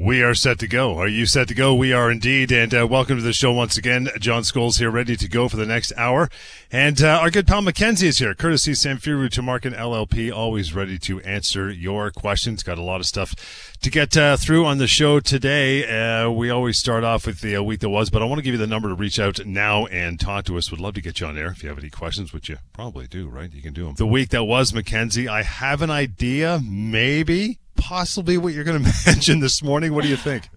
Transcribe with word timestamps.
We 0.00 0.22
are 0.22 0.34
set 0.34 0.58
to 0.60 0.66
go. 0.66 0.96
Are 0.96 1.06
you 1.06 1.26
set 1.26 1.48
to 1.48 1.54
go? 1.54 1.74
We 1.74 1.92
are 1.92 2.10
indeed. 2.10 2.50
And 2.50 2.74
uh, 2.74 2.86
welcome 2.86 3.18
to 3.18 3.22
the 3.22 3.34
show 3.34 3.52
once 3.52 3.76
again. 3.76 4.08
John 4.18 4.44
Scholes 4.44 4.78
here, 4.78 4.90
ready 4.90 5.14
to 5.14 5.28
go 5.28 5.46
for 5.46 5.58
the 5.58 5.66
next 5.66 5.92
hour. 5.94 6.30
And 6.72 7.02
uh, 7.02 7.18
our 7.20 7.30
good 7.30 7.46
pal 7.46 7.60
Mackenzie 7.60 8.08
is 8.08 8.16
here, 8.16 8.34
courtesy 8.34 8.72
Sam 8.72 8.96
Samfiru 8.96 9.28
Tumarkin 9.28 9.76
LLP, 9.76 10.34
always 10.34 10.74
ready 10.74 10.98
to 11.00 11.20
answer 11.20 11.70
your 11.70 12.10
questions. 12.10 12.62
Got 12.62 12.78
a 12.78 12.82
lot 12.82 13.00
of 13.00 13.06
stuff 13.06 13.34
to 13.82 13.90
get 13.90 14.16
uh, 14.16 14.38
through 14.38 14.64
on 14.64 14.78
the 14.78 14.86
show 14.86 15.20
today. 15.20 15.84
Uh, 15.86 16.30
we 16.30 16.48
always 16.48 16.78
start 16.78 17.04
off 17.04 17.26
with 17.26 17.42
the 17.42 17.56
uh, 17.56 17.62
week 17.62 17.80
that 17.80 17.90
was, 17.90 18.08
but 18.08 18.22
I 18.22 18.24
want 18.24 18.38
to 18.38 18.42
give 18.42 18.54
you 18.54 18.58
the 18.58 18.66
number 18.66 18.88
to 18.88 18.94
reach 18.94 19.20
out 19.20 19.44
now 19.44 19.84
and 19.84 20.18
talk 20.18 20.46
to 20.46 20.56
us. 20.56 20.70
Would 20.70 20.80
love 20.80 20.94
to 20.94 21.02
get 21.02 21.20
you 21.20 21.26
on 21.26 21.36
air 21.36 21.48
if 21.48 21.62
you 21.62 21.68
have 21.68 21.78
any 21.78 21.90
questions, 21.90 22.32
which 22.32 22.48
you 22.48 22.56
probably 22.72 23.06
do, 23.06 23.28
right? 23.28 23.52
You 23.52 23.60
can 23.60 23.74
do 23.74 23.84
them. 23.84 23.96
The 23.96 24.06
week 24.06 24.30
that 24.30 24.44
was, 24.44 24.72
Mackenzie, 24.72 25.28
I 25.28 25.42
have 25.42 25.82
an 25.82 25.90
idea, 25.90 26.58
maybe 26.64 27.59
possibly 27.80 28.38
what 28.38 28.54
you're 28.54 28.64
going 28.64 28.82
to 28.84 28.92
mention 29.06 29.40
this 29.40 29.62
morning. 29.62 29.94
What 29.94 30.02
do 30.02 30.08
you 30.08 30.16
think? 30.16 30.48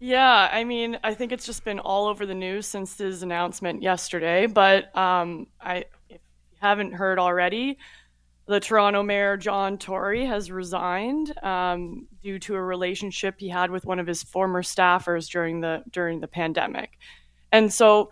Yeah, 0.00 0.48
I 0.52 0.64
mean, 0.64 0.98
I 1.02 1.14
think 1.14 1.32
it's 1.32 1.46
just 1.46 1.64
been 1.64 1.78
all 1.78 2.08
over 2.08 2.26
the 2.26 2.34
news 2.34 2.66
since 2.66 2.98
his 2.98 3.22
announcement 3.22 3.82
yesterday. 3.82 4.46
But 4.46 4.94
um, 4.96 5.46
I, 5.60 5.84
if 6.08 6.20
you 6.50 6.58
haven't 6.60 6.92
heard 6.92 7.18
already, 7.18 7.78
the 8.46 8.60
Toronto 8.60 9.02
mayor 9.02 9.36
John 9.36 9.78
Tory 9.78 10.26
has 10.26 10.50
resigned 10.50 11.32
um, 11.42 12.06
due 12.22 12.38
to 12.40 12.54
a 12.54 12.60
relationship 12.60 13.36
he 13.38 13.48
had 13.48 13.70
with 13.70 13.86
one 13.86 13.98
of 13.98 14.06
his 14.06 14.22
former 14.22 14.62
staffers 14.62 15.30
during 15.30 15.60
the 15.60 15.82
during 15.90 16.20
the 16.20 16.28
pandemic, 16.28 16.98
and 17.52 17.72
so 17.72 18.10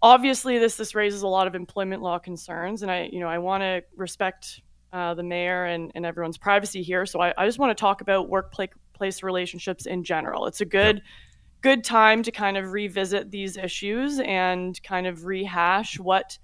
obviously 0.00 0.58
this 0.58 0.76
this 0.76 0.94
raises 0.94 1.22
a 1.22 1.28
lot 1.28 1.46
of 1.46 1.54
employment 1.54 2.02
law 2.02 2.18
concerns. 2.18 2.82
And 2.82 2.90
I, 2.90 3.10
you 3.12 3.20
know, 3.20 3.28
I 3.28 3.38
want 3.38 3.62
to 3.62 3.82
respect 3.94 4.62
uh, 4.92 5.14
the 5.14 5.22
mayor 5.22 5.64
and, 5.64 5.92
and 5.94 6.06
everyone's 6.06 6.38
privacy 6.38 6.82
here. 6.82 7.06
So 7.06 7.20
I, 7.20 7.34
I 7.36 7.46
just 7.46 7.58
want 7.58 7.76
to 7.76 7.80
talk 7.80 8.00
about 8.00 8.28
workplace 8.28 9.22
relationships 9.22 9.86
in 9.86 10.04
general. 10.04 10.46
It's 10.46 10.60
a 10.60 10.66
good. 10.66 10.96
Yep. 10.96 11.04
Good 11.62 11.84
time 11.84 12.22
to 12.22 12.30
kind 12.30 12.56
of 12.56 12.70
revisit 12.70 13.30
these 13.32 13.56
issues 13.56 14.20
and 14.20 14.80
kind 14.84 15.06
of 15.06 15.24
rehash 15.24 15.98
what 15.98 16.38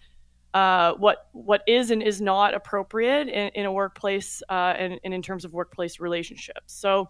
uh, 0.55 0.95
what 0.95 1.29
what 1.33 1.63
is 1.67 1.91
and 1.91 2.03
is 2.03 2.21
not 2.21 2.55
appropriate 2.55 3.29
in, 3.29 3.49
in 3.55 3.67
a 3.67 3.73
workplace 3.73 4.43
uh, 4.49 4.75
and, 4.77 5.01
and, 5.05 5.15
in 5.15 5.23
terms 5.23 5.45
of 5.45 5.53
workplace 5.53 6.01
relationships. 6.01 6.75
So 6.75 7.09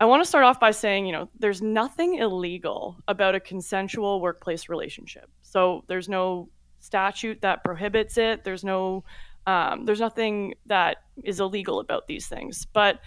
I 0.00 0.06
want 0.06 0.22
to 0.22 0.28
start 0.28 0.44
off 0.44 0.58
by 0.58 0.72
saying, 0.72 1.06
you 1.06 1.12
know, 1.12 1.28
there's 1.38 1.62
nothing 1.62 2.16
illegal 2.16 2.96
about 3.06 3.34
a 3.34 3.40
consensual 3.40 4.20
workplace 4.20 4.68
relationship. 4.68 5.30
So 5.42 5.84
there's 5.86 6.08
no 6.08 6.48
statute 6.80 7.40
that 7.42 7.62
prohibits 7.64 8.18
it. 8.18 8.42
There's 8.42 8.64
no 8.64 9.04
um, 9.46 9.84
there's 9.84 10.00
nothing 10.00 10.54
that 10.66 10.98
is 11.22 11.40
illegal 11.40 11.80
about 11.80 12.06
these 12.06 12.26
things, 12.26 12.66
but 12.72 13.00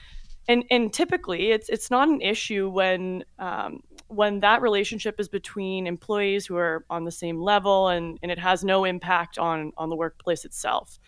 and 0.48 0.64
and 0.72 0.94
typically 0.94 1.52
it's 1.52 1.70
it's 1.70 1.92
not 1.92 2.08
an 2.08 2.22
issue 2.22 2.70
when 2.70 3.24
um, 3.40 3.82
when 4.08 4.40
that 4.40 4.62
relationship 4.62 5.20
is 5.20 5.28
between 5.28 5.88
employees 5.88 6.46
who 6.46 6.56
are 6.56 6.86
on 6.90 7.04
the 7.04 7.12
same 7.12 7.42
level 7.42 7.90
and 7.90 8.18
and 8.22 8.32
it 8.32 8.40
has 8.40 8.64
no 8.64 8.86
impact 8.86 9.38
on 9.38 9.72
on 9.78 9.90
the 9.90 9.96
workplace 9.96 10.46
itself. 10.46 11.00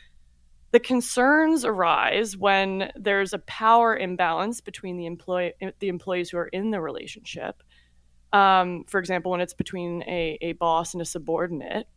The 0.71 0.79
concerns 0.79 1.65
arise 1.65 2.37
when 2.37 2.91
there's 2.95 3.33
a 3.33 3.39
power 3.39 3.97
imbalance 3.97 4.61
between 4.61 4.97
the 4.97 5.05
employee 5.05 5.53
the 5.79 5.87
employees 5.87 6.29
who 6.29 6.37
are 6.37 6.47
in 6.47 6.71
the 6.71 6.81
relationship. 6.81 7.63
Um, 8.31 8.83
for 8.87 8.99
example, 8.99 9.31
when 9.31 9.41
it's 9.41 9.55
between 9.55 10.03
a, 10.03 10.37
a 10.41 10.53
boss 10.53 10.93
and 10.93 11.01
a 11.01 11.05
subordinate, 11.05 11.87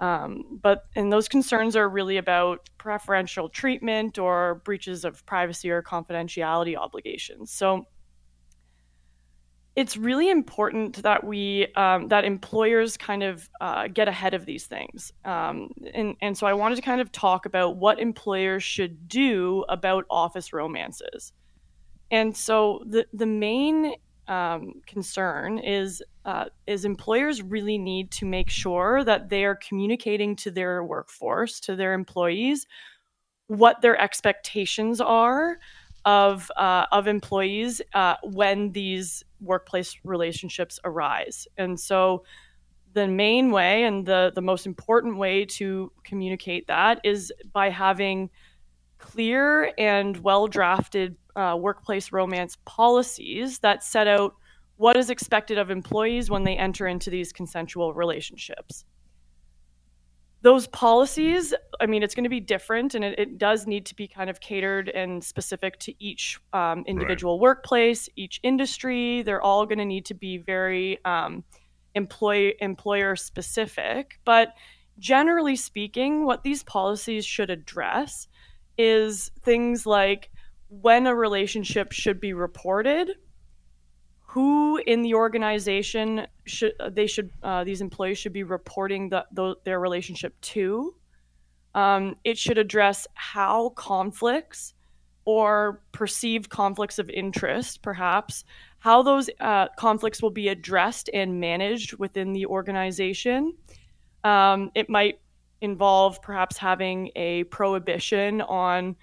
um, 0.00 0.58
but 0.62 0.84
and 0.94 1.12
those 1.12 1.28
concerns 1.28 1.76
are 1.76 1.88
really 1.88 2.16
about 2.16 2.68
preferential 2.78 3.48
treatment 3.48 4.18
or 4.18 4.62
breaches 4.64 5.04
of 5.04 5.24
privacy 5.26 5.70
or 5.70 5.82
confidentiality 5.82 6.76
obligations. 6.76 7.50
So 7.50 7.86
it's 9.74 9.96
really 9.96 10.28
important 10.28 11.02
that 11.04 11.22
we 11.22 11.68
um, 11.76 12.08
that 12.08 12.24
employers 12.24 12.96
kind 12.96 13.22
of 13.22 13.48
uh, 13.60 13.88
get 13.88 14.08
ahead 14.08 14.34
of 14.34 14.44
these 14.44 14.66
things. 14.66 15.12
Um, 15.24 15.70
and 15.94 16.16
and 16.20 16.36
so 16.36 16.46
I 16.46 16.52
wanted 16.52 16.76
to 16.76 16.82
kind 16.82 17.00
of 17.00 17.12
talk 17.12 17.46
about 17.46 17.76
what 17.76 18.00
employers 18.00 18.62
should 18.62 19.08
do 19.08 19.64
about 19.68 20.04
office 20.10 20.52
romances. 20.52 21.32
And 22.10 22.36
so 22.36 22.82
the 22.86 23.06
the 23.12 23.26
main 23.26 23.94
um, 24.28 24.74
concern 24.86 25.58
is 25.58 26.02
uh, 26.24 26.46
is 26.66 26.84
employers 26.84 27.42
really 27.42 27.78
need 27.78 28.10
to 28.12 28.26
make 28.26 28.50
sure 28.50 29.02
that 29.04 29.28
they 29.30 29.44
are 29.44 29.56
communicating 29.56 30.36
to 30.36 30.50
their 30.50 30.84
workforce, 30.84 31.58
to 31.60 31.74
their 31.74 31.94
employees, 31.94 32.66
what 33.46 33.80
their 33.80 34.00
expectations 34.00 35.00
are 35.00 35.58
of 36.04 36.50
uh, 36.56 36.86
of 36.92 37.06
employees 37.06 37.80
uh, 37.94 38.16
when 38.22 38.72
these 38.72 39.24
workplace 39.40 39.96
relationships 40.04 40.78
arise. 40.84 41.48
And 41.56 41.78
so, 41.78 42.24
the 42.92 43.08
main 43.08 43.50
way 43.50 43.84
and 43.84 44.06
the 44.06 44.32
the 44.34 44.42
most 44.42 44.66
important 44.66 45.16
way 45.16 45.44
to 45.44 45.90
communicate 46.04 46.66
that 46.66 47.00
is 47.04 47.32
by 47.52 47.70
having 47.70 48.30
clear 48.98 49.72
and 49.78 50.16
well 50.18 50.46
drafted 50.46 51.16
uh, 51.36 51.56
workplace 51.58 52.12
romance 52.12 52.56
policies 52.64 53.60
that 53.60 53.84
set 53.84 54.06
out 54.06 54.34
what 54.76 54.96
is 54.96 55.10
expected 55.10 55.58
of 55.58 55.70
employees 55.70 56.30
when 56.30 56.44
they 56.44 56.56
enter 56.56 56.86
into 56.86 57.10
these 57.10 57.32
consensual 57.32 57.94
relationships. 57.94 58.84
Those 60.42 60.68
policies, 60.68 61.52
I 61.80 61.86
mean, 61.86 62.04
it's 62.04 62.14
going 62.14 62.24
to 62.24 62.30
be 62.30 62.38
different 62.38 62.94
and 62.94 63.04
it, 63.04 63.18
it 63.18 63.38
does 63.38 63.66
need 63.66 63.86
to 63.86 63.96
be 63.96 64.06
kind 64.06 64.30
of 64.30 64.38
catered 64.38 64.88
and 64.88 65.22
specific 65.22 65.80
to 65.80 65.94
each 66.02 66.38
um, 66.52 66.84
individual 66.86 67.34
right. 67.34 67.42
workplace, 67.42 68.08
each 68.14 68.38
industry. 68.44 69.22
They're 69.22 69.42
all 69.42 69.66
going 69.66 69.78
to 69.78 69.84
need 69.84 70.06
to 70.06 70.14
be 70.14 70.38
very 70.38 71.04
um, 71.04 71.42
employee, 71.96 72.54
employer 72.60 73.16
specific. 73.16 74.20
But 74.24 74.54
generally 75.00 75.56
speaking, 75.56 76.24
what 76.24 76.44
these 76.44 76.62
policies 76.62 77.26
should 77.26 77.50
address 77.50 78.28
is 78.78 79.30
things 79.42 79.84
like 79.84 80.30
when 80.68 81.06
a 81.06 81.14
relationship 81.14 81.92
should 81.92 82.20
be 82.20 82.32
reported 82.32 83.10
who 84.28 84.76
in 84.86 85.00
the 85.00 85.14
organization 85.14 86.26
should 86.44 86.74
they 86.90 87.06
should 87.06 87.30
uh, 87.42 87.64
these 87.64 87.80
employees 87.80 88.18
should 88.18 88.32
be 88.32 88.42
reporting 88.42 89.08
the, 89.08 89.24
the, 89.32 89.56
their 89.64 89.80
relationship 89.80 90.38
to. 90.42 90.94
Um, 91.74 92.14
it 92.24 92.36
should 92.36 92.58
address 92.58 93.06
how 93.14 93.70
conflicts 93.70 94.74
or 95.24 95.82
perceived 95.92 96.50
conflicts 96.50 96.98
of 96.98 97.08
interest, 97.08 97.80
perhaps, 97.80 98.44
how 98.80 99.02
those 99.02 99.30
uh, 99.40 99.68
conflicts 99.78 100.20
will 100.20 100.30
be 100.30 100.48
addressed 100.48 101.08
and 101.14 101.40
managed 101.40 101.94
within 101.98 102.32
the 102.34 102.44
organization. 102.46 103.54
Um, 104.24 104.70
it 104.74 104.90
might 104.90 105.20
involve 105.60 106.20
perhaps 106.22 106.56
having 106.56 107.10
a 107.16 107.44
prohibition 107.44 108.40
on 108.42 108.96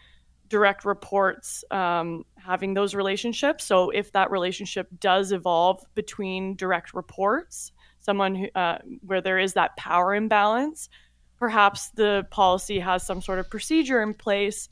direct 0.47 0.85
reports 0.85 1.63
um, 1.71 2.23
having 2.37 2.73
those 2.73 2.93
relationships. 2.93 3.65
So 3.65 3.89
if 3.89 4.11
that 4.11 4.31
relationship 4.31 4.87
does 4.99 5.31
evolve 5.31 5.83
between 5.95 6.55
direct 6.55 6.93
reports, 6.93 7.71
someone 7.99 8.35
who, 8.35 8.47
uh, 8.55 8.77
where 9.05 9.21
there 9.21 9.39
is 9.39 9.53
that 9.53 9.75
power 9.77 10.13
imbalance, 10.13 10.89
perhaps 11.37 11.89
the 11.89 12.25
policy 12.29 12.79
has 12.79 13.05
some 13.05 13.21
sort 13.21 13.39
of 13.39 13.49
procedure 13.49 14.01
in 14.01 14.13
place 14.13 14.69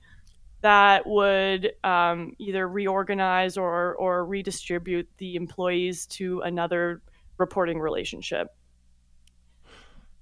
that 0.62 1.06
would 1.06 1.74
um, 1.84 2.34
either 2.40 2.68
reorganize 2.68 3.58
or, 3.58 3.96
or 3.96 4.26
redistribute 4.26 5.10
the 5.18 5.36
employees 5.36 6.06
to 6.08 6.40
another 6.42 7.02
reporting 7.38 7.80
relationship. 7.80 8.48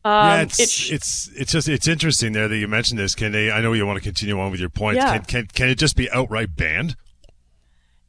Um, 0.03 0.27
yeah, 0.27 0.41
it's, 0.41 0.59
it 0.59 0.95
it's 0.95 1.29
it's 1.35 1.51
just 1.51 1.69
it's 1.69 1.87
interesting 1.87 2.33
there 2.33 2.47
that 2.47 2.57
you 2.57 2.67
mentioned 2.67 2.99
this. 2.99 3.13
Can 3.13 3.31
they? 3.31 3.51
I 3.51 3.61
know 3.61 3.73
you 3.73 3.85
want 3.85 3.97
to 3.97 4.03
continue 4.03 4.39
on 4.39 4.51
with 4.51 4.59
your 4.59 4.69
point. 4.69 4.97
Yeah. 4.97 5.17
Can, 5.17 5.25
can 5.25 5.45
can 5.47 5.69
it 5.69 5.77
just 5.77 5.95
be 5.95 6.09
outright 6.11 6.55
banned? 6.55 6.95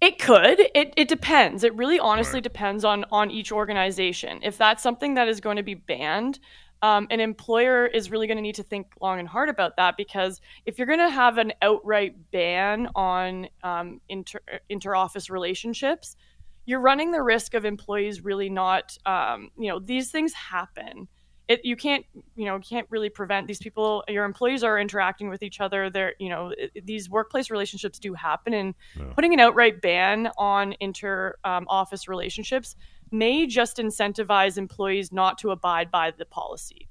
It 0.00 0.18
could. 0.18 0.58
It, 0.74 0.94
it 0.96 1.06
depends. 1.06 1.62
It 1.62 1.74
really 1.76 2.00
honestly 2.00 2.38
right. 2.38 2.42
depends 2.42 2.84
on 2.84 3.04
on 3.12 3.30
each 3.30 3.52
organization. 3.52 4.40
If 4.42 4.56
that's 4.56 4.82
something 4.82 5.14
that 5.14 5.28
is 5.28 5.40
going 5.40 5.58
to 5.58 5.62
be 5.62 5.74
banned, 5.74 6.38
um, 6.82 7.06
an 7.10 7.20
employer 7.20 7.86
is 7.86 8.10
really 8.10 8.26
going 8.26 8.38
to 8.38 8.42
need 8.42 8.56
to 8.56 8.64
think 8.64 8.88
long 9.00 9.20
and 9.20 9.28
hard 9.28 9.48
about 9.48 9.76
that 9.76 9.96
because 9.96 10.40
if 10.66 10.78
you're 10.78 10.88
going 10.88 10.98
to 10.98 11.10
have 11.10 11.38
an 11.38 11.52
outright 11.62 12.16
ban 12.32 12.88
on 12.94 13.48
um, 13.62 14.00
inter 14.08 14.40
inter 14.68 14.94
office 14.94 15.28
relationships, 15.28 16.16
you're 16.64 16.80
running 16.80 17.12
the 17.12 17.22
risk 17.22 17.54
of 17.54 17.64
employees 17.64 18.24
really 18.24 18.48
not. 18.48 18.96
Um, 19.04 19.50
you 19.56 19.68
know, 19.68 19.78
these 19.78 20.10
things 20.10 20.32
happen 20.32 21.06
it, 21.48 21.64
you 21.64 21.76
can't 21.76 22.04
you 22.36 22.44
know 22.44 22.58
can't 22.60 22.86
really 22.90 23.08
prevent 23.08 23.46
these 23.46 23.58
people 23.58 24.04
your 24.08 24.24
employees 24.24 24.62
are 24.62 24.78
interacting 24.78 25.28
with 25.28 25.42
each 25.42 25.60
other 25.60 25.90
they're 25.90 26.14
you 26.18 26.28
know 26.28 26.52
it, 26.56 26.86
these 26.86 27.10
workplace 27.10 27.50
relationships 27.50 27.98
do 27.98 28.14
happen 28.14 28.54
and 28.54 28.74
yeah. 28.96 29.12
putting 29.14 29.34
an 29.34 29.40
outright 29.40 29.80
ban 29.82 30.30
on 30.38 30.74
inter 30.80 31.36
um, 31.44 31.66
office 31.68 32.08
relationships 32.08 32.76
may 33.10 33.46
just 33.46 33.76
incentivize 33.76 34.56
employees 34.56 35.12
not 35.12 35.36
to 35.38 35.50
abide 35.50 35.90
by 35.90 36.12
the 36.16 36.24
policy 36.24 36.88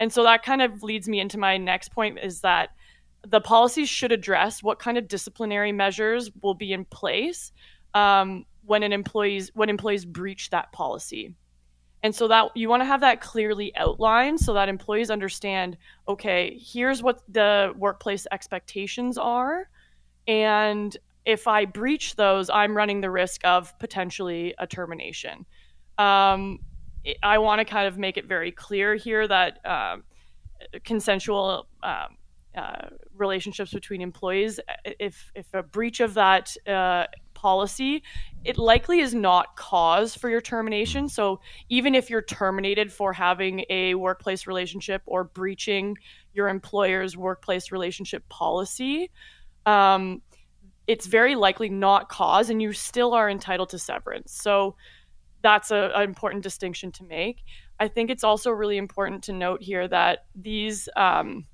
and 0.00 0.12
so 0.12 0.22
that 0.22 0.42
kind 0.42 0.62
of 0.62 0.82
leads 0.82 1.08
me 1.08 1.18
into 1.18 1.38
my 1.38 1.56
next 1.56 1.90
point 1.92 2.18
is 2.22 2.40
that 2.42 2.70
the 3.26 3.40
policies 3.40 3.88
should 3.88 4.12
address 4.12 4.62
what 4.62 4.78
kind 4.78 4.96
of 4.96 5.08
disciplinary 5.08 5.72
measures 5.72 6.30
will 6.42 6.54
be 6.54 6.72
in 6.72 6.84
place 6.84 7.52
um, 7.94 8.44
when 8.64 8.82
an 8.82 8.92
employees 8.92 9.50
when 9.54 9.68
employees 9.68 10.04
breach 10.04 10.50
that 10.50 10.70
policy. 10.72 11.34
And 12.02 12.14
so 12.14 12.28
that 12.28 12.56
you 12.56 12.68
want 12.68 12.80
to 12.80 12.84
have 12.84 13.00
that 13.00 13.20
clearly 13.20 13.74
outlined 13.76 14.38
so 14.40 14.54
that 14.54 14.68
employees 14.68 15.10
understand, 15.10 15.76
okay, 16.06 16.56
here's 16.60 17.02
what 17.02 17.22
the 17.28 17.72
workplace 17.76 18.26
expectations 18.30 19.18
are 19.18 19.68
and 20.28 20.96
if 21.24 21.48
I 21.48 21.64
breach 21.64 22.16
those, 22.16 22.50
I'm 22.50 22.76
running 22.76 23.00
the 23.00 23.10
risk 23.10 23.40
of 23.44 23.76
potentially 23.78 24.54
a 24.58 24.66
termination. 24.66 25.46
Um, 25.96 26.60
I 27.22 27.38
want 27.38 27.60
to 27.60 27.64
kind 27.64 27.88
of 27.88 27.98
make 27.98 28.16
it 28.18 28.26
very 28.26 28.52
clear 28.52 28.94
here 28.94 29.26
that 29.26 29.58
um, 29.66 30.04
consensual 30.84 31.66
um, 31.82 32.16
uh, 32.56 32.88
relationships 33.16 33.72
between 33.72 34.00
employees, 34.00 34.60
if 34.84 35.30
if 35.34 35.52
a 35.54 35.62
breach 35.62 36.00
of 36.00 36.14
that 36.14 36.54
uh, 36.66 37.06
policy, 37.34 38.02
it 38.44 38.56
likely 38.56 39.00
is 39.00 39.14
not 39.14 39.56
cause 39.56 40.14
for 40.14 40.30
your 40.30 40.40
termination. 40.40 41.08
So 41.08 41.40
even 41.68 41.94
if 41.94 42.08
you're 42.08 42.22
terminated 42.22 42.92
for 42.92 43.12
having 43.12 43.64
a 43.68 43.94
workplace 43.94 44.46
relationship 44.46 45.02
or 45.06 45.24
breaching 45.24 45.96
your 46.32 46.48
employer's 46.48 47.16
workplace 47.16 47.72
relationship 47.72 48.28
policy, 48.28 49.10
um, 49.66 50.22
it's 50.86 51.06
very 51.06 51.34
likely 51.34 51.68
not 51.68 52.08
cause 52.08 52.48
and 52.48 52.62
you 52.62 52.72
still 52.72 53.12
are 53.12 53.28
entitled 53.28 53.68
to 53.70 53.78
severance. 53.78 54.32
So 54.32 54.76
that's 55.42 55.70
an 55.70 55.92
important 56.02 56.42
distinction 56.42 56.90
to 56.92 57.04
make. 57.04 57.44
I 57.78 57.88
think 57.88 58.10
it's 58.10 58.24
also 58.24 58.50
really 58.50 58.76
important 58.76 59.22
to 59.24 59.32
note 59.32 59.62
here 59.62 59.86
that 59.88 60.26
these 60.34 60.88
um, 60.96 61.46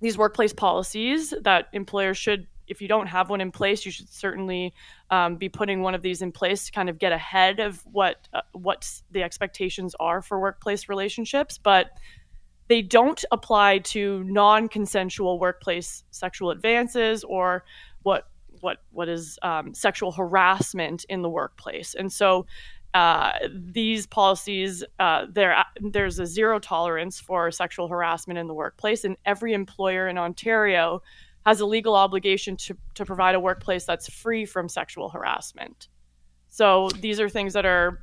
these 0.00 0.18
workplace 0.18 0.52
policies 0.52 1.32
that 1.42 1.68
employers 1.72 2.18
should, 2.18 2.46
if 2.66 2.80
you 2.80 2.88
don't 2.88 3.06
have 3.06 3.30
one 3.30 3.40
in 3.40 3.50
place, 3.50 3.84
you 3.84 3.92
should 3.92 4.08
certainly 4.08 4.72
um, 5.10 5.36
be 5.36 5.48
putting 5.48 5.82
one 5.82 5.94
of 5.94 6.02
these 6.02 6.22
in 6.22 6.32
place 6.32 6.66
to 6.66 6.72
kind 6.72 6.88
of 6.88 6.98
get 6.98 7.12
ahead 7.12 7.60
of 7.60 7.80
what 7.86 8.28
uh, 8.32 8.40
what 8.52 8.88
the 9.10 9.22
expectations 9.22 9.94
are 10.00 10.22
for 10.22 10.40
workplace 10.40 10.88
relationships. 10.88 11.58
But 11.58 11.90
they 12.68 12.82
don't 12.82 13.22
apply 13.32 13.78
to 13.78 14.24
non-consensual 14.24 15.38
workplace 15.38 16.04
sexual 16.10 16.50
advances 16.50 17.24
or 17.24 17.64
what 18.02 18.28
what 18.60 18.78
what 18.90 19.08
is 19.08 19.38
um, 19.42 19.74
sexual 19.74 20.12
harassment 20.12 21.04
in 21.08 21.22
the 21.22 21.28
workplace. 21.28 21.94
And 21.94 22.12
so 22.12 22.46
uh, 22.94 23.32
these 23.50 24.06
policies, 24.06 24.84
uh, 24.98 25.26
there 25.30 25.64
there's 25.80 26.18
a 26.18 26.26
zero 26.26 26.58
tolerance 26.58 27.18
for 27.18 27.50
sexual 27.50 27.88
harassment 27.88 28.38
in 28.38 28.46
the 28.46 28.54
workplace, 28.54 29.04
and 29.04 29.16
every 29.24 29.54
employer 29.54 30.08
in 30.08 30.18
Ontario 30.18 31.02
has 31.44 31.60
a 31.60 31.66
legal 31.66 31.94
obligation 31.94 32.56
to 32.56 32.76
to 32.94 33.04
provide 33.04 33.34
a 33.34 33.40
workplace 33.40 33.84
that's 33.84 34.08
free 34.08 34.44
from 34.44 34.68
sexual 34.68 35.08
harassment. 35.08 35.88
So 36.48 36.88
these 37.00 37.18
are 37.20 37.28
things 37.28 37.52
that 37.54 37.66
are 37.66 38.00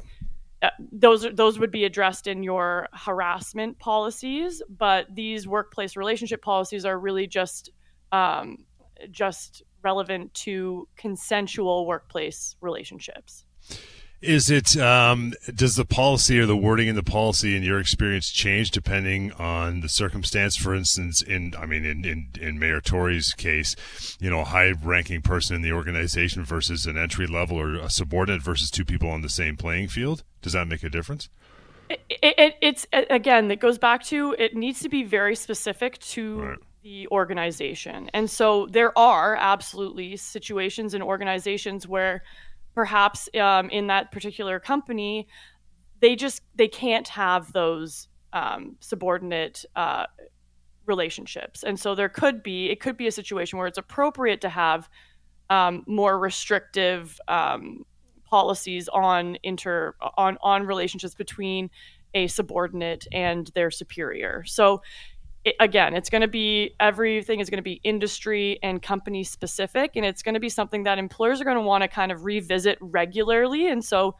uh, 0.62 0.70
those 0.92 1.26
those 1.34 1.60
would 1.60 1.72
be 1.72 1.86
addressed 1.86 2.28
in 2.28 2.44
your 2.44 2.88
harassment 2.94 3.80
policies, 3.80 4.62
but 4.70 5.08
these 5.14 5.48
workplace 5.48 5.96
relationship 5.96 6.42
policies 6.42 6.86
are 6.86 7.00
really 7.00 7.28
just 7.28 7.70
um, 8.12 8.66
just 9.12 9.64
relevant 9.84 10.34
to 10.34 10.88
consensual 10.98 11.86
workplace 11.86 12.56
relationships. 12.60 13.46
Is 14.22 14.50
it 14.50 14.76
um, 14.76 15.34
does 15.56 15.76
the 15.76 15.86
policy 15.86 16.40
or 16.40 16.46
the 16.46 16.58
wording 16.58 16.90
in 16.90 16.96
the 16.96 17.04
policy, 17.04 17.56
in 17.56 17.64
your 17.64 17.80
experience, 17.80 18.30
change 18.30 18.70
depending 18.72 19.32
on 19.34 19.80
the 19.80 19.88
circumstance? 19.88 20.58
For 20.58 20.76
instance, 20.76 21.22
in 21.22 21.54
I 21.58 21.66
mean, 21.66 21.86
in 21.86 22.04
in, 22.04 22.28
in 22.40 22.60
Mayor 22.60 22.82
Tory's 22.82 23.34
case, 23.34 23.76
you 24.20 24.30
know, 24.30 24.42
a 24.42 24.46
high-ranking 24.46 25.22
person 25.22 25.56
in 25.56 25.62
the 25.62 25.72
organization 25.72 26.44
versus 26.44 26.86
an 26.86 26.98
entry 26.98 27.28
level 27.28 27.58
or 27.58 27.76
a 27.76 27.90
subordinate 27.90 28.42
versus 28.42 28.70
two 28.70 28.84
people 28.84 29.10
on 29.10 29.22
the 29.22 29.30
same 29.30 29.56
playing 29.56 29.88
field. 29.88 30.24
Does 30.42 30.54
that 30.54 30.68
make 30.68 30.84
a 30.84 30.90
difference? 30.90 31.30
It, 31.90 32.02
it, 32.10 32.56
it's 32.62 32.88
again, 32.92 33.50
it 33.50 33.62
goes 33.62 33.78
back 33.78 34.04
to 34.06 34.36
it 34.38 34.54
needs 34.54 34.82
to 34.82 34.90
be 34.90 35.04
very 35.04 35.36
specific 35.36 35.98
to 36.00 36.42
right 36.42 36.60
the 36.84 37.08
organization. 37.10 38.10
And 38.14 38.30
so 38.30 38.68
there 38.68 38.98
are 38.98 39.36
absolutely 39.36 40.16
situations 40.16 40.94
and 40.94 41.04
organizations 41.04 41.88
where 41.88 42.24
perhaps 42.80 43.28
um, 43.38 43.70
in 43.72 43.88
that 43.88 44.10
particular 44.10 44.58
company, 44.58 45.28
they 46.00 46.16
just 46.16 46.42
they 46.56 46.70
can't 46.70 47.10
have 47.10 47.52
those 47.52 48.08
um, 48.32 48.78
subordinate 48.80 49.66
uh, 49.76 50.06
relationships. 50.86 51.64
And 51.64 51.78
so 51.78 51.94
there 51.94 52.08
could 52.08 52.42
be 52.42 52.70
it 52.70 52.80
could 52.80 52.96
be 52.96 53.06
a 53.06 53.12
situation 53.12 53.60
where 53.60 53.68
it's 53.68 53.78
appropriate 53.78 54.40
to 54.40 54.48
have 54.48 54.90
um, 55.50 55.84
more 55.88 56.18
restrictive 56.18 57.20
um, 57.28 57.86
policies 58.24 58.88
on 58.88 59.38
inter 59.44 59.94
on 60.16 60.38
on 60.42 60.66
relationships 60.66 61.16
between 61.16 61.70
a 62.14 62.28
subordinate 62.28 63.08
and 63.12 63.52
their 63.56 63.72
superior. 63.72 64.46
So 64.46 64.82
it, 65.44 65.56
again, 65.60 65.96
it's 65.96 66.10
going 66.10 66.22
to 66.22 66.28
be 66.28 66.76
everything 66.80 67.40
is 67.40 67.50
going 67.50 67.58
to 67.58 67.64
be 67.64 67.80
industry 67.84 68.60
and 68.62 68.82
company 68.82 69.24
specific, 69.24 69.92
and 69.96 70.06
it's 70.06 70.22
going 70.22 70.34
to 70.34 70.40
be 70.40 70.50
something 70.50 70.84
that 70.84 70.98
employers 70.98 71.40
are 71.42 71.46
going 71.46 71.58
to 71.58 71.62
want 71.62 71.82
to 71.84 71.88
kind 71.88 72.12
of 72.12 72.26
revisit 72.26 72.78
regularly. 72.82 73.70
And 73.70 73.84
so, 73.84 74.16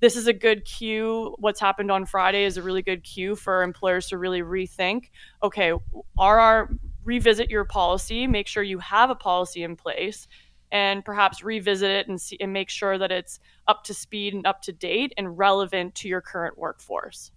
this 0.00 0.16
is 0.16 0.26
a 0.26 0.32
good 0.32 0.64
cue. 0.64 1.34
What's 1.38 1.58
happened 1.58 1.90
on 1.90 2.04
Friday 2.04 2.44
is 2.44 2.58
a 2.58 2.62
really 2.62 2.82
good 2.82 3.02
cue 3.02 3.34
for 3.34 3.62
employers 3.62 4.08
to 4.08 4.18
really 4.18 4.42
rethink. 4.42 5.10
Okay, 5.42 5.72
are 6.18 6.38
our 6.38 6.70
revisit 7.04 7.50
your 7.50 7.64
policy, 7.64 8.26
make 8.26 8.46
sure 8.46 8.62
you 8.62 8.78
have 8.80 9.10
a 9.10 9.14
policy 9.14 9.62
in 9.62 9.76
place, 9.76 10.26
and 10.72 11.04
perhaps 11.04 11.42
revisit 11.42 11.90
it 11.90 12.08
and 12.08 12.20
see 12.20 12.36
and 12.40 12.52
make 12.52 12.68
sure 12.68 12.98
that 12.98 13.12
it's 13.12 13.38
up 13.68 13.84
to 13.84 13.94
speed 13.94 14.34
and 14.34 14.46
up 14.46 14.60
to 14.62 14.72
date 14.72 15.14
and 15.16 15.38
relevant 15.38 15.94
to 15.94 16.08
your 16.08 16.20
current 16.20 16.58
workforce. 16.58 17.30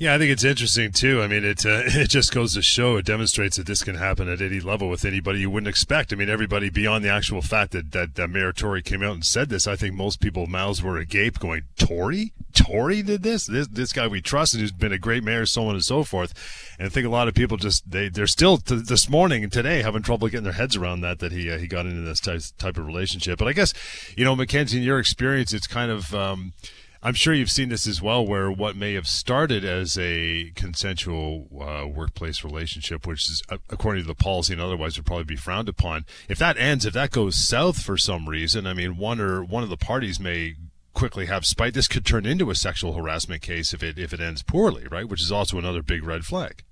Yeah, 0.00 0.14
I 0.14 0.18
think 0.18 0.32
it's 0.32 0.44
interesting 0.44 0.92
too. 0.92 1.20
I 1.20 1.26
mean, 1.26 1.44
it 1.44 1.66
uh, 1.66 1.82
it 1.84 2.08
just 2.08 2.32
goes 2.32 2.54
to 2.54 2.62
show 2.62 2.96
it 2.96 3.04
demonstrates 3.04 3.58
that 3.58 3.66
this 3.66 3.84
can 3.84 3.96
happen 3.96 4.30
at 4.30 4.40
any 4.40 4.58
level 4.58 4.88
with 4.88 5.04
anybody 5.04 5.40
you 5.40 5.50
wouldn't 5.50 5.68
expect. 5.68 6.10
I 6.10 6.16
mean, 6.16 6.30
everybody 6.30 6.70
beyond 6.70 7.04
the 7.04 7.10
actual 7.10 7.42
fact 7.42 7.72
that 7.72 7.92
that, 7.92 8.14
that 8.14 8.30
Mayor 8.30 8.54
Tory 8.54 8.80
came 8.80 9.02
out 9.02 9.12
and 9.12 9.26
said 9.26 9.50
this. 9.50 9.66
I 9.66 9.76
think 9.76 9.94
most 9.94 10.18
people's 10.18 10.48
mouths 10.48 10.82
were 10.82 10.96
agape, 10.96 11.38
going, 11.38 11.64
"Tory, 11.76 12.32
Tory 12.54 13.02
did 13.02 13.22
this. 13.22 13.44
This 13.44 13.68
this 13.68 13.92
guy 13.92 14.06
we 14.06 14.22
trust 14.22 14.54
and 14.54 14.62
who's 14.62 14.72
been 14.72 14.90
a 14.90 14.96
great 14.96 15.22
mayor, 15.22 15.44
so 15.44 15.66
on 15.66 15.74
and 15.74 15.84
so 15.84 16.02
forth." 16.02 16.32
And 16.78 16.86
I 16.86 16.88
think 16.88 17.06
a 17.06 17.10
lot 17.10 17.28
of 17.28 17.34
people 17.34 17.58
just 17.58 17.90
they 17.90 18.08
they're 18.08 18.26
still 18.26 18.56
t- 18.56 18.76
this 18.76 19.06
morning 19.06 19.44
and 19.44 19.52
today 19.52 19.82
having 19.82 20.00
trouble 20.00 20.28
getting 20.28 20.44
their 20.44 20.54
heads 20.54 20.76
around 20.76 21.02
that 21.02 21.18
that 21.18 21.30
he 21.30 21.50
uh, 21.50 21.58
he 21.58 21.66
got 21.66 21.84
into 21.84 22.00
this 22.00 22.20
type 22.20 22.40
type 22.56 22.78
of 22.78 22.86
relationship. 22.86 23.38
But 23.38 23.48
I 23.48 23.52
guess 23.52 23.74
you 24.16 24.24
know, 24.24 24.34
Mackenzie, 24.34 24.78
in 24.78 24.82
your 24.82 24.98
experience, 24.98 25.52
it's 25.52 25.66
kind 25.66 25.90
of. 25.90 26.14
Um, 26.14 26.54
I'm 27.02 27.14
sure 27.14 27.32
you've 27.32 27.50
seen 27.50 27.70
this 27.70 27.86
as 27.86 28.02
well, 28.02 28.26
where 28.26 28.52
what 28.52 28.76
may 28.76 28.92
have 28.92 29.08
started 29.08 29.64
as 29.64 29.96
a 29.96 30.52
consensual 30.54 31.48
uh, 31.58 31.86
workplace 31.86 32.44
relationship, 32.44 33.06
which 33.06 33.30
is 33.30 33.42
uh, 33.48 33.56
according 33.70 34.02
to 34.02 34.06
the 34.06 34.14
policy 34.14 34.52
and 34.52 34.60
otherwise 34.60 34.98
would 34.98 35.06
probably 35.06 35.24
be 35.24 35.36
frowned 35.36 35.68
upon, 35.68 36.04
if 36.28 36.38
that 36.38 36.58
ends, 36.58 36.84
if 36.84 36.92
that 36.92 37.10
goes 37.10 37.36
south 37.36 37.80
for 37.80 37.96
some 37.96 38.28
reason, 38.28 38.66
I 38.66 38.74
mean, 38.74 38.98
one 38.98 39.18
or 39.18 39.42
one 39.42 39.62
of 39.62 39.70
the 39.70 39.78
parties 39.78 40.20
may 40.20 40.56
quickly 40.92 41.24
have 41.26 41.46
spite. 41.46 41.72
This 41.72 41.88
could 41.88 42.04
turn 42.04 42.26
into 42.26 42.50
a 42.50 42.54
sexual 42.54 42.92
harassment 42.92 43.40
case 43.40 43.72
if 43.72 43.82
it 43.82 43.98
if 43.98 44.12
it 44.12 44.20
ends 44.20 44.42
poorly, 44.42 44.86
right? 44.90 45.08
Which 45.08 45.22
is 45.22 45.32
also 45.32 45.58
another 45.58 45.82
big 45.82 46.04
red 46.04 46.26
flag. 46.26 46.64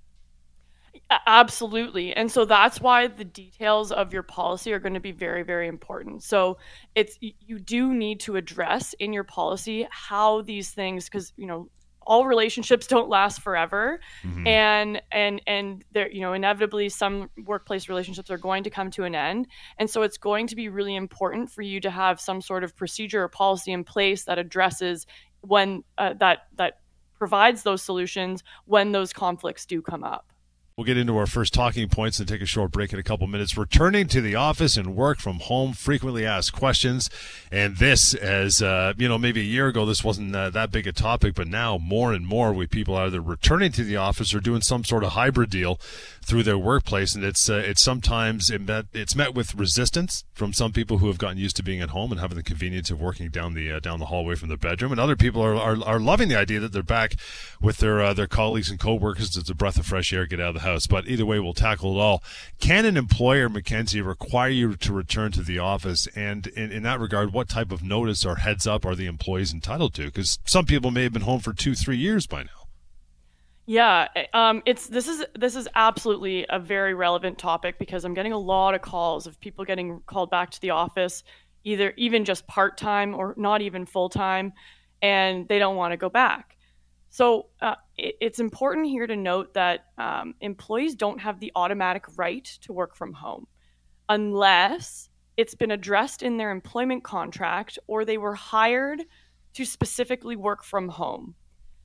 Absolutely. 1.27 2.15
And 2.15 2.31
so 2.31 2.45
that's 2.45 2.83
why 2.83 3.07
the 3.07 3.25
details 3.25 3.93
of 3.93 4.13
your 4.13 4.23
policy 4.23 4.73
are 4.75 4.79
going 4.79 4.95
to 4.95 5.01
be 5.01 5.13
very, 5.13 5.43
very 5.43 5.67
important. 5.67 6.23
So 6.23 6.59
it's, 6.95 7.19
you 7.21 7.59
do 7.59 7.95
need 7.95 8.21
to 8.21 8.37
address 8.37 8.95
in 8.99 9.15
your 9.15 9.25
policy 9.25 9.89
how 9.91 10.43
these 10.43 10.71
things, 10.71 11.07
because, 11.07 11.33
you 11.37 11.47
know, 11.47 11.71
all 12.09 12.27
relationships 12.27 12.87
don't 12.87 13.09
last 13.09 13.43
forever 13.43 14.01
mm-hmm. 14.25 14.47
and 14.47 15.03
and 15.13 15.43
and 15.47 15.85
there 15.93 16.11
you 16.11 16.23
know 16.23 16.33
inevitably 16.33 16.89
some 16.89 17.29
workplace 17.45 17.87
relationships 17.89 18.31
are 18.31 18.39
going 18.39 18.65
to 18.65 18.71
come 18.71 18.91
to 18.91 19.05
an 19.05 19.15
end 19.15 19.47
and 19.79 19.91
so 19.91 20.01
it's 20.01 20.17
going 20.17 20.47
to 20.47 20.57
be 20.57 20.71
really 20.71 20.97
important 20.97 21.51
for 21.51 21.61
you 21.61 21.81
to 21.81 21.91
have 21.91 22.19
some 22.19 22.41
sort 22.41 22.65
of 22.65 22.75
procedure 22.75 23.23
or 23.23 23.29
policy 23.29 23.73
in 23.73 23.85
place 23.85 24.25
that 24.25 24.39
addresses 24.39 25.07
when 25.43 25.85
uh, 25.99 26.15
that 26.15 26.47
that 26.57 26.79
provides 27.19 27.63
those 27.63 27.83
solutions 27.83 28.43
when 28.65 28.91
those 28.91 29.13
conflicts 29.13 29.67
do 29.67 29.83
come 29.83 30.03
up 30.03 30.33
We'll 30.79 30.85
get 30.85 30.97
into 30.97 31.17
our 31.17 31.27
first 31.27 31.55
talking 31.55 31.89
points 31.89 32.21
and 32.21 32.29
take 32.29 32.41
a 32.41 32.47
short 32.47 32.71
break 32.71 32.93
in 32.93 33.01
a 33.01 33.03
couple 33.03 33.27
minutes. 33.27 33.59
Returning 33.59 34.07
to 34.07 34.21
the 34.21 34.37
office 34.37 34.77
and 34.77 34.95
work 34.95 35.19
from 35.19 35.41
home, 35.41 35.73
frequently 35.73 36.25
asked 36.25 36.53
questions. 36.53 37.11
And 37.51 37.79
this, 37.79 38.15
as 38.15 38.63
uh, 38.63 38.93
you 38.97 39.09
know, 39.09 39.19
maybe 39.19 39.41
a 39.41 39.43
year 39.43 39.67
ago, 39.67 39.85
this 39.85 40.05
wasn't 40.05 40.37
uh, 40.37 40.51
that 40.51 40.71
big 40.71 40.87
a 40.87 40.93
topic, 40.93 41.35
but 41.35 41.49
now 41.49 41.79
more 41.79 42.13
and 42.13 42.25
more, 42.25 42.53
we 42.53 42.69
people 42.69 42.95
are 42.95 43.07
either 43.07 43.21
returning 43.21 43.73
to 43.73 43.83
the 43.83 43.97
office 43.97 44.33
or 44.33 44.39
doing 44.39 44.61
some 44.61 44.85
sort 44.85 45.03
of 45.03 45.15
hybrid 45.15 45.51
deal 45.51 45.81
through 46.23 46.45
their 46.45 46.59
workplace, 46.59 47.15
and 47.15 47.25
it's 47.25 47.49
uh, 47.51 47.55
it's 47.55 47.83
sometimes 47.83 48.51
it 48.51 48.61
met, 48.61 48.85
it's 48.93 49.17
met 49.17 49.35
with 49.35 49.55
resistance 49.57 50.25
from 50.35 50.53
some 50.53 50.73
people 50.73 50.99
who 50.99 51.09
have 51.09 51.19
gotten 51.19 51.39
used 51.39 51.57
to 51.57 51.63
being 51.65 51.81
at 51.81 51.89
home 51.89 52.13
and 52.13 52.21
having 52.21 52.37
the 52.37 52.43
convenience 52.43 52.91
of 52.91 53.01
working 53.01 53.31
down 53.31 53.55
the 53.55 53.73
uh, 53.73 53.81
down 53.81 53.99
the 53.99 54.07
hallway 54.07 54.37
from 54.37 54.47
their 54.49 54.59
bedroom, 54.59 54.93
and 54.93 55.01
other 55.01 55.17
people 55.17 55.43
are, 55.43 55.57
are, 55.57 55.77
are 55.85 55.99
loving 55.99 56.29
the 56.29 56.39
idea 56.39 56.61
that 56.61 56.71
they're 56.71 56.83
back 56.85 57.15
with 57.61 57.79
their 57.79 58.01
uh, 58.01 58.15
their 58.15 58.29
colleagues 58.29 58.71
and 58.71 58.79
coworkers. 58.79 59.37
It's 59.37 59.51
a 59.51 59.55
breath 59.55 59.79
of 59.79 59.87
fresh 59.87 60.13
air, 60.13 60.27
get 60.27 60.39
out 60.39 60.49
of 60.49 60.55
the 60.55 60.61
house. 60.61 60.68
But 60.89 61.07
either 61.09 61.27
way, 61.27 61.41
we'll 61.41 61.55
tackle 61.55 61.97
it 61.97 62.01
all. 62.01 62.23
Can 62.61 62.85
an 62.85 62.97
employer, 62.97 63.49
Mackenzie, 63.49 64.01
require 64.01 64.51
you 64.51 64.77
to 64.77 64.93
return 64.93 65.33
to 65.33 65.43
the 65.43 65.59
office? 65.59 66.07
And 66.15 66.47
in, 66.49 66.73
in 66.73 66.83
that 66.85 67.01
regard, 67.01 67.33
what 67.33 67.49
type 67.49 67.73
of 67.73 67.83
notice 67.83 68.25
or 68.25 68.37
heads 68.37 68.67
up 68.67 68.85
are 68.85 68.95
the 68.95 69.07
employees 69.07 69.53
entitled 69.53 69.95
to? 69.95 70.07
Because 70.07 70.39
some 70.45 70.67
people 70.67 70.91
may 70.91 71.05
have 71.05 71.13
been 71.13 71.23
home 71.23 71.41
for 71.41 71.53
two, 71.53 71.75
three 71.75 71.97
years 71.97 72.27
by 72.27 72.43
now. 72.43 72.69
Yeah, 73.71 74.09
um, 74.33 74.63
it's 74.65 74.87
this 74.87 75.09
is 75.09 75.27
this 75.39 75.55
is 75.55 75.69
absolutely 75.75 76.47
a 76.49 76.59
very 76.59 76.95
relevant 76.95 77.37
topic 77.37 77.79
because 77.79 78.07
I'm 78.07 78.15
getting 78.15 78.33
a 78.33 78.39
lot 78.39 78.75
of 78.75 78.81
calls 78.81 79.27
of 79.27 79.39
people 79.41 79.67
getting 79.67 80.01
called 80.07 80.31
back 80.31 80.49
to 80.53 80.61
the 80.63 80.71
office, 80.71 81.23
either 81.65 81.93
even 81.99 82.25
just 82.25 82.47
part 82.47 82.79
time 82.79 83.15
or 83.15 83.35
not 83.37 83.61
even 83.61 83.85
full 83.85 84.09
time, 84.09 84.55
and 85.03 85.47
they 85.49 85.59
don't 85.59 85.77
want 85.77 85.93
to 85.93 85.99
go 85.99 86.09
back. 86.09 86.57
So 87.11 87.47
uh, 87.61 87.77
it, 87.97 88.17
it's 88.21 88.41
important 88.41 88.87
here 88.87 89.07
to 89.07 89.17
note 89.17 89.55
that 89.55 89.87
um, 89.99 90.35
employees 90.41 90.95
don't 90.95 91.21
have 91.21 91.41
the 91.41 91.53
automatic 91.55 92.05
right 92.17 92.45
to 92.63 92.73
work 92.73 92.97
from 92.97 93.13
home 93.13 93.47
unless 94.09 95.11
it's 95.37 95.55
been 95.55 95.71
addressed 95.71 96.23
in 96.23 96.37
their 96.37 96.51
employment 96.51 97.05
contract 97.05 97.79
or 97.87 98.05
they 98.05 98.19
were 98.19 98.35
hired 98.35 99.05
to 99.55 99.65
specifically 99.65 100.37
work 100.37 100.65
from 100.65 100.89
home. 100.89 101.35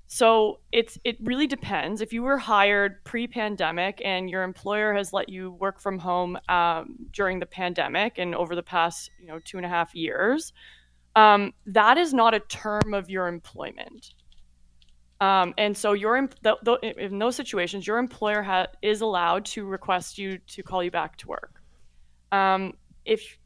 So 0.08 0.60
it's 0.72 1.00
it 1.04 1.18
really 1.22 1.48
depends. 1.48 2.02
If 2.02 2.14
you 2.14 2.22
were 2.22 2.38
hired 2.38 3.04
pre-pandemic 3.04 4.00
and 4.06 4.30
your 4.30 4.44
employer 4.44 4.94
has 4.94 5.12
let 5.12 5.28
you 5.28 5.52
work 5.52 5.80
from 5.80 5.98
home 5.98 6.38
um, 6.50 6.98
during 7.12 7.40
the 7.40 7.48
pandemic 7.48 8.20
and 8.20 8.36
over 8.36 8.56
the 8.56 8.62
past 8.62 9.10
you 9.20 9.28
know 9.28 9.40
two 9.44 9.58
and 9.58 9.66
a 9.66 9.70
half 9.70 9.96
years, 9.96 10.54
um, 11.16 11.54
that 11.66 11.98
is 11.98 12.14
not 12.14 12.36
a 12.36 12.42
term 12.42 12.94
of 12.94 13.10
your 13.10 13.28
employment. 13.28 14.14
Um, 15.24 15.54
and 15.58 15.78
so 15.78 15.94
your 15.94 16.18
in 16.18 17.20
those 17.20 17.36
situations, 17.38 17.88
your 17.88 17.98
employer 17.98 18.42
ha- 18.42 18.68
is 18.82 19.00
allowed 19.00 19.46
to 19.46 19.66
request 19.66 20.18
you 20.18 20.38
to 20.54 20.64
call 20.64 20.84
you 20.84 20.92
back 20.92 21.16
to 21.20 21.28
work. 21.30 21.62
Um, 22.34 22.74
if 23.06 23.38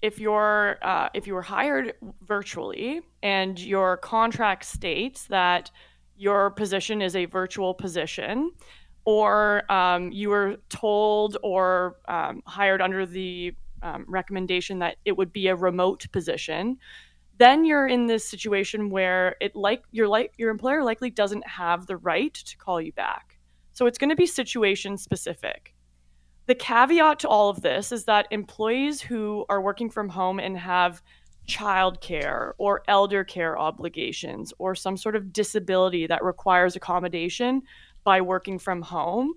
if 0.00 0.18
you're 0.18 0.78
uh, 0.82 1.10
if 1.14 1.28
you 1.28 1.34
were 1.34 1.42
hired 1.56 1.94
virtually 2.26 3.02
and 3.22 3.56
your 3.60 3.98
contract 3.98 4.64
states 4.64 5.26
that 5.28 5.70
your 6.16 6.50
position 6.50 7.00
is 7.00 7.14
a 7.14 7.26
virtual 7.26 7.72
position, 7.72 8.50
or 9.04 9.70
um, 9.70 10.10
you 10.10 10.28
were 10.28 10.56
told 10.70 11.36
or 11.44 11.98
um, 12.08 12.42
hired 12.46 12.82
under 12.82 13.06
the 13.06 13.54
um, 13.82 14.04
recommendation 14.08 14.80
that 14.80 14.96
it 15.04 15.16
would 15.16 15.32
be 15.32 15.46
a 15.46 15.54
remote 15.54 16.04
position, 16.10 16.78
then 17.38 17.64
you're 17.64 17.86
in 17.86 18.06
this 18.06 18.28
situation 18.28 18.90
where 18.90 19.36
it 19.40 19.56
like 19.56 19.82
your 19.90 20.08
like 20.08 20.32
your 20.36 20.50
employer 20.50 20.84
likely 20.84 21.10
doesn't 21.10 21.46
have 21.46 21.86
the 21.86 21.96
right 21.96 22.34
to 22.34 22.56
call 22.56 22.80
you 22.80 22.92
back. 22.92 23.38
So 23.72 23.86
it's 23.86 23.98
going 23.98 24.10
to 24.10 24.16
be 24.16 24.26
situation 24.26 24.98
specific. 24.98 25.74
The 26.46 26.54
caveat 26.54 27.20
to 27.20 27.28
all 27.28 27.48
of 27.48 27.62
this 27.62 27.92
is 27.92 28.04
that 28.04 28.26
employees 28.30 29.00
who 29.00 29.46
are 29.48 29.62
working 29.62 29.88
from 29.88 30.08
home 30.08 30.40
and 30.40 30.58
have 30.58 31.02
childcare 31.48 32.52
or 32.58 32.82
elder 32.88 33.24
care 33.24 33.58
obligations 33.58 34.52
or 34.58 34.74
some 34.74 34.96
sort 34.96 35.16
of 35.16 35.32
disability 35.32 36.06
that 36.06 36.22
requires 36.22 36.76
accommodation 36.76 37.62
by 38.04 38.20
working 38.20 38.58
from 38.58 38.82
home 38.82 39.34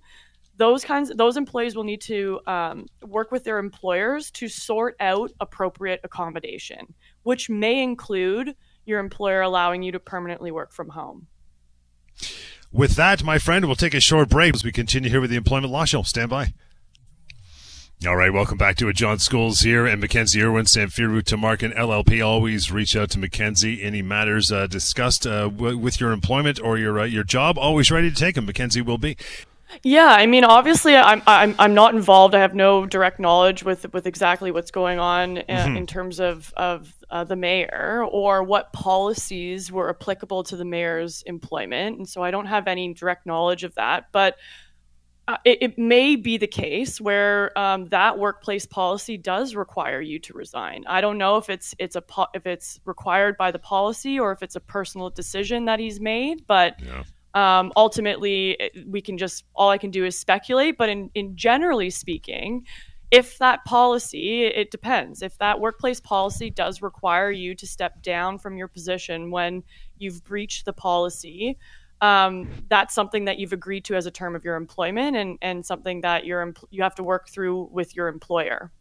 those 0.58 0.86
kinds 0.86 1.12
those 1.16 1.38
employees 1.38 1.76
will 1.76 1.84
need 1.84 2.02
to 2.02 2.40
um, 2.48 2.86
work 3.02 3.32
with 3.32 3.44
their 3.44 3.58
employers 3.58 4.32
to 4.32 4.48
sort 4.48 4.96
out 5.00 5.32
appropriate 5.40 6.00
accommodation 6.04 6.94
which 7.26 7.50
may 7.50 7.82
include 7.82 8.56
your 8.86 9.00
employer 9.00 9.42
allowing 9.42 9.84
you 9.84 9.92
to 9.92 10.00
permanently 10.00 10.52
work 10.52 10.72
from 10.72 10.90
home 10.90 11.28
with 12.72 12.96
that 12.96 13.24
my 13.24 13.38
friend 13.38 13.66
we'll 13.66 13.76
take 13.76 13.94
a 13.94 14.00
short 14.00 14.30
break 14.30 14.54
as 14.54 14.64
we 14.64 14.72
continue 14.72 15.10
here 15.10 15.22
with 15.22 15.30
the 15.30 15.36
employment 15.36 15.72
law 15.72 15.86
show 15.86 16.02
stand 16.04 16.30
by 16.30 16.54
all 18.06 18.18
right, 18.18 18.32
welcome 18.32 18.58
back 18.58 18.76
to 18.78 18.90
it. 18.90 18.96
John 18.96 19.18
Schools 19.20 19.62
here 19.62 19.88
and 19.88 20.00
Mackenzie 20.00 20.42
Irwin, 20.42 20.66
Samfiru 20.66 21.24
Tumarkin, 21.24 21.76
LLP. 21.76 22.24
Always 22.24 22.72
reach 22.72 22.96
out 22.96 23.10
to 23.12 23.20
Mackenzie. 23.20 23.82
Any 23.82 24.02
matters 24.02 24.52
uh, 24.52 24.68
discussed 24.68 25.26
uh, 25.26 25.48
w- 25.48 25.78
with 25.78 26.00
your 26.00 26.12
employment 26.12 26.60
or 26.62 26.78
your 26.78 27.00
uh, 27.00 27.06
your 27.06 27.24
job, 27.24 27.58
always 27.58 27.90
ready 27.90 28.12
to 28.12 28.16
take 28.16 28.36
them. 28.36 28.46
Mackenzie 28.46 28.82
will 28.82 29.00
be. 29.00 29.18
Yeah, 29.82 30.08
I 30.08 30.26
mean, 30.26 30.44
obviously, 30.44 30.96
I'm 30.96 31.24
I'm 31.26 31.56
I'm 31.58 31.74
not 31.74 31.96
involved. 31.96 32.36
I 32.36 32.40
have 32.40 32.54
no 32.54 32.86
direct 32.86 33.20
knowledge 33.20 33.64
with 33.64 33.92
with 33.92 34.06
exactly 34.06 34.52
what's 34.52 34.72
going 34.72 35.00
on 35.00 35.40
uh, 35.40 35.42
mm-hmm. 35.48 35.78
in 35.78 35.88
terms 35.88 36.20
of 36.20 36.54
of 36.56 36.94
uh, 37.10 37.24
the 37.24 37.36
mayor 37.36 38.06
or 38.10 38.44
what 38.44 38.74
policies 38.74 39.72
were 39.72 39.90
applicable 39.90 40.44
to 40.44 40.56
the 40.56 40.66
mayor's 40.66 41.22
employment, 41.24 41.98
and 41.98 42.08
so 42.08 42.24
I 42.24 42.32
don't 42.32 42.46
have 42.46 42.68
any 42.68 42.94
direct 42.94 43.26
knowledge 43.26 43.64
of 43.64 43.76
that. 43.76 44.08
But 44.12 44.38
uh, 45.28 45.38
it, 45.44 45.58
it, 45.62 45.78
may 45.80 46.16
be 46.16 46.38
the 46.38 46.48
case 46.48 47.02
where 47.02 47.58
um, 47.58 47.88
that 47.88 48.20
workplace 48.20 48.68
policy 48.68 49.18
does 49.18 49.56
require 49.56 50.00
you 50.00 50.20
to 50.20 50.34
resign. 50.34 50.84
I 50.88 51.02
don't 51.02 51.18
know 51.18 51.38
if 51.38 51.50
it's 51.50 51.74
it's 51.80 51.96
a 51.96 52.02
po- 52.02 52.28
if 52.36 52.46
it's 52.46 52.80
required 52.86 53.36
by 53.36 53.50
the 53.50 53.58
policy 53.58 54.20
or 54.20 54.32
if 54.32 54.44
it's 54.44 54.56
a 54.56 54.60
personal 54.60 55.10
decision 55.10 55.66
that 55.66 55.80
he's 55.80 56.00
made, 56.00 56.46
but 56.46 56.80
yeah. 56.80 57.04
um, 57.34 57.72
ultimately 57.76 58.56
we 58.86 59.02
can 59.02 59.18
just 59.18 59.46
all 59.56 59.70
I 59.70 59.80
can 59.80 59.90
do 59.90 60.06
is 60.06 60.18
speculate. 60.18 60.78
But 60.78 60.90
in, 60.90 61.10
in 61.16 61.36
generally 61.36 61.90
speaking, 61.90 62.64
if 63.16 63.38
that 63.38 63.66
policy, 63.66 64.44
it 64.44 64.72
depends. 64.72 65.22
If 65.22 65.38
that 65.38 65.60
workplace 65.60 66.00
policy 66.00 66.50
does 66.50 66.82
require 66.82 67.32
you 67.32 67.56
to 67.56 67.68
step 67.68 68.02
down 68.02 68.38
from 68.40 68.58
your 68.58 68.68
position 68.68 69.32
when 69.32 69.64
you've 69.98 70.24
breached 70.24 70.66
the 70.66 70.74
policy 70.74 71.58
um, 72.02 72.50
that's 72.70 72.94
something 72.94 73.26
that 73.26 73.40
you've 73.40 73.54
agreed 73.54 73.86
to 73.86 73.96
as 73.96 74.06
a 74.06 74.12
term 74.12 74.36
of 74.36 74.44
your 74.44 74.56
employment 74.56 75.16
and, 75.16 75.38
and 75.42 75.66
something 75.66 76.02
that 76.02 76.26
you're, 76.26 76.54
you 76.70 76.84
have 76.84 76.96
to 76.96 77.04
work 77.04 77.30
through 77.30 77.70
with 77.72 77.96
your 77.96 78.08
employer. 78.08 78.72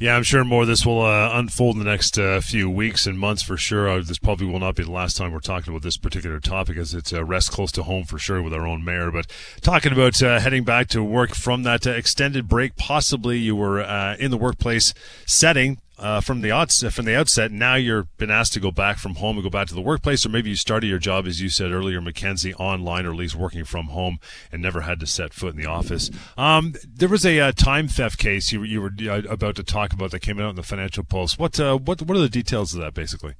Yeah, 0.00 0.14
I'm 0.14 0.22
sure 0.22 0.44
more 0.44 0.62
of 0.62 0.68
this 0.68 0.86
will 0.86 1.02
uh, 1.02 1.30
unfold 1.32 1.74
in 1.74 1.80
the 1.80 1.90
next 1.90 2.20
uh, 2.20 2.40
few 2.40 2.70
weeks 2.70 3.04
and 3.04 3.18
months 3.18 3.42
for 3.42 3.56
sure. 3.56 3.88
Uh, 3.88 4.00
this 4.00 4.18
probably 4.18 4.46
will 4.46 4.60
not 4.60 4.76
be 4.76 4.84
the 4.84 4.92
last 4.92 5.16
time 5.16 5.32
we're 5.32 5.40
talking 5.40 5.72
about 5.72 5.82
this 5.82 5.96
particular 5.96 6.38
topic, 6.38 6.76
as 6.76 6.94
it's 6.94 7.12
uh, 7.12 7.24
rest 7.24 7.50
close 7.50 7.72
to 7.72 7.82
home 7.82 8.04
for 8.04 8.16
sure 8.16 8.40
with 8.40 8.54
our 8.54 8.64
own 8.64 8.84
mayor. 8.84 9.10
But 9.10 9.26
talking 9.60 9.90
about 9.92 10.22
uh, 10.22 10.38
heading 10.38 10.62
back 10.62 10.86
to 10.90 11.02
work 11.02 11.34
from 11.34 11.64
that 11.64 11.84
uh, 11.84 11.90
extended 11.90 12.46
break, 12.46 12.76
possibly 12.76 13.38
you 13.38 13.56
were 13.56 13.80
in 13.80 14.30
the 14.30 14.36
workplace 14.36 14.94
setting 15.26 15.78
uh, 15.98 16.20
from 16.20 16.40
the 16.40 16.52
outs 16.52 16.82
from 16.94 17.04
the 17.04 17.16
outset. 17.16 17.50
Now 17.50 17.74
you're 17.74 18.04
been 18.16 18.30
asked 18.30 18.52
to 18.54 18.60
go 18.60 18.70
back 18.70 18.98
from 18.98 19.16
home 19.16 19.36
and 19.36 19.42
go 19.42 19.50
back 19.50 19.68
to 19.68 19.74
the 19.74 19.80
workplace, 19.80 20.24
or 20.24 20.28
maybe 20.28 20.50
you 20.50 20.56
started 20.56 20.86
your 20.86 20.98
job 20.98 21.26
as 21.26 21.40
you 21.40 21.48
said 21.48 21.72
earlier, 21.72 22.00
Mackenzie, 22.00 22.54
online 22.54 23.06
or 23.06 23.10
at 23.10 23.16
least 23.16 23.34
working 23.34 23.64
from 23.64 23.86
home 23.86 24.18
and 24.52 24.62
never 24.62 24.82
had 24.82 25.00
to 25.00 25.06
set 25.06 25.32
foot 25.32 25.54
in 25.54 25.60
the 25.60 25.68
office. 25.68 26.10
Um, 26.36 26.74
there 26.86 27.08
was 27.08 27.26
a 27.26 27.40
uh, 27.40 27.52
time 27.52 27.88
theft 27.88 28.18
case 28.18 28.52
you, 28.52 28.62
you 28.62 28.80
were 28.80 28.92
uh, 29.08 29.22
about 29.28 29.56
to 29.56 29.62
talk 29.62 29.92
about 29.92 30.10
that 30.12 30.20
came 30.20 30.40
out 30.40 30.50
in 30.50 30.56
the 30.56 30.62
Financial 30.62 31.04
Post. 31.04 31.38
What 31.38 31.58
uh, 31.58 31.76
what 31.76 32.02
what 32.02 32.16
are 32.16 32.20
the 32.20 32.28
details 32.28 32.74
of 32.74 32.80
that 32.80 32.94
basically? 32.94 33.34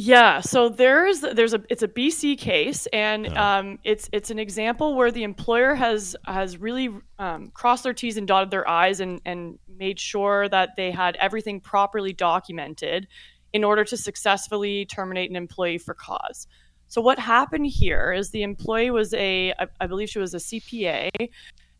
Yeah, 0.00 0.40
so 0.42 0.68
there's 0.68 1.22
there's 1.22 1.54
a 1.54 1.62
it's 1.68 1.82
a 1.82 1.88
BC 1.88 2.38
case, 2.38 2.86
and 2.92 3.36
um, 3.36 3.80
it's 3.82 4.08
it's 4.12 4.30
an 4.30 4.38
example 4.38 4.94
where 4.94 5.10
the 5.10 5.24
employer 5.24 5.74
has 5.74 6.14
has 6.24 6.56
really 6.56 6.90
um, 7.18 7.48
crossed 7.48 7.82
their 7.82 7.92
T's 7.92 8.16
and 8.16 8.24
dotted 8.24 8.52
their 8.52 8.68
I's 8.70 9.00
and 9.00 9.20
and 9.26 9.58
made 9.76 9.98
sure 9.98 10.48
that 10.50 10.76
they 10.76 10.92
had 10.92 11.16
everything 11.16 11.60
properly 11.60 12.12
documented 12.12 13.08
in 13.52 13.64
order 13.64 13.82
to 13.86 13.96
successfully 13.96 14.84
terminate 14.84 15.30
an 15.30 15.36
employee 15.36 15.78
for 15.78 15.94
cause. 15.94 16.46
So 16.86 17.00
what 17.00 17.18
happened 17.18 17.66
here 17.66 18.12
is 18.12 18.30
the 18.30 18.44
employee 18.44 18.92
was 18.92 19.12
a 19.14 19.52
I, 19.58 19.66
I 19.80 19.88
believe 19.88 20.10
she 20.10 20.20
was 20.20 20.32
a 20.32 20.38
CPA, 20.38 21.10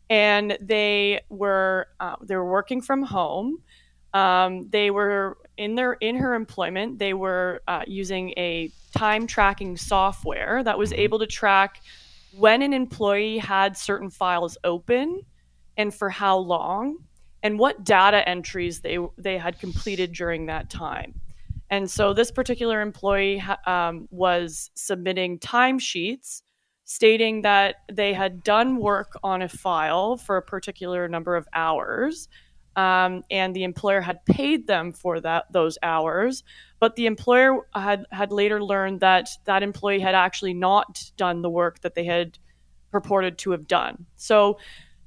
and 0.09 0.57
they 0.59 1.21
were 1.29 1.87
uh, 2.01 2.17
they 2.21 2.35
were 2.35 2.51
working 2.51 2.81
from 2.81 3.01
home. 3.01 3.63
Um, 4.13 4.67
they 4.71 4.91
were 4.91 5.37
in 5.59 5.75
their 5.75 5.93
in 5.93 6.15
her 6.15 6.33
employment, 6.33 6.97
they 6.97 7.13
were 7.13 7.61
uh, 7.67 7.83
using 7.85 8.29
a 8.37 8.71
time 8.97 9.27
tracking 9.27 9.75
software 9.75 10.63
that 10.63 10.77
was 10.77 10.91
mm-hmm. 10.91 11.01
able 11.01 11.19
to 11.19 11.27
track 11.27 11.81
when 12.37 12.61
an 12.61 12.73
employee 12.73 13.37
had 13.37 13.75
certain 13.75 14.09
files 14.09 14.57
open 14.63 15.21
and 15.77 15.93
for 15.93 16.09
how 16.09 16.37
long, 16.37 16.97
and 17.43 17.59
what 17.59 17.83
data 17.83 18.27
entries 18.27 18.79
they 18.79 18.97
they 19.17 19.37
had 19.37 19.59
completed 19.59 20.13
during 20.13 20.45
that 20.45 20.69
time. 20.69 21.13
And 21.69 21.91
so 21.91 22.13
this 22.13 22.31
particular 22.31 22.81
employee 22.81 23.43
um, 23.67 24.07
was 24.09 24.71
submitting 24.75 25.39
timesheets 25.39 26.41
stating 26.85 27.43
that 27.43 27.75
they 27.91 28.13
had 28.13 28.43
done 28.43 28.77
work 28.77 29.11
on 29.23 29.43
a 29.43 29.49
file 29.49 30.17
for 30.17 30.37
a 30.37 30.41
particular 30.41 31.07
number 31.07 31.35
of 31.35 31.47
hours 31.53 32.27
um, 32.79 33.25
and 33.29 33.53
the 33.53 33.65
employer 33.65 33.99
had 33.99 34.23
paid 34.23 34.65
them 34.65 34.93
for 34.93 35.19
that 35.19 35.51
those 35.51 35.77
hours. 35.83 36.43
But 36.79 36.95
the 36.95 37.07
employer 37.07 37.67
had 37.75 38.05
had 38.09 38.31
later 38.31 38.63
learned 38.63 39.01
that 39.01 39.27
that 39.43 39.63
employee 39.63 39.99
had 39.99 40.15
actually 40.15 40.53
not 40.53 41.11
done 41.17 41.41
the 41.41 41.49
work 41.49 41.81
that 41.81 41.93
they 41.93 42.05
had 42.05 42.39
purported 42.89 43.37
to 43.39 43.51
have 43.51 43.67
done. 43.67 44.05
So, 44.15 44.59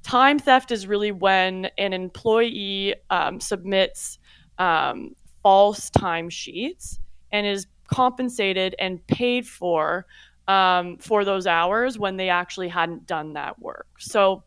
time 0.03 0.37
theft 0.37 0.71
is 0.71 0.85
really 0.85 1.11
when 1.11 1.65
an 1.79 1.93
employee 1.93 2.93
um, 3.09 3.39
submits 3.39 4.19
um, 4.59 5.15
false 5.41 5.89
timesheets 5.89 6.99
and 7.31 7.47
is 7.47 7.65
compensated 7.87 8.75
and 8.77 9.05
paid 9.07 9.47
for 9.47 10.05
um, 10.47 10.97
for 10.97 11.25
those 11.25 11.47
hours 11.47 11.97
when 11.97 12.17
they 12.17 12.29
actually 12.29 12.67
hadn't 12.67 13.07
done 13.07 13.33
that 13.33 13.59
work. 13.59 13.87
So 13.97 14.43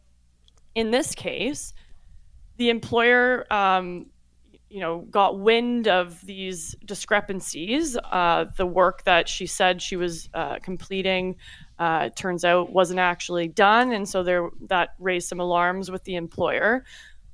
in 0.76 0.92
this 0.92 1.12
case, 1.14 1.72
the 2.56 2.70
employer, 2.70 3.46
um, 3.52 4.06
you 4.68 4.80
know, 4.80 5.00
got 5.10 5.38
wind 5.38 5.88
of 5.88 6.20
these 6.22 6.74
discrepancies. 6.84 7.96
Uh, 7.96 8.46
the 8.56 8.66
work 8.66 9.04
that 9.04 9.28
she 9.28 9.46
said 9.46 9.80
she 9.80 9.96
was 9.96 10.28
uh, 10.34 10.58
completing, 10.60 11.36
uh, 11.78 12.08
turns 12.16 12.44
out, 12.44 12.72
wasn't 12.72 12.98
actually 12.98 13.48
done, 13.48 13.92
and 13.92 14.08
so 14.08 14.22
there 14.22 14.50
that 14.68 14.90
raised 14.98 15.28
some 15.28 15.40
alarms 15.40 15.90
with 15.90 16.04
the 16.04 16.16
employer. 16.16 16.84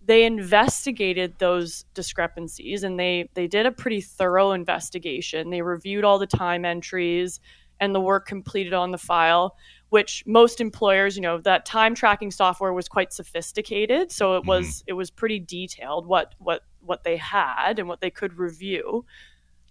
They 0.04 0.24
investigated 0.24 1.38
those 1.38 1.84
discrepancies, 1.94 2.82
and 2.82 2.98
they 2.98 3.28
they 3.34 3.46
did 3.46 3.66
a 3.66 3.72
pretty 3.72 4.00
thorough 4.00 4.52
investigation. 4.52 5.50
They 5.50 5.62
reviewed 5.62 6.04
all 6.04 6.18
the 6.18 6.26
time 6.26 6.64
entries 6.64 7.40
and 7.80 7.94
the 7.94 8.00
work 8.00 8.26
completed 8.26 8.72
on 8.72 8.92
the 8.92 8.98
file 8.98 9.56
which 9.92 10.24
most 10.26 10.62
employers, 10.62 11.16
you 11.16 11.20
know, 11.20 11.36
that 11.36 11.66
time 11.66 11.94
tracking 11.94 12.30
software 12.30 12.72
was 12.72 12.88
quite 12.88 13.12
sophisticated, 13.12 14.10
so 14.10 14.38
it 14.38 14.46
was 14.46 14.66
mm-hmm. 14.66 14.84
it 14.86 14.92
was 14.94 15.10
pretty 15.10 15.38
detailed 15.38 16.06
what 16.06 16.34
what 16.38 16.62
what 16.80 17.04
they 17.04 17.18
had 17.18 17.78
and 17.78 17.86
what 17.86 18.00
they 18.00 18.08
could 18.08 18.38
review. 18.38 19.04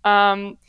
Um, 0.03 0.59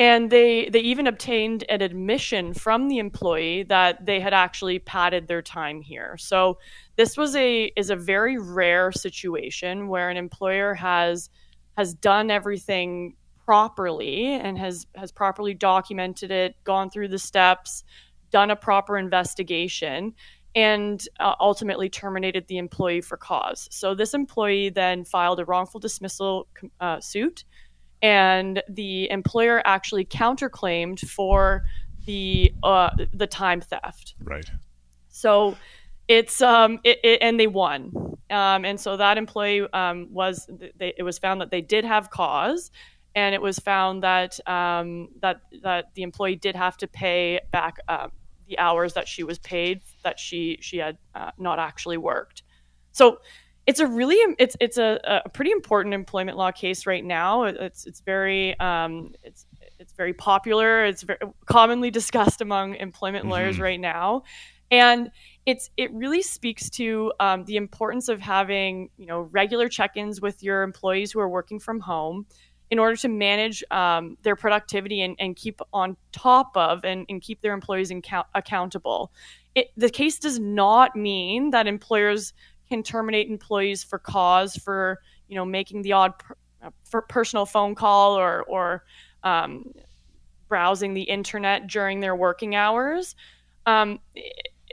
and 0.00 0.28
they 0.28 0.68
they 0.70 0.80
even 0.80 1.06
obtained 1.06 1.62
an 1.68 1.82
admission 1.82 2.52
from 2.52 2.88
the 2.88 2.98
employee 2.98 3.62
that 3.62 4.04
they 4.06 4.18
had 4.18 4.34
actually 4.34 4.80
padded 4.80 5.28
their 5.28 5.40
time 5.40 5.80
here. 5.80 6.16
So 6.18 6.58
this 6.96 7.16
was 7.16 7.36
a 7.36 7.70
is 7.76 7.90
a 7.90 7.96
very 7.96 8.38
rare 8.38 8.90
situation 8.90 9.86
where 9.86 10.10
an 10.10 10.16
employer 10.16 10.74
has 10.74 11.30
has 11.76 11.94
done 11.94 12.28
everything 12.28 13.14
properly 13.44 14.34
and 14.34 14.58
has 14.58 14.88
has 14.96 15.12
properly 15.12 15.54
documented 15.54 16.32
it, 16.32 16.56
gone 16.64 16.90
through 16.90 17.06
the 17.06 17.20
steps, 17.20 17.84
done 18.30 18.50
a 18.50 18.56
proper 18.56 18.98
investigation 18.98 20.14
and 20.54 21.06
uh, 21.20 21.34
ultimately 21.38 21.88
terminated 21.88 22.46
the 22.48 22.58
employee 22.58 23.00
for 23.00 23.16
cause. 23.16 23.68
So 23.70 23.94
this 23.94 24.14
employee 24.14 24.68
then 24.68 25.04
filed 25.04 25.38
a 25.38 25.44
wrongful 25.44 25.80
dismissal 25.80 26.48
uh, 26.80 27.00
suit, 27.00 27.44
and 28.02 28.62
the 28.68 29.10
employer 29.10 29.62
actually 29.64 30.04
counterclaimed 30.04 31.00
for 31.00 31.64
the 32.06 32.52
uh, 32.62 32.90
the 33.14 33.26
time 33.26 33.60
theft. 33.60 34.14
Right. 34.24 34.50
So 35.08 35.56
it's 36.08 36.40
um 36.40 36.80
it, 36.84 36.98
it, 37.04 37.18
and 37.22 37.38
they 37.38 37.46
won, 37.46 37.92
um, 38.30 38.64
and 38.64 38.80
so 38.80 38.96
that 38.96 39.18
employee 39.18 39.66
um, 39.72 40.08
was 40.10 40.48
they, 40.76 40.94
it 40.96 41.02
was 41.02 41.18
found 41.18 41.40
that 41.40 41.50
they 41.50 41.60
did 41.60 41.84
have 41.84 42.10
cause. 42.10 42.70
And 43.16 43.34
it 43.34 43.42
was 43.42 43.58
found 43.58 44.04
that 44.04 44.38
um, 44.48 45.08
that 45.20 45.40
that 45.64 45.92
the 45.94 46.02
employee 46.02 46.36
did 46.36 46.54
have 46.54 46.76
to 46.76 46.86
pay 46.86 47.40
back 47.50 47.78
um, 47.88 48.12
the 48.50 48.58
hours 48.58 48.92
that 48.94 49.08
she 49.08 49.24
was 49.24 49.38
paid 49.38 49.80
that 50.04 50.18
she 50.18 50.58
she 50.60 50.76
had 50.76 50.98
uh, 51.14 51.30
not 51.38 51.58
actually 51.58 51.96
worked. 51.96 52.42
So 52.92 53.20
it's 53.66 53.80
a 53.80 53.86
really 53.86 54.16
it's 54.38 54.56
it's 54.60 54.76
a, 54.76 55.22
a 55.24 55.28
pretty 55.28 55.52
important 55.52 55.94
employment 55.94 56.36
law 56.36 56.50
case 56.50 56.86
right 56.86 57.04
now. 57.04 57.44
It's 57.44 57.86
it's 57.86 58.00
very 58.00 58.58
um, 58.58 59.14
it's 59.22 59.46
it's 59.78 59.92
very 59.92 60.12
popular. 60.12 60.84
It's 60.84 61.02
very 61.02 61.20
commonly 61.46 61.90
discussed 61.90 62.40
among 62.40 62.74
employment 62.74 63.24
mm-hmm. 63.24 63.32
lawyers 63.32 63.60
right 63.60 63.80
now, 63.80 64.24
and 64.70 65.10
it's 65.46 65.70
it 65.76 65.92
really 65.92 66.22
speaks 66.22 66.68
to 66.70 67.12
um, 67.20 67.44
the 67.44 67.56
importance 67.56 68.08
of 68.08 68.20
having 68.20 68.90
you 68.98 69.06
know 69.06 69.20
regular 69.20 69.68
check-ins 69.68 70.20
with 70.20 70.42
your 70.42 70.62
employees 70.62 71.12
who 71.12 71.20
are 71.20 71.28
working 71.28 71.60
from 71.60 71.80
home 71.80 72.26
in 72.70 72.78
order 72.78 72.96
to 72.96 73.08
manage 73.08 73.64
um, 73.70 74.16
their 74.22 74.36
productivity 74.36 75.02
and, 75.02 75.16
and, 75.18 75.34
keep 75.36 75.60
on 75.72 75.96
top 76.12 76.56
of 76.56 76.84
and, 76.84 77.04
and 77.08 77.20
keep 77.20 77.40
their 77.40 77.52
employees 77.52 77.92
accountable. 78.34 79.12
It, 79.54 79.68
the 79.76 79.90
case 79.90 80.18
does 80.18 80.38
not 80.38 80.94
mean 80.94 81.50
that 81.50 81.66
employers 81.66 82.32
can 82.68 82.82
terminate 82.84 83.28
employees 83.28 83.82
for 83.82 83.98
cause 83.98 84.54
for 84.54 85.00
you 85.28 85.34
know 85.34 85.44
making 85.44 85.82
the 85.82 85.92
odd 85.92 86.16
per, 86.18 86.36
uh, 86.62 87.00
personal 87.08 87.44
phone 87.44 87.74
call 87.74 88.16
or 88.16 88.42
or 88.44 88.84
um, 89.24 89.72
browsing 90.48 90.94
the 90.94 91.02
internet 91.02 91.66
during 91.66 92.00
their 92.00 92.14
working 92.14 92.54
hours. 92.54 93.16
Um, 93.66 94.00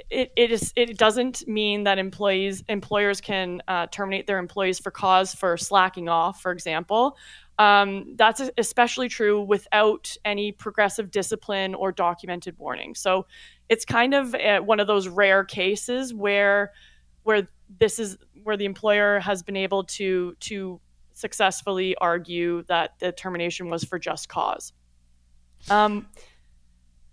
it, 0.09 0.31
it 0.35 0.51
is 0.51 0.73
it 0.75 0.97
doesn't 0.97 1.47
mean 1.47 1.83
that 1.83 1.97
employees 1.97 2.63
employers 2.67 3.21
can 3.21 3.61
uh, 3.67 3.87
terminate 3.87 4.27
their 4.27 4.39
employees 4.39 4.79
for 4.79 4.91
cause 4.91 5.33
for 5.33 5.57
slacking 5.57 6.09
off, 6.09 6.41
for 6.41 6.51
example. 6.51 7.17
Um, 7.59 8.13
that's 8.15 8.41
especially 8.57 9.09
true 9.09 9.41
without 9.41 10.15
any 10.23 10.51
progressive 10.51 11.09
discipline 11.09 11.73
or 11.73 11.91
documented 11.91 12.57
warning. 12.59 12.93
So 12.93 13.25
it's 13.67 13.83
kind 13.83 14.13
of 14.13 14.35
a, 14.35 14.59
one 14.59 14.79
of 14.79 14.85
those 14.87 15.07
rare 15.07 15.43
cases 15.43 16.13
where 16.13 16.71
where 17.23 17.47
this 17.79 17.99
is 17.99 18.17
where 18.43 18.57
the 18.57 18.65
employer 18.65 19.19
has 19.19 19.43
been 19.43 19.57
able 19.57 19.83
to 19.83 20.35
to 20.41 20.79
successfully 21.13 21.95
argue 21.95 22.63
that 22.63 22.99
the 22.99 23.11
termination 23.11 23.69
was 23.69 23.83
for 23.83 23.97
just 23.97 24.29
cause. 24.29 24.71
Um, 25.69 26.07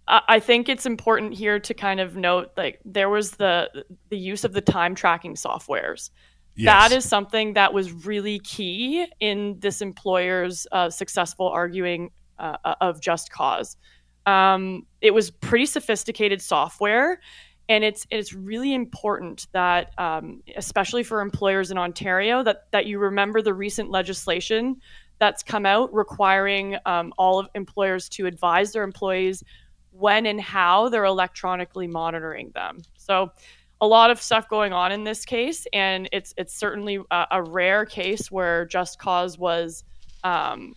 I 0.06 0.38
think 0.38 0.68
it's 0.68 0.84
important 0.84 1.32
here 1.32 1.58
to 1.58 1.72
kind 1.72 1.98
of 1.98 2.14
note 2.14 2.50
like 2.56 2.80
there 2.84 3.08
was 3.08 3.32
the 3.32 3.84
the 4.10 4.18
use 4.18 4.44
of 4.44 4.52
the 4.52 4.60
time 4.60 4.94
tracking 4.94 5.34
softwares. 5.34 6.10
Yes. 6.56 6.90
That 6.90 6.96
is 6.96 7.08
something 7.08 7.54
that 7.54 7.72
was 7.72 7.92
really 7.92 8.38
key 8.40 9.06
in 9.18 9.58
this 9.58 9.80
employer's 9.80 10.66
uh, 10.70 10.90
successful 10.90 11.48
arguing 11.48 12.10
uh, 12.38 12.56
uh, 12.64 12.74
of 12.80 13.00
just 13.00 13.30
cause. 13.32 13.76
Um, 14.26 14.86
it 15.00 15.12
was 15.12 15.30
pretty 15.30 15.66
sophisticated 15.66 16.40
software, 16.40 17.20
and 17.68 17.82
it's 17.82 18.06
it's 18.10 18.32
really 18.32 18.74
important 18.74 19.48
that, 19.52 19.98
um, 19.98 20.42
especially 20.56 21.02
for 21.02 21.22
employers 21.22 21.70
in 21.70 21.78
Ontario, 21.78 22.42
that 22.42 22.70
that 22.72 22.86
you 22.86 22.98
remember 22.98 23.42
the 23.42 23.54
recent 23.54 23.90
legislation 23.90 24.76
that's 25.18 25.42
come 25.42 25.64
out 25.64 25.92
requiring 25.94 26.76
um, 26.86 27.12
all 27.18 27.38
of 27.38 27.48
employers 27.54 28.08
to 28.10 28.26
advise 28.26 28.72
their 28.72 28.82
employees 28.82 29.42
when 29.96 30.26
and 30.26 30.40
how 30.40 30.88
they're 30.88 31.04
electronically 31.04 31.86
monitoring 31.86 32.50
them. 32.54 32.82
So 32.96 33.30
a 33.80 33.86
lot 33.86 34.10
of 34.10 34.20
stuff 34.20 34.48
going 34.48 34.72
on 34.72 34.92
in 34.92 35.04
this 35.04 35.24
case, 35.24 35.66
and 35.72 36.08
it's 36.12 36.34
it's 36.36 36.54
certainly 36.54 36.98
a, 37.10 37.26
a 37.32 37.42
rare 37.42 37.84
case 37.84 38.30
where 38.30 38.64
just 38.66 38.98
cause 38.98 39.38
was 39.38 39.84
um, 40.22 40.74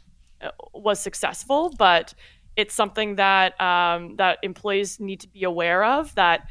was 0.74 1.00
successful, 1.00 1.74
but 1.78 2.14
it's 2.56 2.74
something 2.74 3.16
that 3.16 3.60
um, 3.62 4.16
that 4.18 4.40
employees 4.44 5.00
need 5.00 5.20
to 5.22 5.28
be 5.30 5.44
aware 5.44 5.84
of 5.84 6.14
that 6.16 6.48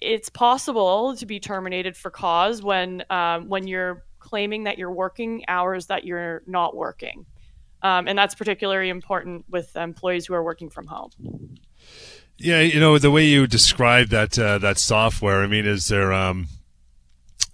it's 0.00 0.28
possible 0.28 1.14
to 1.16 1.26
be 1.26 1.38
terminated 1.38 1.96
for 1.96 2.10
cause 2.10 2.62
when 2.62 3.04
um, 3.10 3.48
when 3.48 3.66
you're 3.66 4.04
claiming 4.18 4.64
that 4.64 4.76
you're 4.76 4.92
working 4.92 5.44
hours 5.48 5.86
that 5.86 6.04
you're 6.04 6.42
not 6.46 6.74
working, 6.76 7.24
um, 7.82 8.08
and 8.08 8.18
that's 8.18 8.34
particularly 8.34 8.90
important 8.90 9.44
with 9.48 9.74
employees 9.76 10.26
who 10.26 10.34
are 10.34 10.42
working 10.42 10.68
from 10.68 10.86
home. 10.86 11.10
Yeah, 12.38 12.60
you 12.60 12.80
know 12.80 12.98
the 12.98 13.10
way 13.10 13.24
you 13.24 13.46
describe 13.46 14.08
that 14.08 14.38
uh, 14.38 14.58
that 14.58 14.78
software. 14.78 15.42
I 15.42 15.46
mean, 15.46 15.66
is 15.66 15.88
there 15.88 16.12
um, 16.12 16.48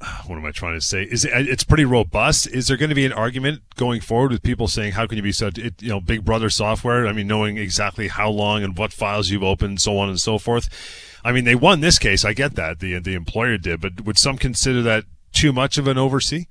what 0.26 0.36
am 0.36 0.44
I 0.44 0.50
trying 0.50 0.74
to 0.74 0.80
say? 0.80 1.04
Is 1.04 1.24
it, 1.24 1.32
it's 1.48 1.64
pretty 1.64 1.84
robust? 1.84 2.48
Is 2.48 2.66
there 2.66 2.76
going 2.76 2.88
to 2.88 2.94
be 2.94 3.06
an 3.06 3.12
argument 3.12 3.62
going 3.76 4.00
forward 4.00 4.32
with 4.32 4.42
people 4.42 4.68
saying 4.68 4.92
how 4.92 5.06
can 5.06 5.16
you 5.16 5.22
be 5.22 5.32
such 5.32 5.58
you 5.58 5.72
know 5.82 6.00
Big 6.00 6.24
Brother 6.24 6.50
software? 6.50 7.06
I 7.06 7.12
mean, 7.12 7.26
knowing 7.26 7.58
exactly 7.58 8.08
how 8.08 8.30
long 8.30 8.62
and 8.62 8.76
what 8.76 8.92
files 8.92 9.30
you've 9.30 9.42
opened, 9.42 9.80
so 9.80 9.98
on 9.98 10.08
and 10.08 10.20
so 10.20 10.38
forth. 10.38 10.68
I 11.24 11.30
mean, 11.30 11.44
they 11.44 11.54
won 11.54 11.80
this 11.80 11.98
case. 11.98 12.24
I 12.24 12.32
get 12.32 12.56
that 12.56 12.80
the 12.80 12.98
the 12.98 13.14
employer 13.14 13.58
did, 13.58 13.80
but 13.80 14.00
would 14.02 14.18
some 14.18 14.36
consider 14.36 14.82
that 14.82 15.04
too 15.32 15.52
much 15.52 15.78
of 15.78 15.86
an 15.86 15.98
oversee? 15.98 16.46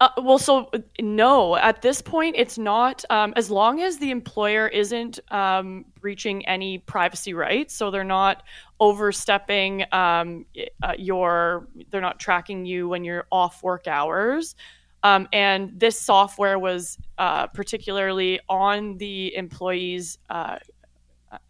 Uh, 0.00 0.08
well, 0.16 0.38
so 0.38 0.70
no, 0.98 1.56
at 1.56 1.82
this 1.82 2.00
point, 2.00 2.34
it's 2.38 2.56
not. 2.56 3.04
Um, 3.10 3.34
as 3.36 3.50
long 3.50 3.82
as 3.82 3.98
the 3.98 4.10
employer 4.10 4.66
isn't 4.66 5.20
um, 5.30 5.84
breaching 6.00 6.46
any 6.46 6.78
privacy 6.78 7.34
rights, 7.34 7.74
so 7.74 7.90
they're 7.90 8.02
not 8.02 8.42
overstepping 8.80 9.84
um, 9.92 10.46
uh, 10.82 10.94
your, 10.98 11.68
they're 11.90 12.00
not 12.00 12.18
tracking 12.18 12.64
you 12.64 12.88
when 12.88 13.04
you're 13.04 13.26
off 13.30 13.62
work 13.62 13.86
hours. 13.86 14.56
Um, 15.02 15.28
and 15.34 15.78
this 15.78 16.00
software 16.00 16.58
was 16.58 16.96
uh, 17.18 17.48
particularly 17.48 18.40
on 18.48 18.96
the 18.96 19.34
employees, 19.36 20.16
uh, 20.30 20.56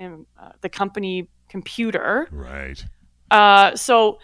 in, 0.01 0.27
uh, 0.41 0.51
the 0.61 0.69
company 0.69 1.29
computer. 1.49 2.27
Right. 2.33 2.85
so 3.79 4.19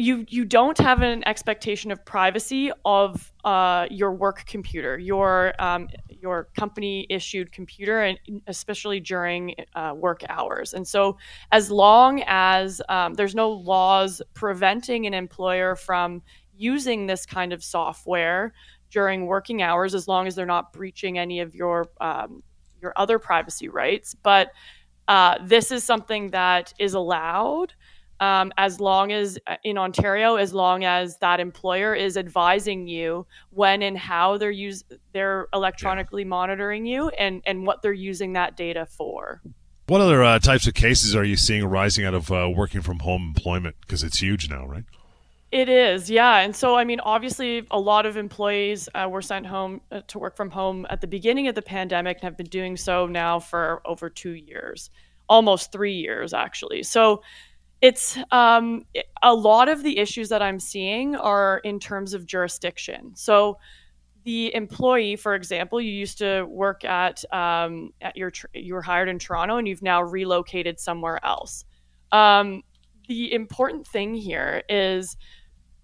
you 0.00 0.24
you 0.28 0.44
don't 0.44 0.78
have 0.78 1.02
an 1.02 1.22
expectation 1.26 1.92
of 1.92 2.04
privacy 2.04 2.72
of 2.84 3.32
uh, 3.44 3.86
your 3.90 4.12
work 4.12 4.44
computer, 4.46 4.98
your 4.98 5.54
um, 5.58 5.88
your 6.08 6.48
company 6.56 7.06
issued 7.10 7.52
computer, 7.52 8.02
and 8.02 8.18
especially 8.46 9.00
during 9.00 9.54
uh, 9.74 9.92
work 9.96 10.22
hours. 10.28 10.74
And 10.74 10.86
so, 10.86 11.18
as 11.52 11.70
long 11.70 12.22
as 12.26 12.80
um, 12.88 13.14
there's 13.14 13.34
no 13.34 13.50
laws 13.50 14.22
preventing 14.34 15.06
an 15.06 15.14
employer 15.14 15.76
from 15.76 16.22
using 16.56 17.06
this 17.06 17.26
kind 17.26 17.52
of 17.52 17.62
software 17.62 18.52
during 18.90 19.26
working 19.26 19.62
hours, 19.62 19.94
as 19.94 20.08
long 20.08 20.26
as 20.26 20.34
they're 20.34 20.46
not 20.46 20.72
breaching 20.72 21.18
any 21.18 21.40
of 21.40 21.54
your 21.54 21.88
um, 22.00 22.42
your 22.82 22.92
other 22.96 23.18
privacy 23.18 23.68
rights, 23.68 24.16
but 24.22 24.48
Uh, 25.08 25.34
this 25.48 25.72
is 25.72 25.82
something 25.84 26.30
that 26.30 26.72
is 26.78 26.94
allowed 26.94 27.74
um, 28.20 28.52
as 28.58 28.78
long 28.78 29.12
as 29.12 29.38
uh, 29.46 29.56
in 29.64 29.78
Ontario, 29.78 30.36
as 30.36 30.54
long 30.54 30.84
as 30.84 31.16
that 31.18 31.40
employer 31.40 31.94
is 31.94 32.16
advising 32.16 32.86
you 32.86 33.26
when 33.50 33.82
and 33.82 33.98
how 33.98 34.36
they're 34.36 34.50
use 34.50 34.84
they're 35.12 35.48
electronically 35.52 36.22
yeah. 36.22 36.28
monitoring 36.28 36.86
you 36.86 37.08
and 37.10 37.42
and 37.46 37.66
what 37.66 37.82
they're 37.82 37.92
using 37.92 38.34
that 38.34 38.56
data 38.56 38.86
for. 38.86 39.40
What 39.86 40.00
other 40.00 40.22
uh, 40.22 40.38
types 40.38 40.68
of 40.68 40.74
cases 40.74 41.16
are 41.16 41.24
you 41.24 41.36
seeing 41.36 41.64
arising 41.64 42.04
out 42.04 42.14
of 42.14 42.30
uh, 42.30 42.48
working 42.54 42.80
from 42.80 43.00
home 43.00 43.32
employment? 43.34 43.74
Because 43.80 44.04
it's 44.04 44.20
huge 44.20 44.48
now, 44.48 44.64
right? 44.64 44.84
It 45.50 45.68
is, 45.68 46.08
yeah. 46.08 46.38
And 46.38 46.54
so, 46.54 46.76
I 46.76 46.84
mean, 46.84 47.00
obviously, 47.00 47.66
a 47.72 47.80
lot 47.80 48.06
of 48.06 48.16
employees 48.16 48.88
uh, 48.94 49.08
were 49.10 49.22
sent 49.22 49.46
home 49.46 49.80
uh, 49.90 50.02
to 50.06 50.20
work 50.20 50.36
from 50.36 50.48
home 50.48 50.86
at 50.90 51.00
the 51.00 51.08
beginning 51.08 51.48
of 51.48 51.56
the 51.56 51.62
pandemic 51.62 52.18
and 52.18 52.22
have 52.22 52.36
been 52.36 52.46
doing 52.46 52.76
so 52.76 53.08
now 53.08 53.40
for 53.40 53.82
over 53.84 54.08
two 54.08 54.34
years, 54.34 54.90
almost 55.28 55.72
three 55.72 55.94
years, 55.94 56.32
actually. 56.32 56.84
So, 56.84 57.22
it's 57.80 58.18
um, 58.30 58.84
a 59.22 59.34
lot 59.34 59.68
of 59.68 59.82
the 59.82 59.98
issues 59.98 60.28
that 60.28 60.42
I'm 60.42 60.60
seeing 60.60 61.16
are 61.16 61.58
in 61.58 61.80
terms 61.80 62.14
of 62.14 62.26
jurisdiction. 62.26 63.12
So, 63.14 63.58
the 64.24 64.54
employee, 64.54 65.16
for 65.16 65.34
example, 65.34 65.80
you 65.80 65.90
used 65.92 66.18
to 66.18 66.44
work 66.44 66.84
at 66.84 67.24
um, 67.32 67.90
at 68.02 68.16
your 68.16 68.30
you 68.52 68.74
were 68.74 68.82
hired 68.82 69.08
in 69.08 69.18
Toronto 69.18 69.56
and 69.56 69.66
you've 69.66 69.82
now 69.82 70.02
relocated 70.02 70.78
somewhere 70.78 71.24
else. 71.24 71.64
Um, 72.12 72.62
the 73.08 73.32
important 73.32 73.86
thing 73.86 74.14
here 74.14 74.62
is 74.68 75.16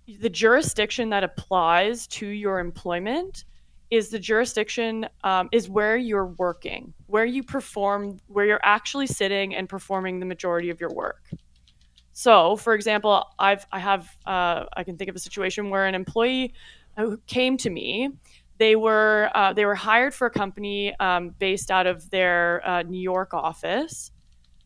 the 0.07 0.29
jurisdiction 0.29 1.11
that 1.11 1.25
applies 1.25 2.07
to 2.07 2.27
your 2.27 2.61
employment 2.61 3.45
is 3.91 4.11
the 4.11 4.19
jurisdiction 4.19 5.07
um, 5.25 5.49
is 5.53 5.69
where 5.69 5.97
you're 5.97 6.35
working, 6.39 6.93
where 7.07 7.25
you 7.25 7.43
perform, 7.43 8.21
where 8.27 8.45
you're 8.45 8.61
actually 8.63 9.07
sitting 9.07 9.55
and 9.55 9.69
performing 9.69 10.21
the 10.21 10.27
majority 10.27 10.71
of 10.71 10.81
your 10.81 10.93
work. 10.93 11.31
So, 12.19 12.57
for 12.57 12.73
example, 12.73 13.27
I've 13.39 13.67
I 13.71 13.79
have 13.79 14.09
uh, 14.25 14.65
I 14.75 14.85
can 14.85 14.97
think 14.97 15.11
of 15.11 15.17
a 15.17 15.19
situation 15.19 15.69
where 15.69 15.85
an 15.85 15.95
employee 15.95 16.55
who 16.97 17.19
came 17.27 17.59
to 17.59 17.69
me. 17.69 18.09
They 18.57 18.75
were 18.75 19.31
uh, 19.35 19.53
they 19.53 19.67
were 19.67 19.75
hired 19.75 20.15
for 20.15 20.27
a 20.27 20.31
company 20.31 20.99
um, 20.99 21.35
based 21.39 21.71
out 21.71 21.87
of 21.87 22.09
their 22.09 22.67
uh, 22.67 22.83
New 22.85 23.03
York 23.03 23.35
office, 23.35 24.13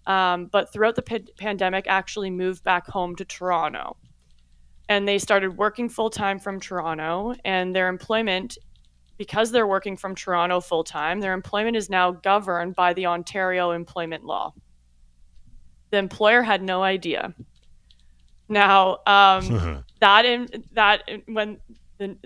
um, 0.06 0.46
but 0.46 0.72
throughout 0.72 0.94
the 0.94 1.02
p- 1.02 1.26
pandemic, 1.40 1.86
actually 1.88 2.30
moved 2.30 2.62
back 2.62 2.86
home 2.86 3.16
to 3.16 3.24
Toronto, 3.24 3.96
and 4.88 5.08
they 5.08 5.18
started 5.18 5.56
working 5.56 5.88
full 5.88 6.08
time 6.08 6.38
from 6.38 6.60
Toronto. 6.60 7.34
And 7.44 7.74
their 7.74 7.88
employment, 7.88 8.58
because 9.18 9.50
they're 9.50 9.66
working 9.66 9.96
from 9.96 10.14
Toronto 10.14 10.60
full 10.60 10.84
time, 10.84 11.18
their 11.18 11.34
employment 11.34 11.76
is 11.76 11.90
now 11.90 12.12
governed 12.12 12.76
by 12.76 12.92
the 12.92 13.06
Ontario 13.06 13.72
employment 13.72 14.24
law. 14.24 14.54
The 15.90 15.98
employer 15.98 16.42
had 16.42 16.62
no 16.62 16.82
idea. 16.82 17.34
Now, 18.48 18.98
um, 19.06 19.84
that 20.00 20.24
in 20.24 20.48
that 20.72 21.02
when 21.26 21.58
the, 21.98 22.16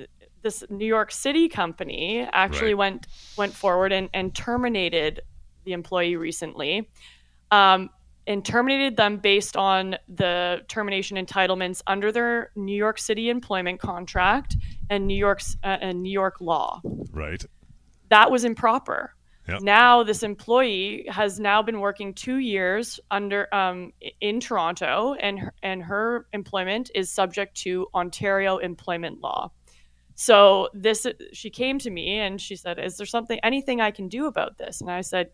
this 0.43 0.65
New 0.71 0.87
York 0.87 1.11
City 1.11 1.49
company 1.49 2.27
actually 2.33 2.75
right. 2.75 2.79
went 2.93 3.07
went 3.37 3.53
forward 3.53 3.93
and, 3.93 4.09
and 4.15 4.35
terminated 4.35 5.23
the 5.65 5.73
employee 5.73 6.17
recently, 6.17 6.89
um, 7.51 7.91
and 8.27 8.45
terminated 8.45 8.97
them 8.97 9.19
based 9.19 9.57
on 9.57 9.97
the 10.09 10.63
termination 10.69 11.17
entitlements 11.17 11.83
under 11.87 12.11
their 12.13 12.51
New 12.57 12.77
York 12.77 12.99
City 12.99 13.29
employment 13.29 13.81
contract 13.81 14.57
and 14.91 15.07
New 15.07 15.17
York's 15.17 15.57
uh, 15.65 15.79
and 15.81 16.03
New 16.03 16.13
York 16.13 16.41
law. 16.41 16.81
Right. 17.13 17.45
That 18.11 18.31
was 18.31 18.45
improper. 18.45 19.15
Yep. 19.49 19.61
Now 19.61 20.03
this 20.03 20.23
employee 20.23 21.07
has 21.09 21.39
now 21.39 21.63
been 21.63 21.81
working 21.81 22.15
two 22.15 22.39
years 22.39 22.99
under 23.11 23.53
um, 23.55 23.93
in 24.21 24.41
Toronto, 24.41 25.15
and 25.21 25.39
her, 25.39 25.55
and 25.63 25.83
her 25.83 26.27
employment 26.33 26.91
is 26.95 27.11
subject 27.11 27.55
to 27.59 27.87
Ontario 27.95 28.57
employment 28.59 29.21
law. 29.21 29.51
So 30.15 30.71
this 30.73 31.07
she 31.33 31.51
came 31.51 31.79
to 31.81 31.91
me 31.91 32.21
and 32.21 32.41
she 32.41 32.57
said, 32.57 32.79
"Is 32.79 32.97
there 32.97 33.07
something 33.07 33.39
anything 33.43 33.81
I 33.81 33.91
can 33.91 34.09
do 34.09 34.27
about 34.27 34.57
this?" 34.57 34.81
And 34.81 34.91
I 34.91 35.03
said, 35.03 35.31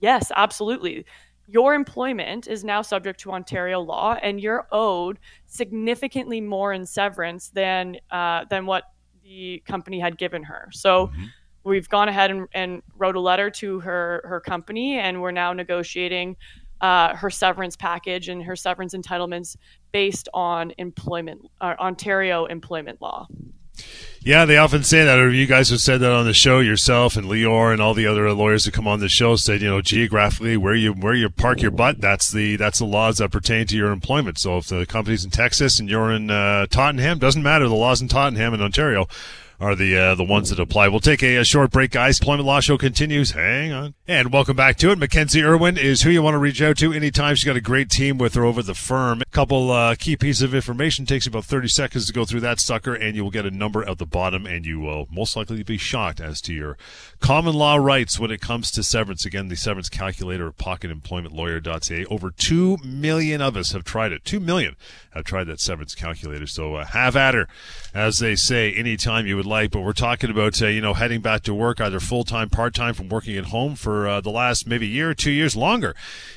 "Yes, 0.00 0.32
absolutely. 0.34 1.04
Your 1.46 1.74
employment 1.74 2.48
is 2.48 2.64
now 2.64 2.82
subject 2.82 3.20
to 3.20 3.30
Ontario 3.30 3.80
law, 3.80 4.16
and 4.20 4.40
you're 4.40 4.66
owed 4.72 5.20
significantly 5.44 6.40
more 6.40 6.72
in 6.72 6.84
severance 6.84 7.50
than 7.50 7.98
uh, 8.10 8.46
than 8.50 8.66
what 8.66 8.84
the 9.22 9.62
company 9.66 10.00
had 10.00 10.18
given 10.18 10.42
her." 10.42 10.68
So. 10.72 11.08
Mm-hmm 11.08 11.24
we've 11.66 11.88
gone 11.88 12.08
ahead 12.08 12.30
and, 12.30 12.48
and, 12.54 12.82
wrote 12.96 13.16
a 13.16 13.20
letter 13.20 13.50
to 13.50 13.80
her 13.80 14.22
her 14.24 14.40
company, 14.40 14.98
and 14.98 15.20
we're 15.20 15.32
now 15.32 15.52
negotiating 15.52 16.36
uh, 16.80 17.14
her 17.14 17.28
severance 17.28 17.76
package 17.76 18.28
and 18.28 18.42
her 18.42 18.56
severance 18.56 18.94
entitlements 18.94 19.56
based 19.92 20.28
on 20.32 20.72
employment 20.78 21.42
uh, 21.60 21.74
Ontario 21.78 22.46
employment 22.46 23.02
law. 23.02 23.26
Yeah, 24.20 24.44
they 24.44 24.56
often 24.56 24.82
say 24.82 25.04
that, 25.04 25.18
or 25.18 25.30
you 25.30 25.46
guys 25.46 25.68
have 25.68 25.80
said 25.80 26.00
that 26.00 26.10
on 26.10 26.24
the 26.24 26.32
show 26.32 26.60
yourself, 26.60 27.16
and 27.16 27.26
Leor 27.26 27.72
and 27.72 27.80
all 27.80 27.94
the 27.94 28.06
other 28.06 28.32
lawyers 28.32 28.64
who 28.64 28.70
come 28.70 28.88
on 28.88 29.00
the 29.00 29.08
show 29.08 29.36
said, 29.36 29.60
you 29.60 29.68
know, 29.68 29.82
geographically 29.82 30.56
where 30.56 30.74
you 30.74 30.92
where 30.92 31.14
you 31.14 31.28
park 31.28 31.60
your 31.60 31.70
butt, 31.70 32.00
that's 32.00 32.32
the 32.32 32.56
that's 32.56 32.78
the 32.78 32.86
laws 32.86 33.18
that 33.18 33.30
pertain 33.30 33.66
to 33.66 33.76
your 33.76 33.92
employment. 33.92 34.38
So 34.38 34.56
if 34.56 34.68
the 34.68 34.86
company's 34.86 35.24
in 35.24 35.30
Texas 35.30 35.78
and 35.78 35.88
you're 35.88 36.10
in 36.10 36.30
uh, 36.30 36.66
Tottenham, 36.66 37.18
doesn't 37.18 37.42
matter. 37.42 37.68
The 37.68 37.74
laws 37.74 38.00
in 38.00 38.08
Tottenham 38.08 38.54
and 38.54 38.62
Ontario 38.62 39.06
are 39.60 39.74
the 39.74 39.96
uh, 39.96 40.14
the 40.14 40.24
ones 40.24 40.50
that 40.50 40.60
apply. 40.60 40.88
We'll 40.88 41.00
take 41.00 41.22
a, 41.22 41.36
a, 41.36 41.44
short 41.44 41.70
break, 41.70 41.92
guys. 41.92 42.20
Employment 42.20 42.46
Law 42.46 42.60
Show 42.60 42.76
continues. 42.76 43.30
Hang 43.30 43.72
on. 43.72 43.94
And 44.06 44.32
welcome 44.32 44.56
back 44.56 44.76
to 44.78 44.90
it. 44.90 44.98
Mackenzie 44.98 45.42
Irwin 45.42 45.78
is 45.78 46.02
who 46.02 46.10
you 46.10 46.22
want 46.22 46.34
to 46.34 46.38
reach 46.38 46.60
out 46.60 46.76
to 46.78 46.92
anytime. 46.92 47.34
She's 47.34 47.44
got 47.44 47.56
a 47.56 47.60
great 47.60 47.88
team 47.88 48.18
with 48.18 48.34
her 48.34 48.44
over 48.44 48.62
the 48.62 48.74
firm. 48.74 49.22
A 49.22 49.26
couple 49.26 49.70
uh, 49.70 49.94
key 49.94 50.16
pieces 50.16 50.42
of 50.42 50.54
information. 50.54 51.06
Takes 51.06 51.26
about 51.26 51.44
30 51.44 51.68
seconds 51.68 52.06
to 52.06 52.12
go 52.12 52.24
through 52.24 52.40
that 52.40 52.60
sucker, 52.60 52.94
and 52.94 53.16
you 53.16 53.24
will 53.24 53.30
get 53.30 53.46
a 53.46 53.50
number 53.50 53.88
at 53.88 53.98
the 53.98 54.06
bottom, 54.06 54.46
and 54.46 54.66
you 54.66 54.80
will 54.80 55.06
most 55.10 55.36
likely 55.36 55.62
be 55.62 55.78
shocked 55.78 56.20
as 56.20 56.40
to 56.42 56.52
your 56.52 56.76
common 57.20 57.54
law 57.54 57.76
rights 57.76 58.18
when 58.18 58.30
it 58.30 58.40
comes 58.40 58.70
to 58.72 58.82
severance. 58.82 59.24
Again, 59.24 59.48
the 59.48 59.56
severance 59.56 59.88
calculator 59.88 60.48
at 60.48 60.56
pocketemploymentlawyer.ca. 60.56 62.04
Over 62.06 62.30
2 62.30 62.78
million 62.84 63.40
of 63.40 63.56
us 63.56 63.72
have 63.72 63.84
tried 63.84 64.12
it. 64.12 64.24
2 64.24 64.38
million 64.38 64.76
have 65.12 65.24
tried 65.24 65.44
that 65.44 65.60
severance 65.60 65.94
calculator. 65.94 66.46
So 66.46 66.74
uh, 66.74 66.84
have 66.84 67.16
at 67.16 67.34
her, 67.34 67.48
as 67.94 68.18
they 68.18 68.36
say, 68.36 68.72
anytime 68.72 69.26
you 69.26 69.36
would 69.36 69.45
like. 69.46 69.70
But 69.70 69.80
we're 69.80 69.92
talking 69.92 70.30
about, 70.30 70.60
uh, 70.60 70.66
you 70.66 70.80
know, 70.80 70.94
heading 70.94 71.20
back 71.20 71.42
to 71.42 71.54
work, 71.54 71.80
either 71.80 72.00
full 72.00 72.24
time, 72.24 72.50
part 72.50 72.74
time, 72.74 72.94
from 72.94 73.08
working 73.08 73.36
at 73.36 73.46
home 73.46 73.74
for 73.76 74.06
uh, 74.06 74.20
the 74.20 74.30
last 74.30 74.66
maybe 74.66 74.86
year, 74.86 75.10
or 75.10 75.14
two 75.14 75.30
years 75.30 75.56
longer. 75.56 75.94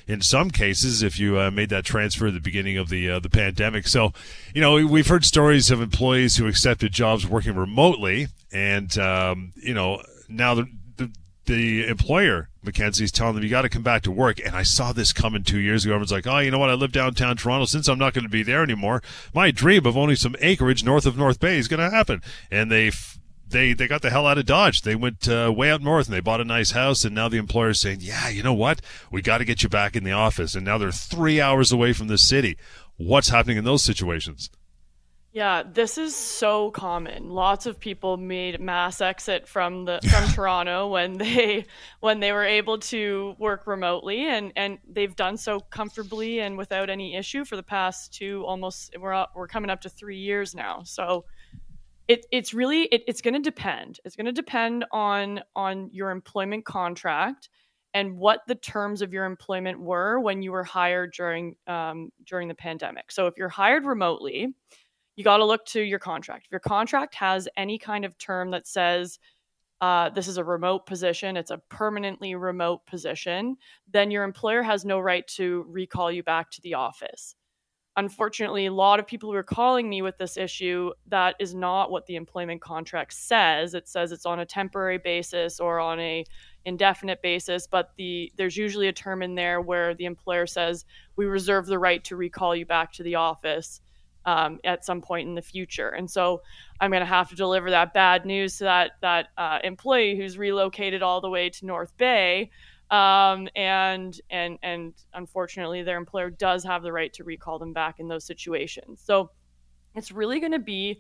In 0.08 0.22
some 0.22 0.52
cases, 0.52 1.04
if 1.04 1.20
you 1.20 1.40
uh, 1.40 1.52
made 1.52 1.70
that 1.70 1.86
transfer 1.86 2.28
at 2.28 2.34
the 2.34 2.40
beginning 2.40 2.78
of 2.78 2.90
the 2.90 3.10
uh, 3.10 3.20
the 3.20 3.30
pandemic. 3.30 3.88
So, 3.88 4.14
you 4.54 4.62
know, 4.62 4.86
we've 4.86 5.08
heard 5.08 5.26
stories 5.26 5.72
of 5.72 5.82
employees 5.82 6.38
who 6.38 6.48
accepted 6.48 6.92
jobs 6.92 7.28
working 7.28 7.56
remotely, 7.56 8.28
and 8.52 8.98
um, 8.98 9.54
you 9.56 9.74
know, 9.74 10.02
now 10.28 10.56
the, 11.50 11.88
employer 11.88 12.50
Mackenzie's 12.64 13.12
telling 13.12 13.36
them 13.36 13.44
you 13.44 13.50
got 13.50 13.64
to 13.64 13.70
come 13.70 13.84
back 13.84 14.04
to 14.04 14.12
work. 14.12 14.40
And 14.44 14.56
I 14.56 14.64
saw 14.64 14.94
this 14.94 15.14
coming 15.14 15.44
two 15.44 15.60
years 15.60 15.84
ago. 15.84 15.94
Everyone's 15.94 16.12
like, 16.12 16.28
"Oh, 16.28 16.40
you 16.40 16.52
know 16.52 16.60
what? 16.60 16.70
I 16.70 16.74
live 16.74 16.92
downtown 16.92 17.36
Toronto. 17.36 17.66
Since 17.66 17.88
I'm 17.88 18.00
not 18.00 18.14
going 18.14 18.24
to 18.24 18.30
be 18.30 18.44
there 18.44 18.64
anymore, 18.64 19.02
my 19.34 19.52
dream 19.52 19.86
of 19.86 19.98
owning 19.98 20.16
some 20.16 20.36
acreage 20.40 20.84
north 20.84 21.06
of 21.06 21.18
North 21.18 21.40
Bay 21.40 21.58
is 21.58 21.68
going 21.68 21.80
to 21.80 21.96
happen." 21.96 22.22
And 22.52 22.72
they 22.72 22.92
they 23.48 23.74
they 23.74 23.88
got 23.88 24.02
the 24.02 24.10
hell 24.10 24.28
out 24.28 24.38
of 24.38 24.46
Dodge. 24.46 24.82
They 24.82 24.96
went 24.96 25.28
uh, 25.28 25.52
way 25.56 25.72
out 25.72 25.82
north 25.82 26.08
and 26.08 26.16
they 26.16 26.20
bought 26.20 26.42
a 26.42 26.46
nice 26.46 26.72
house. 26.72 27.04
And 27.04 27.16
now 27.16 27.30
the 27.30 27.38
employer's 27.38 27.80
saying, 27.80 28.00
"Yeah, 28.02 28.30
you 28.30 28.44
know 28.44 28.54
what? 28.54 28.82
We 29.12 29.22
got 29.22 29.40
to 29.40 29.46
get 29.46 29.64
you 29.64 29.70
back 29.70 29.96
in 29.96 30.04
the 30.04 30.12
office." 30.12 30.56
And 30.56 30.66
now 30.66 30.78
they're 30.78 30.92
three 30.92 31.42
hours 31.42 31.72
away 31.72 31.94
from 31.94 32.08
the 32.08 32.18
city. 32.18 32.58
What's 32.98 33.30
happening 33.30 33.58
in 33.58 33.64
those 33.64 33.84
situations? 33.84 34.50
Yeah, 35.32 35.62
this 35.64 36.00
is 36.00 36.16
so 36.16 36.72
common. 36.72 37.30
Lots 37.30 37.68
of 37.68 37.80
people 37.80 38.18
made 38.18 38.60
mass 38.60 39.00
exit 39.00 39.48
from 39.48 39.86
the 39.86 40.00
from 40.10 40.28
Toronto 40.34 40.88
when 40.88 41.20
they 41.20 41.66
when 42.00 42.20
they 42.20 42.32
were 42.32 42.46
able 42.46 42.80
to 42.80 43.36
work 43.38 43.68
remotely 43.68 44.28
and 44.28 44.52
and 44.56 44.80
they've 44.90 45.16
done 45.16 45.38
so 45.38 45.60
comfortably 45.60 46.40
and 46.40 46.58
without 46.58 46.90
any 46.90 47.16
issue 47.16 47.46
for 47.46 47.56
the 47.56 47.64
past 47.64 48.12
two 48.12 48.44
almost 48.48 48.96
we're 49.00 49.14
up, 49.14 49.34
we're 49.36 49.48
coming 49.48 49.70
up 49.70 49.82
to 49.82 49.90
3 49.90 50.18
years 50.18 50.56
now. 50.56 50.82
So 50.84 51.26
it, 52.08 52.26
it's 52.32 52.56
really 52.56 52.84
it, 52.86 53.04
it's 53.08 53.22
going 53.22 53.36
to 53.36 53.40
depend. 53.40 54.00
It's 54.04 54.16
going 54.16 54.26
to 54.26 54.32
depend 54.32 54.84
on 54.92 55.42
on 55.56 55.90
your 55.92 56.10
employment 56.10 56.66
contract 56.66 57.50
and 57.94 58.18
what 58.18 58.42
the 58.48 58.56
terms 58.56 59.04
of 59.04 59.14
your 59.14 59.26
employment 59.26 59.80
were 59.80 60.20
when 60.20 60.42
you 60.42 60.52
were 60.52 60.64
hired 60.64 61.14
during 61.14 61.56
um, 61.68 62.10
during 62.26 62.48
the 62.48 62.56
pandemic. 62.56 63.12
So 63.12 63.28
if 63.28 63.36
you're 63.38 63.48
hired 63.48 63.86
remotely, 63.86 64.56
you 65.20 65.26
got 65.26 65.38
to 65.38 65.46
look 65.46 65.66
to 65.66 65.82
your 65.82 66.00
contract. 66.00 66.46
If 66.46 66.52
your 66.54 66.62
contract 66.62 67.14
has 67.16 67.46
any 67.58 67.78
kind 67.78 68.06
of 68.06 68.18
term 68.18 68.52
that 68.52 68.66
says 68.66 69.20
uh, 69.82 70.10
this 70.12 70.30
is 70.30 70.38
a 70.38 70.44
remote 70.46 70.86
position, 70.86 71.36
it's 71.36 71.52
a 71.52 71.58
permanently 71.68 72.36
remote 72.36 72.86
position, 72.86 73.58
then 73.92 74.12
your 74.12 74.24
employer 74.24 74.64
has 74.64 74.86
no 74.86 74.98
right 74.98 75.28
to 75.28 75.66
recall 75.68 76.10
you 76.10 76.24
back 76.24 76.50
to 76.52 76.62
the 76.62 76.76
office. 76.76 77.36
Unfortunately, 77.98 78.68
a 78.68 78.72
lot 78.72 78.98
of 78.98 79.06
people 79.06 79.30
who 79.30 79.36
are 79.36 79.44
calling 79.44 79.90
me 79.90 80.02
with 80.02 80.18
this 80.18 80.38
issue, 80.38 80.92
that 81.08 81.36
is 81.38 81.54
not 81.54 81.92
what 81.92 82.06
the 82.06 82.16
employment 82.16 82.62
contract 82.62 83.12
says. 83.12 83.74
It 83.74 83.90
says 83.90 84.14
it's 84.14 84.26
on 84.26 84.40
a 84.40 84.46
temporary 84.46 85.00
basis 85.00 85.60
or 85.60 85.82
on 85.82 86.00
a 86.00 86.24
indefinite 86.64 87.22
basis, 87.22 87.68
but 87.68 87.92
the 87.98 88.32
there's 88.38 88.56
usually 88.56 88.88
a 88.88 88.94
term 88.94 89.22
in 89.22 89.36
there 89.36 89.60
where 89.60 89.94
the 89.94 90.06
employer 90.06 90.48
says 90.48 90.86
we 91.18 91.26
reserve 91.26 91.66
the 91.66 91.78
right 91.78 92.06
to 92.06 92.16
recall 92.16 92.56
you 92.56 92.66
back 92.66 92.94
to 92.94 93.04
the 93.04 93.16
office 93.16 93.82
um, 94.30 94.60
at 94.64 94.86
some 94.86 95.02
point 95.02 95.28
in 95.28 95.34
the 95.34 95.42
future. 95.42 95.90
And 95.90 96.10
so 96.10 96.44
I'm 96.80 96.92
going 96.92 97.02
to 97.02 97.06
have 97.06 97.30
to 97.30 97.36
deliver 97.36 97.72
that 97.72 97.94
bad 97.94 98.26
news 98.26 98.58
to 98.60 98.66
that 98.66 98.92
that 99.02 99.28
uh, 99.38 99.58
employee 99.64 100.16
who's 100.18 100.38
relocated 100.38 101.02
all 101.02 101.20
the 101.20 101.30
way 101.30 101.50
to 101.50 101.66
North 101.66 101.98
Bay. 101.98 102.52
Um, 102.92 103.50
and 103.56 104.20
and 104.30 104.60
and 104.62 104.94
unfortunately, 105.14 105.82
their 105.84 105.98
employer 105.98 106.30
does 106.30 106.64
have 106.64 106.84
the 106.84 106.92
right 106.92 107.12
to 107.14 107.24
recall 107.24 107.58
them 107.58 107.74
back 107.74 108.00
in 108.00 108.08
those 108.08 108.24
situations. 108.24 109.02
So 109.04 109.32
it's 109.96 110.12
really 110.12 110.40
going 110.40 110.52
to 110.52 110.60
be 110.60 111.00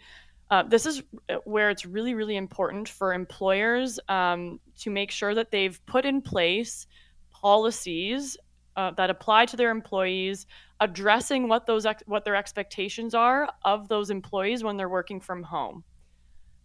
uh, 0.50 0.64
this 0.64 0.88
is 0.88 1.04
where 1.44 1.70
it's 1.70 1.86
really 1.86 2.16
really 2.16 2.36
important 2.36 2.90
for 2.90 3.14
employers 3.14 4.00
um, 4.10 4.60
to 4.80 4.90
make 4.90 5.12
sure 5.12 5.36
that 5.36 5.52
they've 5.52 5.80
put 5.86 6.06
in 6.06 6.22
place 6.22 6.88
policies 7.32 8.38
uh, 8.76 8.92
that 8.92 9.10
apply 9.10 9.46
to 9.46 9.58
their 9.58 9.72
employees, 9.72 10.48
addressing 10.80 11.48
what 11.48 11.66
those 11.66 11.86
ex- 11.86 12.04
what 12.06 12.26
their 12.26 12.36
expectations 12.36 13.14
are 13.14 13.50
of 13.64 13.88
those 13.88 14.10
employees 14.10 14.64
when 14.64 14.78
they're 14.78 14.90
working 14.90 15.20
from 15.20 15.44
home. 15.44 15.84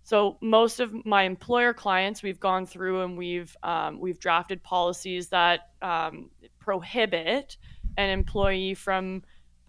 So 0.05 0.37
most 0.43 0.81
of 0.81 1.07
my 1.07 1.23
employer 1.23 1.73
clients, 1.73 2.23
we've 2.23 2.39
gone 2.39 2.67
through 2.67 3.03
and 3.03 3.17
we've 3.17 3.57
um, 3.63 3.99
we've 3.99 4.19
drafted 4.19 4.63
policies 4.63 5.29
that 5.31 5.71
um, 5.81 6.31
prohibit 6.59 7.57
an 7.97 8.11
employee 8.11 8.75
from 8.75 9.23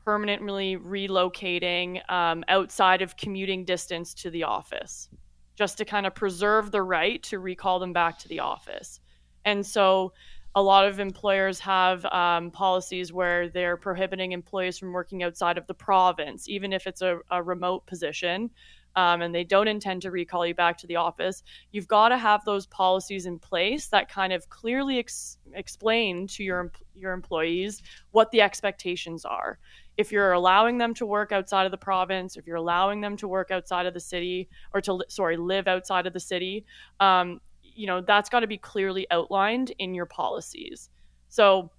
permanently 0.04 0.78
relocating 0.78 2.08
um, 2.12 2.44
outside 2.48 3.02
of 3.02 3.18
commuting 3.18 3.66
distance 3.66 4.14
to 4.14 4.30
the 4.30 4.44
office, 4.44 5.10
just 5.56 5.78
to 5.78 5.86
kind 5.86 6.06
of 6.06 6.14
preserve 6.14 6.70
the 6.70 6.84
right 6.84 7.24
to 7.24 7.40
recall 7.40 7.80
them 7.80 7.94
back 7.94 8.20
to 8.20 8.28
the 8.28 8.40
office. 8.40 9.00
And 9.46 9.66
so 9.66 10.14
a 10.56 10.62
lot 10.62 10.88
of 10.88 11.00
employers 11.00 11.60
have 11.60 12.06
um, 12.06 12.50
policies 12.50 13.12
where 13.12 13.50
they're 13.50 13.76
prohibiting 13.76 14.32
employees 14.32 14.78
from 14.78 14.94
working 14.94 15.22
outside 15.22 15.58
of 15.58 15.68
the 15.68 15.74
province, 15.74 16.48
even 16.48 16.72
if 16.72 16.88
it's 16.88 17.02
a, 17.02 17.20
a 17.30 17.44
remote 17.44 17.86
position 17.86 18.50
um, 18.96 19.22
and 19.22 19.36
they 19.36 19.44
don't 19.44 19.68
intend 19.68 20.02
to 20.04 20.12
recall 20.12 20.46
you 20.46 20.54
back 20.54 20.78
to 20.78 20.88
the 20.88 20.96
office, 20.96 21.44
you've 21.72 21.88
got 21.88 22.10
to 22.10 22.18
have 22.18 22.44
those 22.46 22.66
policies 22.68 23.26
in 23.26 23.38
place 23.38 23.88
that 23.88 24.10
kind 24.10 24.32
of 24.32 24.48
clearly 24.50 25.00
ex- 25.00 25.38
explain 25.54 26.28
to 26.28 26.44
your 26.44 26.72
your 26.96 27.12
employees 27.12 27.82
what 28.12 28.32
the 28.32 28.42
expectations 28.42 29.26
are. 29.26 29.60
If 29.98 30.12
you're 30.12 30.32
allowing 30.32 30.78
them 30.78 30.94
to 30.96 31.06
work 31.06 31.34
outside 31.34 31.66
of 31.66 31.72
the 31.72 31.78
province, 31.78 32.38
if 32.38 32.48
you're 32.48 32.56
allowing 32.56 33.02
them 33.02 33.18
to 33.18 33.28
work 33.28 33.52
outside 33.52 33.86
of 33.86 33.94
the 33.94 34.00
city, 34.00 34.48
or 34.74 34.80
to 34.82 35.04
sorry 35.10 35.36
live 35.36 35.68
outside 35.68 36.08
of 36.08 36.14
the 36.14 36.20
city, 36.20 36.66
um, 37.02 37.42
you 37.76 37.88
know 37.88 38.02
that's 38.02 38.30
got 38.30 38.40
to 38.40 38.48
be 38.48 38.58
clearly 38.58 39.06
outlined 39.12 39.72
in 39.80 39.94
your 39.94 40.06
policies. 40.06 40.90
So 41.30 41.72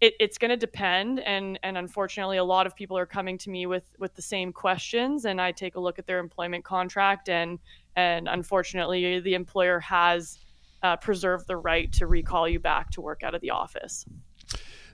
it, 0.00 0.14
it's 0.20 0.38
going 0.38 0.50
to 0.50 0.56
depend 0.56 1.20
and 1.20 1.58
and 1.62 1.78
unfortunately 1.78 2.36
a 2.36 2.44
lot 2.44 2.66
of 2.66 2.76
people 2.76 2.98
are 2.98 3.06
coming 3.06 3.38
to 3.38 3.50
me 3.50 3.66
with 3.66 3.84
with 3.98 4.14
the 4.14 4.22
same 4.22 4.52
questions 4.52 5.24
and 5.24 5.40
i 5.40 5.52
take 5.52 5.76
a 5.76 5.80
look 5.80 5.98
at 5.98 6.06
their 6.06 6.18
employment 6.18 6.64
contract 6.64 7.28
and 7.28 7.58
and 7.96 8.28
unfortunately 8.28 9.20
the 9.20 9.34
employer 9.34 9.80
has 9.80 10.38
uh, 10.82 10.96
preserved 10.96 11.46
the 11.46 11.56
right 11.56 11.92
to 11.92 12.06
recall 12.06 12.46
you 12.46 12.60
back 12.60 12.90
to 12.90 13.00
work 13.00 13.22
out 13.22 13.34
of 13.34 13.40
the 13.40 13.50
office 13.50 14.04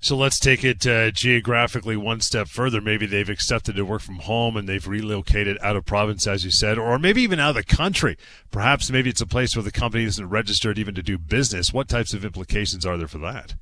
so 0.00 0.16
let's 0.16 0.40
take 0.40 0.64
it 0.64 0.86
uh, 0.86 1.10
geographically 1.10 1.96
one 1.96 2.20
step 2.20 2.48
further. 2.48 2.80
Maybe 2.80 3.06
they've 3.06 3.28
accepted 3.28 3.76
to 3.76 3.84
work 3.84 4.00
from 4.00 4.16
home 4.16 4.56
and 4.56 4.68
they've 4.68 4.86
relocated 4.86 5.58
out 5.60 5.76
of 5.76 5.84
province, 5.84 6.26
as 6.26 6.44
you 6.44 6.50
said, 6.50 6.78
or 6.78 6.98
maybe 6.98 7.22
even 7.22 7.38
out 7.38 7.50
of 7.50 7.56
the 7.56 7.64
country. 7.64 8.16
Perhaps 8.50 8.90
maybe 8.90 9.10
it's 9.10 9.20
a 9.20 9.26
place 9.26 9.54
where 9.54 9.62
the 9.62 9.70
company 9.70 10.04
isn't 10.04 10.28
registered 10.28 10.78
even 10.78 10.94
to 10.94 11.02
do 11.02 11.18
business. 11.18 11.72
What 11.72 11.88
types 11.88 12.14
of 12.14 12.24
implications 12.24 12.86
are 12.86 12.96
there 12.96 13.08
for 13.08 13.18
that? 13.18 13.54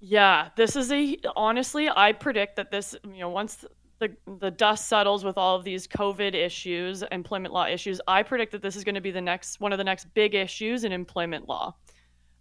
Yeah, 0.00 0.48
this 0.56 0.74
is 0.76 0.90
a 0.90 1.16
honestly, 1.36 1.88
I 1.94 2.12
predict 2.12 2.56
that 2.56 2.70
this, 2.70 2.96
you 3.04 3.20
know, 3.20 3.28
once 3.28 3.64
the 4.00 4.16
the 4.40 4.50
dust 4.50 4.88
settles 4.88 5.24
with 5.24 5.38
all 5.38 5.56
of 5.56 5.62
these 5.62 5.86
COVID 5.86 6.34
issues, 6.34 7.04
employment 7.12 7.54
law 7.54 7.66
issues, 7.66 8.00
I 8.08 8.22
predict 8.22 8.50
that 8.52 8.62
this 8.62 8.74
is 8.74 8.82
going 8.82 8.94
to 8.96 9.00
be 9.00 9.10
the 9.10 9.20
next 9.20 9.60
one 9.60 9.72
of 9.72 9.78
the 9.78 9.84
next 9.84 10.06
big 10.14 10.34
issues 10.34 10.84
in 10.84 10.90
employment 10.90 11.48
law. 11.48 11.76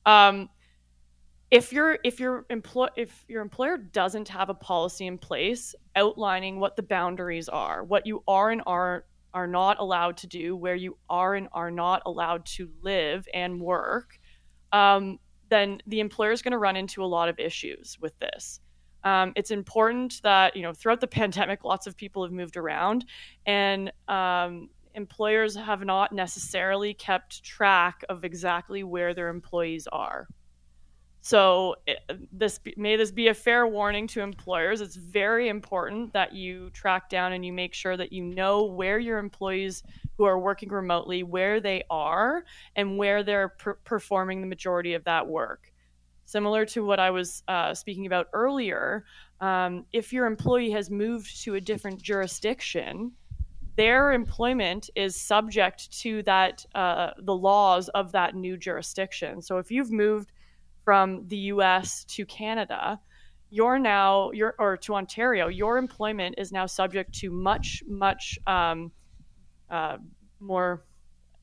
Um, 0.05 0.49
if 1.51 1.73
your 1.73 1.97
if 2.03 2.19
your 2.19 2.45
employ 2.49 2.87
if 2.95 3.25
your 3.27 3.41
employer 3.41 3.77
doesn't 3.77 4.29
have 4.29 4.49
a 4.49 4.53
policy 4.53 5.07
in 5.07 5.17
place 5.17 5.73
outlining 5.95 6.59
what 6.59 6.75
the 6.75 6.83
boundaries 6.83 7.49
are, 7.49 7.83
what 7.83 8.05
you 8.05 8.23
are 8.27 8.51
and 8.51 8.61
are 8.67 9.05
are 9.33 9.47
not 9.47 9.79
allowed 9.79 10.17
to 10.17 10.27
do, 10.27 10.55
where 10.55 10.75
you 10.75 10.97
are 11.09 11.35
and 11.35 11.47
are 11.53 11.71
not 11.71 12.01
allowed 12.05 12.45
to 12.45 12.69
live 12.81 13.27
and 13.33 13.59
work, 13.61 14.19
um, 14.71 15.19
then 15.49 15.79
the 15.87 15.99
employer 15.99 16.31
is 16.31 16.41
going 16.41 16.51
to 16.51 16.57
run 16.57 16.75
into 16.75 17.03
a 17.03 17.05
lot 17.05 17.29
of 17.29 17.39
issues 17.39 17.97
with 17.99 18.17
this. 18.19 18.59
Um, 19.03 19.33
it's 19.35 19.51
important 19.51 20.19
that 20.23 20.55
you 20.55 20.61
know 20.61 20.73
throughout 20.73 21.01
the 21.01 21.07
pandemic, 21.21 21.63
lots 21.63 21.87
of 21.87 21.97
people 21.97 22.23
have 22.23 22.31
moved 22.31 22.57
around, 22.57 23.05
and 23.47 23.91
um, 24.07 24.69
employers 24.93 25.55
have 25.55 25.83
not 25.83 26.11
necessarily 26.11 26.93
kept 26.93 27.43
track 27.43 28.03
of 28.07 28.23
exactly 28.23 28.83
where 28.83 29.15
their 29.15 29.29
employees 29.29 29.87
are. 29.91 30.27
So 31.21 31.75
it, 31.85 31.99
this 32.31 32.59
may 32.77 32.95
this 32.95 33.11
be 33.11 33.27
a 33.27 33.33
fair 33.33 33.67
warning 33.67 34.07
to 34.07 34.21
employers. 34.21 34.81
It's 34.81 34.95
very 34.95 35.49
important 35.49 36.13
that 36.13 36.33
you 36.33 36.69
track 36.69 37.09
down 37.09 37.33
and 37.33 37.45
you 37.45 37.51
make 37.51 37.73
sure 37.73 37.97
that 37.97 38.13
you 38.13 38.23
know 38.23 38.63
where 38.63 38.99
your 38.99 39.17
employees 39.17 39.83
who 40.17 40.23
are 40.23 40.39
working 40.39 40.69
remotely 40.69 41.23
where 41.23 41.59
they 41.59 41.83
are 41.89 42.45
and 42.75 42.97
where 42.97 43.23
they're 43.23 43.49
per- 43.49 43.79
performing 43.83 44.41
the 44.41 44.47
majority 44.47 44.93
of 44.93 45.03
that 45.03 45.27
work. 45.27 45.71
Similar 46.25 46.65
to 46.67 46.85
what 46.85 46.99
I 46.99 47.09
was 47.09 47.43
uh, 47.47 47.73
speaking 47.73 48.05
about 48.05 48.27
earlier, 48.33 49.03
um, 49.41 49.85
if 49.91 50.13
your 50.13 50.25
employee 50.25 50.71
has 50.71 50.89
moved 50.89 51.43
to 51.43 51.55
a 51.55 51.61
different 51.61 52.01
jurisdiction, 52.01 53.11
their 53.75 54.11
employment 54.11 54.89
is 54.95 55.15
subject 55.15 55.91
to 56.01 56.21
that 56.23 56.65
uh, 56.75 57.11
the 57.19 57.35
laws 57.35 57.89
of 57.89 58.11
that 58.11 58.35
new 58.35 58.57
jurisdiction. 58.57 59.41
So 59.41 59.57
if 59.57 59.71
you've 59.71 59.91
moved 59.91 60.31
from 60.89 61.27
the 61.27 61.37
US 61.53 62.03
to 62.05 62.25
Canada, 62.25 62.99
you're 63.51 63.77
now 63.77 64.31
you're 64.31 64.55
or 64.57 64.75
to 64.77 64.95
Ontario, 64.95 65.47
your 65.47 65.77
employment 65.77 66.33
is 66.39 66.51
now 66.51 66.65
subject 66.65 67.13
to 67.19 67.29
much 67.29 67.83
much 67.87 68.39
um, 68.47 68.91
uh, 69.69 69.97
more. 70.39 70.83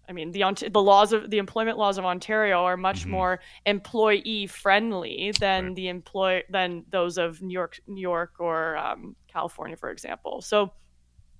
I 0.08 0.12
mean, 0.12 0.32
the 0.32 0.42
the 0.72 0.82
laws 0.82 1.12
of 1.12 1.30
the 1.30 1.38
employment 1.38 1.78
laws 1.78 1.96
of 1.96 2.04
Ontario 2.04 2.64
are 2.64 2.76
much 2.76 3.02
mm-hmm. 3.02 3.12
more 3.12 3.40
employee 3.66 4.48
friendly 4.48 5.32
than 5.38 5.66
right. 5.66 5.76
the 5.76 5.88
employ 5.90 6.42
than 6.50 6.84
those 6.90 7.16
of 7.16 7.40
New 7.40 7.54
York, 7.54 7.78
New 7.86 8.00
York 8.00 8.32
or 8.40 8.76
um, 8.76 9.14
California, 9.32 9.76
for 9.76 9.90
example. 9.92 10.42
So 10.42 10.72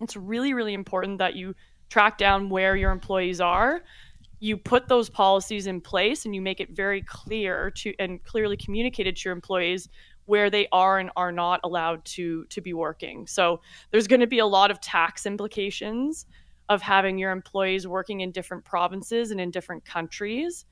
it's 0.00 0.16
really 0.16 0.54
really 0.54 0.74
important 0.74 1.18
that 1.18 1.34
you 1.34 1.56
track 1.88 2.18
down 2.18 2.50
where 2.50 2.76
your 2.76 2.92
employees 2.92 3.40
are 3.40 3.82
you 4.38 4.56
put 4.56 4.88
those 4.88 5.08
policies 5.08 5.66
in 5.66 5.80
place 5.80 6.24
and 6.24 6.34
you 6.34 6.42
make 6.42 6.60
it 6.60 6.70
very 6.70 7.02
clear 7.02 7.70
to 7.70 7.94
and 7.98 8.22
clearly 8.24 8.56
communicated 8.56 9.16
to 9.16 9.28
your 9.28 9.32
employees 9.32 9.88
where 10.26 10.50
they 10.50 10.68
are 10.72 10.98
and 10.98 11.10
are 11.16 11.32
not 11.32 11.60
allowed 11.64 12.04
to 12.04 12.44
to 12.46 12.60
be 12.60 12.72
working. 12.72 13.26
So 13.26 13.60
there's 13.90 14.06
going 14.06 14.20
to 14.20 14.26
be 14.26 14.40
a 14.40 14.46
lot 14.46 14.70
of 14.70 14.80
tax 14.80 15.24
implications 15.24 16.26
of 16.68 16.82
having 16.82 17.16
your 17.16 17.30
employees 17.30 17.86
working 17.86 18.20
in 18.20 18.32
different 18.32 18.64
provinces 18.64 19.30
and 19.30 19.40
in 19.40 19.50
different 19.50 19.84
countries. 19.84 20.64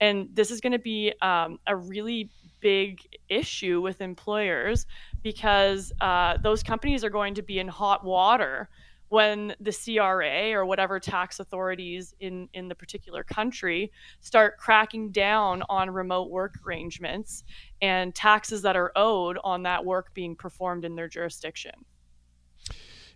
And 0.00 0.28
this 0.32 0.50
is 0.50 0.60
going 0.60 0.72
to 0.72 0.78
be 0.78 1.12
um, 1.20 1.58
a 1.66 1.76
really 1.76 2.30
big 2.60 3.00
issue 3.28 3.80
with 3.80 4.00
employers 4.00 4.86
because 5.22 5.92
uh, 6.00 6.36
those 6.42 6.62
companies 6.62 7.04
are 7.04 7.10
going 7.10 7.34
to 7.34 7.42
be 7.42 7.58
in 7.58 7.68
hot 7.68 8.04
water 8.04 8.68
when 9.10 9.54
the 9.60 9.72
CRA 9.72 10.52
or 10.52 10.64
whatever 10.64 11.00
tax 11.00 11.40
authorities 11.40 12.14
in, 12.20 12.48
in 12.54 12.68
the 12.68 12.74
particular 12.76 13.24
country 13.24 13.90
start 14.20 14.56
cracking 14.56 15.10
down 15.10 15.62
on 15.68 15.90
remote 15.90 16.30
work 16.30 16.54
arrangements 16.64 17.42
and 17.82 18.14
taxes 18.14 18.62
that 18.62 18.76
are 18.76 18.92
owed 18.94 19.36
on 19.42 19.64
that 19.64 19.84
work 19.84 20.14
being 20.14 20.36
performed 20.36 20.84
in 20.84 20.94
their 20.94 21.08
jurisdiction. 21.08 21.72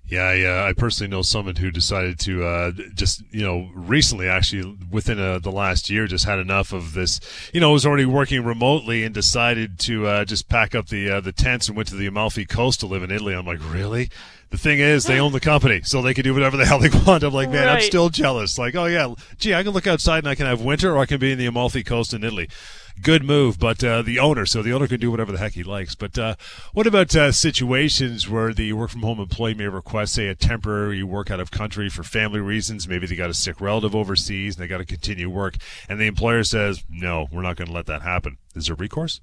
Yeah, 0.06 0.34
yeah. 0.34 0.64
I 0.64 0.74
personally 0.74 1.10
know 1.10 1.22
someone 1.22 1.56
who 1.56 1.70
decided 1.70 2.18
to 2.20 2.44
uh, 2.44 2.72
just, 2.94 3.22
you 3.30 3.42
know, 3.42 3.70
recently, 3.74 4.28
actually, 4.28 4.76
within 4.90 5.18
uh, 5.18 5.38
the 5.38 5.50
last 5.50 5.88
year, 5.88 6.06
just 6.06 6.26
had 6.26 6.38
enough 6.38 6.74
of 6.74 6.92
this. 6.92 7.20
You 7.54 7.60
know, 7.60 7.72
was 7.72 7.86
already 7.86 8.04
working 8.04 8.44
remotely 8.44 9.02
and 9.04 9.14
decided 9.14 9.78
to 9.80 10.06
uh, 10.06 10.24
just 10.26 10.50
pack 10.50 10.74
up 10.74 10.88
the 10.88 11.08
uh, 11.08 11.20
the 11.20 11.32
tents 11.32 11.68
and 11.68 11.76
went 11.76 11.88
to 11.88 11.94
the 11.94 12.06
Amalfi 12.06 12.44
Coast 12.44 12.80
to 12.80 12.86
live 12.86 13.02
in 13.02 13.10
Italy. 13.10 13.32
I'm 13.32 13.46
like, 13.46 13.60
really? 13.72 14.10
The 14.54 14.58
thing 14.58 14.78
is, 14.78 15.02
they 15.02 15.18
own 15.18 15.32
the 15.32 15.40
company, 15.40 15.80
so 15.82 16.00
they 16.00 16.14
can 16.14 16.22
do 16.22 16.32
whatever 16.32 16.56
the 16.56 16.64
hell 16.64 16.78
they 16.78 16.88
want. 16.88 17.24
I'm 17.24 17.34
like, 17.34 17.50
man, 17.50 17.66
right. 17.66 17.78
I'm 17.78 17.80
still 17.82 18.08
jealous. 18.08 18.56
Like, 18.56 18.76
oh 18.76 18.84
yeah, 18.84 19.12
gee, 19.36 19.52
I 19.52 19.64
can 19.64 19.72
look 19.72 19.88
outside 19.88 20.18
and 20.18 20.28
I 20.28 20.36
can 20.36 20.46
have 20.46 20.60
winter, 20.60 20.94
or 20.94 20.98
I 20.98 21.06
can 21.06 21.18
be 21.18 21.32
in 21.32 21.38
the 21.38 21.46
Amalfi 21.46 21.82
Coast 21.82 22.14
in 22.14 22.22
Italy. 22.22 22.48
good 23.02 23.24
move. 23.24 23.58
But 23.58 23.82
uh, 23.82 24.02
the 24.02 24.20
owner, 24.20 24.46
so 24.46 24.62
the 24.62 24.72
owner 24.72 24.86
can 24.86 25.00
do 25.00 25.10
whatever 25.10 25.32
the 25.32 25.38
heck 25.38 25.54
he 25.54 25.64
likes. 25.64 25.96
But 25.96 26.16
uh, 26.16 26.36
what 26.72 26.86
about 26.86 27.16
uh, 27.16 27.32
situations 27.32 28.28
where 28.28 28.54
the 28.54 28.72
work 28.74 28.90
from 28.90 29.02
home 29.02 29.18
employee 29.18 29.54
may 29.54 29.66
request, 29.66 30.14
say, 30.14 30.28
a 30.28 30.36
temporary 30.36 31.02
work 31.02 31.32
out 31.32 31.40
of 31.40 31.50
country 31.50 31.88
for 31.88 32.04
family 32.04 32.38
reasons? 32.38 32.86
Maybe 32.86 33.08
they 33.08 33.16
got 33.16 33.30
a 33.30 33.34
sick 33.34 33.60
relative 33.60 33.96
overseas 33.96 34.54
and 34.54 34.62
they 34.62 34.68
got 34.68 34.78
to 34.78 34.84
continue 34.84 35.28
work, 35.28 35.56
and 35.88 35.98
the 35.98 36.06
employer 36.06 36.44
says, 36.44 36.84
"No, 36.88 37.26
we're 37.32 37.42
not 37.42 37.56
going 37.56 37.66
to 37.66 37.74
let 37.74 37.86
that 37.86 38.02
happen." 38.02 38.36
Is 38.54 38.66
there 38.66 38.76
recourse? 38.76 39.20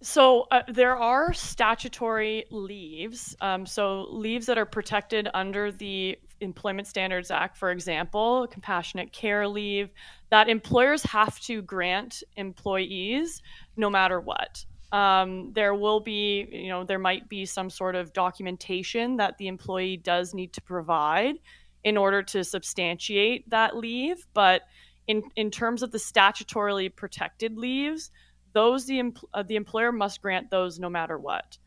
So 0.00 0.46
uh, 0.52 0.62
there 0.68 0.96
are 0.96 1.32
statutory 1.32 2.44
leaves. 2.50 3.36
Um, 3.40 3.66
so 3.66 4.06
leaves 4.10 4.46
that 4.46 4.56
are 4.56 4.66
protected 4.66 5.28
under 5.34 5.72
the 5.72 6.16
Employment 6.40 6.86
Standards 6.86 7.32
Act, 7.32 7.56
for 7.56 7.72
example, 7.72 8.46
compassionate 8.48 9.12
care 9.12 9.48
leave, 9.48 9.90
that 10.30 10.48
employers 10.48 11.02
have 11.02 11.40
to 11.40 11.62
grant 11.62 12.22
employees 12.36 13.42
no 13.76 13.90
matter 13.90 14.20
what. 14.20 14.64
Um, 14.92 15.52
there 15.52 15.74
will 15.74 16.00
be, 16.00 16.46
you 16.50 16.68
know, 16.68 16.84
there 16.84 17.00
might 17.00 17.28
be 17.28 17.44
some 17.44 17.68
sort 17.68 17.96
of 17.96 18.12
documentation 18.12 19.16
that 19.16 19.36
the 19.38 19.48
employee 19.48 19.96
does 19.96 20.32
need 20.32 20.52
to 20.52 20.62
provide 20.62 21.34
in 21.82 21.96
order 21.96 22.22
to 22.22 22.44
substantiate 22.44 23.50
that 23.50 23.76
leave. 23.76 24.26
But 24.32 24.62
in, 25.08 25.24
in 25.34 25.50
terms 25.50 25.82
of 25.82 25.90
the 25.90 25.98
statutorily 25.98 26.94
protected 26.94 27.58
leaves, 27.58 28.10
those 28.52 28.86
the, 28.86 29.12
uh, 29.34 29.42
the 29.42 29.56
employer 29.56 29.92
must 29.92 30.22
grant 30.22 30.50
those 30.50 30.78
no 30.78 30.88
matter 30.88 31.18
what. 31.18 31.58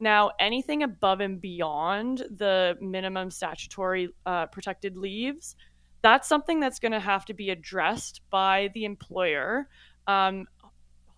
Now, 0.00 0.32
anything 0.40 0.82
above 0.82 1.20
and 1.20 1.40
beyond 1.40 2.18
the 2.18 2.76
minimum 2.80 3.30
statutory 3.30 4.08
uh, 4.26 4.46
protected 4.46 4.96
leaves, 4.96 5.54
that's 6.02 6.28
something 6.28 6.58
that's 6.58 6.80
going 6.80 6.92
to 6.92 7.00
have 7.00 7.24
to 7.26 7.34
be 7.34 7.50
addressed 7.50 8.20
by 8.28 8.70
the 8.74 8.84
employer, 8.84 9.68
um, 10.08 10.46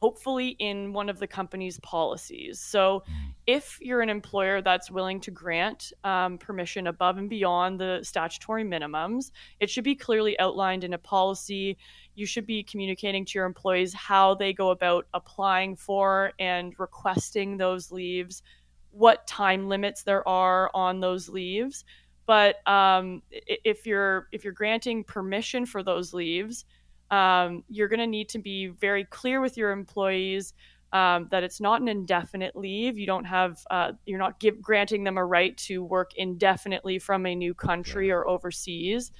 hopefully 0.04 0.48
in 0.58 0.92
one 0.92 1.08
of 1.08 1.18
the 1.18 1.26
company's 1.26 1.80
policies. 1.80 2.60
So, 2.60 3.04
if 3.46 3.78
you're 3.80 4.02
an 4.02 4.10
employer 4.10 4.60
that's 4.60 4.90
willing 4.90 5.18
to 5.20 5.30
grant 5.30 5.94
um, 6.04 6.36
permission 6.36 6.88
above 6.88 7.16
and 7.16 7.30
beyond 7.30 7.80
the 7.80 8.00
statutory 8.02 8.64
minimums, 8.64 9.30
it 9.60 9.70
should 9.70 9.82
be 9.84 9.94
clearly 9.94 10.38
outlined 10.38 10.84
in 10.84 10.92
a 10.92 10.98
policy. 10.98 11.78
You 12.16 12.26
should 12.26 12.44
be 12.44 12.62
communicating 12.62 13.24
to 13.24 13.32
your 13.38 13.46
employees 13.46 13.94
how 13.94 14.34
they 14.34 14.52
go 14.52 14.72
about 14.72 15.06
applying 15.14 15.74
for 15.74 16.32
and 16.38 16.74
requesting 16.78 17.56
those 17.56 17.90
leaves 17.90 18.42
what 18.90 19.26
time 19.26 19.68
limits 19.68 20.02
there 20.02 20.26
are 20.28 20.70
on 20.74 21.00
those 21.00 21.30
leaves. 21.30 21.84
But 22.26 22.56
um, 22.68 23.22
if 23.30 23.86
you're 23.86 24.28
if 24.32 24.44
you're 24.44 24.52
granting 24.52 25.02
permission 25.02 25.64
for 25.64 25.82
those 25.82 26.12
leaves, 26.12 26.66
um, 27.14 27.62
you're 27.68 27.86
going 27.86 28.00
to 28.00 28.08
need 28.08 28.28
to 28.30 28.40
be 28.40 28.66
very 28.66 29.04
clear 29.04 29.40
with 29.40 29.56
your 29.56 29.70
employees 29.70 30.52
um, 30.92 31.28
that 31.30 31.44
it's 31.44 31.60
not 31.60 31.80
an 31.80 31.86
indefinite 31.86 32.56
leave. 32.56 32.98
You 32.98 33.06
don't 33.06 33.24
have 33.24 33.64
uh, 33.70 33.92
you're 34.04 34.18
not 34.18 34.40
give, 34.40 34.60
granting 34.60 35.04
them 35.04 35.16
a 35.16 35.24
right 35.24 35.56
to 35.58 35.84
work 35.84 36.10
indefinitely 36.16 36.98
from 36.98 37.24
a 37.26 37.34
new 37.34 37.54
country 37.54 38.10
or 38.10 38.26
overseas, 38.26 39.12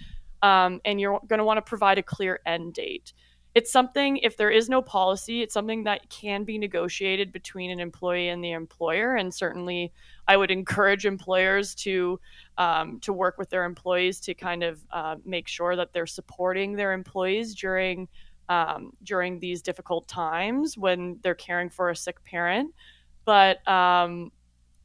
um, 0.43 0.81
and 0.85 1.01
you're 1.01 1.21
going 1.29 1.39
to 1.39 1.45
want 1.45 1.59
to 1.59 1.63
provide 1.63 1.99
a 1.99 2.03
clear 2.03 2.41
end 2.45 2.75
date 2.75 3.13
it's 3.55 3.71
something 3.71 4.17
if 4.19 4.37
there 4.37 4.51
is 4.51 4.69
no 4.69 4.83
policy 4.83 5.43
it's 5.43 5.55
something 5.55 5.85
that 5.85 6.09
can 6.11 6.45
be 6.45 6.59
negotiated 6.59 7.33
between 7.33 7.71
an 7.71 7.79
employee 7.81 8.29
and 8.29 8.43
the 8.43 8.53
employer. 8.53 9.17
And 9.17 9.33
certainly 9.33 9.93
i 10.27 10.37
would 10.37 10.51
encourage 10.61 11.07
employers 11.07 11.75
to 11.77 12.19
um, 12.59 13.01
to 13.01 13.13
work 13.13 13.39
with 13.39 13.51
their 13.51 13.65
employees 13.65 14.21
to 14.21 14.35
kind 14.35 14.63
of 14.63 14.85
uh, 14.91 15.17
make 15.25 15.49
sure 15.49 15.77
that 15.77 15.93
they're 15.93 16.07
supporting 16.07 16.75
their 16.75 16.93
employees 16.93 17.55
during 17.55 18.09
um, 18.49 18.93
during 19.03 19.39
these 19.41 19.63
difficult 19.63 20.07
times 20.09 20.77
when 20.77 21.19
they're 21.23 21.35
caring 21.35 21.71
for 21.71 21.91
a 21.91 21.97
sick 21.97 22.23
parent. 22.25 22.75
But 23.25 23.67
um, 23.69 24.31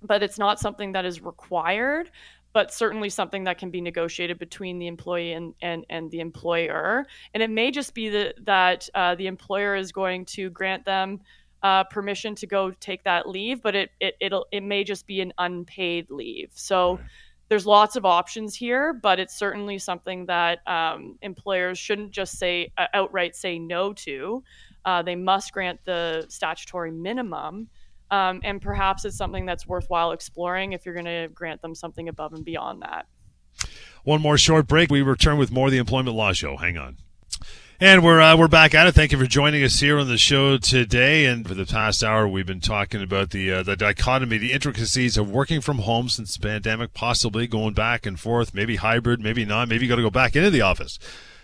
but 0.01 0.23
it's 0.23 0.39
not 0.39 0.59
something 0.59 0.93
that 0.93 1.05
is 1.05 1.21
required 1.21 2.09
but 2.53 2.73
certainly 2.73 3.09
something 3.09 3.43
that 3.43 3.57
can 3.57 3.69
be 3.69 3.81
negotiated 3.81 4.39
between 4.39 4.79
the 4.79 4.87
employee 4.87 5.33
and, 5.33 5.53
and, 5.61 5.85
and 5.89 6.09
the 6.11 6.19
employer. 6.19 7.05
And 7.33 7.43
it 7.43 7.49
may 7.49 7.71
just 7.71 7.93
be 7.93 8.09
that, 8.09 8.45
that 8.45 8.89
uh, 8.95 9.15
the 9.15 9.27
employer 9.27 9.75
is 9.75 9.91
going 9.91 10.25
to 10.25 10.49
grant 10.49 10.85
them 10.85 11.19
uh, 11.61 11.83
permission 11.85 12.35
to 12.35 12.47
go 12.47 12.71
take 12.71 13.03
that 13.03 13.27
leave, 13.27 13.61
but 13.61 13.75
it, 13.75 13.91
it, 13.99 14.15
it'll, 14.19 14.47
it 14.51 14.61
may 14.61 14.83
just 14.83 15.05
be 15.05 15.21
an 15.21 15.33
unpaid 15.37 16.09
leave. 16.09 16.49
So 16.53 16.95
right. 16.95 17.05
there's 17.49 17.65
lots 17.65 17.95
of 17.95 18.05
options 18.05 18.55
here, 18.55 18.93
but 18.93 19.19
it's 19.19 19.37
certainly 19.37 19.77
something 19.77 20.25
that 20.27 20.59
um, 20.67 21.17
employers 21.21 21.77
shouldn't 21.77 22.11
just 22.11 22.37
say 22.37 22.71
uh, 22.77 22.87
outright 22.93 23.35
say 23.35 23.59
no 23.59 23.93
to. 23.93 24.43
Uh, 24.85 25.01
they 25.01 25.15
must 25.15 25.51
grant 25.51 25.79
the 25.85 26.25
statutory 26.29 26.91
minimum. 26.91 27.67
Um, 28.11 28.41
and 28.43 28.61
perhaps 28.61 29.05
it's 29.05 29.17
something 29.17 29.45
that's 29.45 29.67
worthwhile 29.67 30.11
exploring 30.11 30.73
if 30.73 30.85
you're 30.85 30.95
going 30.95 31.05
to 31.05 31.29
grant 31.33 31.61
them 31.61 31.75
something 31.75 32.09
above 32.09 32.33
and 32.33 32.43
beyond 32.43 32.81
that. 32.81 33.05
One 34.03 34.21
more 34.21 34.37
short 34.37 34.67
break. 34.67 34.89
We 34.89 35.01
return 35.01 35.37
with 35.37 35.51
more 35.51 35.67
of 35.67 35.71
the 35.71 35.77
Employment 35.77 36.15
Law 36.15 36.33
Show. 36.33 36.57
Hang 36.57 36.77
on. 36.77 36.97
And 37.81 38.03
we're 38.03 38.19
uh, 38.19 38.35
we're 38.35 38.49
back 38.49 38.75
at 38.75 38.87
it. 38.87 38.91
Thank 38.93 39.13
you 39.13 39.17
for 39.17 39.25
joining 39.25 39.63
us 39.63 39.79
here 39.79 39.99
on 39.99 40.09
the 40.09 40.17
show 40.17 40.57
today. 40.57 41.25
And 41.25 41.47
for 41.47 41.53
the 41.53 41.65
past 41.65 42.03
hour, 42.03 42.27
we've 42.27 42.45
been 42.45 42.59
talking 42.59 43.01
about 43.01 43.29
the 43.29 43.53
uh, 43.53 43.63
the 43.63 43.77
dichotomy, 43.77 44.37
the 44.37 44.51
intricacies 44.51 45.15
of 45.15 45.31
working 45.31 45.61
from 45.61 45.79
home 45.79 46.09
since 46.09 46.35
the 46.35 46.45
pandemic, 46.45 46.93
possibly 46.93 47.47
going 47.47 47.73
back 47.73 48.05
and 48.05 48.19
forth, 48.19 48.53
maybe 48.53 48.75
hybrid, 48.75 49.21
maybe 49.21 49.45
not. 49.45 49.69
Maybe 49.69 49.85
you 49.85 49.89
got 49.89 49.95
to 49.95 50.01
go 50.01 50.09
back 50.09 50.35
into 50.35 50.49
the 50.49 50.59
office. 50.59 50.99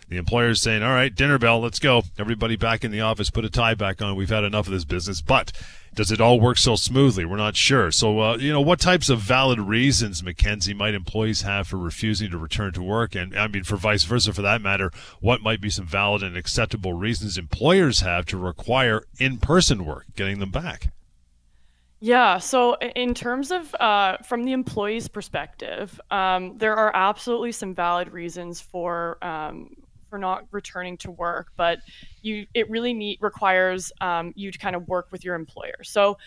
The 0.09 0.17
employer's 0.17 0.61
saying, 0.61 0.83
"All 0.83 0.93
right, 0.93 1.13
dinner 1.13 1.37
bell, 1.37 1.59
let's 1.59 1.79
go. 1.79 2.03
Everybody 2.19 2.55
back 2.55 2.83
in 2.83 2.91
the 2.91 3.01
office. 3.01 3.29
Put 3.29 3.45
a 3.45 3.49
tie 3.49 3.73
back 3.73 4.01
on. 4.01 4.15
We've 4.15 4.29
had 4.29 4.43
enough 4.43 4.67
of 4.67 4.73
this 4.73 4.85
business." 4.85 5.21
But 5.21 5.51
does 5.95 6.11
it 6.11 6.19
all 6.19 6.39
work 6.39 6.57
so 6.57 6.75
smoothly? 6.75 7.23
We're 7.23 7.37
not 7.37 7.55
sure. 7.55 7.89
So, 7.89 8.19
uh, 8.19 8.37
you 8.37 8.51
know, 8.51 8.61
what 8.61 8.79
types 8.79 9.09
of 9.09 9.19
valid 9.19 9.59
reasons, 9.59 10.21
Mackenzie, 10.21 10.73
might 10.73 10.93
employees 10.93 11.41
have 11.43 11.67
for 11.67 11.77
refusing 11.77 12.29
to 12.31 12.37
return 12.37 12.73
to 12.73 12.83
work? 12.83 13.15
And 13.15 13.37
I 13.37 13.47
mean, 13.47 13.63
for 13.63 13.77
vice 13.77 14.03
versa, 14.03 14.33
for 14.33 14.41
that 14.41 14.61
matter, 14.61 14.91
what 15.21 15.41
might 15.41 15.61
be 15.61 15.69
some 15.69 15.85
valid 15.85 16.21
and 16.21 16.35
acceptable 16.35 16.93
reasons 16.93 17.37
employers 17.37 18.01
have 18.01 18.25
to 18.27 18.37
require 18.37 19.03
in 19.19 19.37
person 19.37 19.85
work, 19.85 20.05
getting 20.15 20.39
them 20.39 20.51
back? 20.51 20.91
Yeah. 22.01 22.39
So, 22.39 22.75
in 22.75 23.13
terms 23.13 23.51
of 23.51 23.73
uh, 23.75 24.17
from 24.17 24.43
the 24.43 24.51
employee's 24.51 25.07
perspective, 25.07 25.99
um, 26.11 26.57
there 26.57 26.75
are 26.75 26.91
absolutely 26.93 27.53
some 27.53 27.73
valid 27.73 28.11
reasons 28.11 28.59
for 28.59 29.17
um, 29.23 29.69
for 30.15 30.19
not 30.19 30.45
returning 30.51 30.95
to 30.95 31.11
work, 31.11 31.51
but 31.57 31.79
you 32.21 32.47
it 32.53 32.69
really 32.69 32.93
need 32.93 33.17
requires 33.19 33.91
um, 33.99 34.31
you 34.33 34.49
to 34.49 34.57
kind 34.57 34.73
of 34.73 34.87
work 34.87 35.07
with 35.11 35.25
your 35.25 35.35
employer. 35.35 35.83
So, 35.83 36.17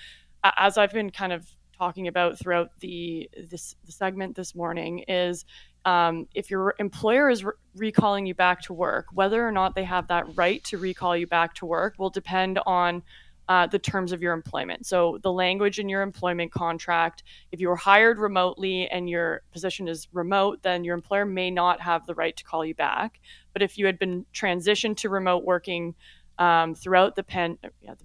as 0.45 0.77
I've 0.77 0.93
been 0.93 1.09
kind 1.09 1.33
of 1.33 1.47
talking 1.79 2.07
about 2.07 2.39
throughout 2.39 2.69
the 2.81 3.31
this 3.51 3.77
the 3.87 3.93
segment 3.93 4.37
this 4.37 4.55
morning 4.55 5.05
is 5.09 5.47
um, 5.87 6.27
if 6.35 6.51
your 6.51 6.75
employer 6.79 7.31
is 7.31 7.43
re- 7.43 7.53
recalling 7.77 8.27
you 8.27 8.35
back 8.35 8.61
to 8.63 8.75
work, 8.75 9.07
whether 9.15 9.47
or 9.47 9.53
not 9.53 9.75
they 9.75 9.85
have 9.85 10.07
that 10.09 10.27
right 10.37 10.63
to 10.65 10.77
recall 10.77 11.17
you 11.17 11.27
back 11.27 11.55
to 11.55 11.65
work 11.65 11.95
will 11.97 12.11
depend 12.11 12.59
on 12.67 13.03
uh, 13.49 13.67
the 13.67 13.79
terms 13.79 14.13
of 14.13 14.21
your 14.21 14.35
employment. 14.35 14.87
So, 14.87 15.19
the 15.23 15.33
language 15.33 15.79
in 15.79 15.89
your 15.89 16.03
employment 16.03 16.53
contract, 16.53 17.23
if 17.51 17.61
you 17.61 17.69
were 17.69 17.77
hired 17.77 18.19
remotely 18.19 18.89
and 18.89 19.09
your 19.09 19.43
position 19.53 19.89
is 19.89 20.07
remote, 20.13 20.63
then 20.63 20.85
your 20.85 20.95
employer 20.95 21.25
may 21.25 21.51
not 21.51 21.81
have 21.81 22.07
the 22.07 22.15
right 22.15 22.37
to 22.37 22.45
call 22.45 22.65
you 22.65 22.75
back. 22.75 23.21
But 23.59 23.65
if 23.65 23.77
you 23.77 23.87
had 23.87 23.99
been 23.99 24.25
transitioned 24.33 24.99
to 24.99 25.09
remote 25.09 25.45
working 25.45 25.97
um, 26.39 26.77
throughout 26.77 27.17
the, 27.17 27.25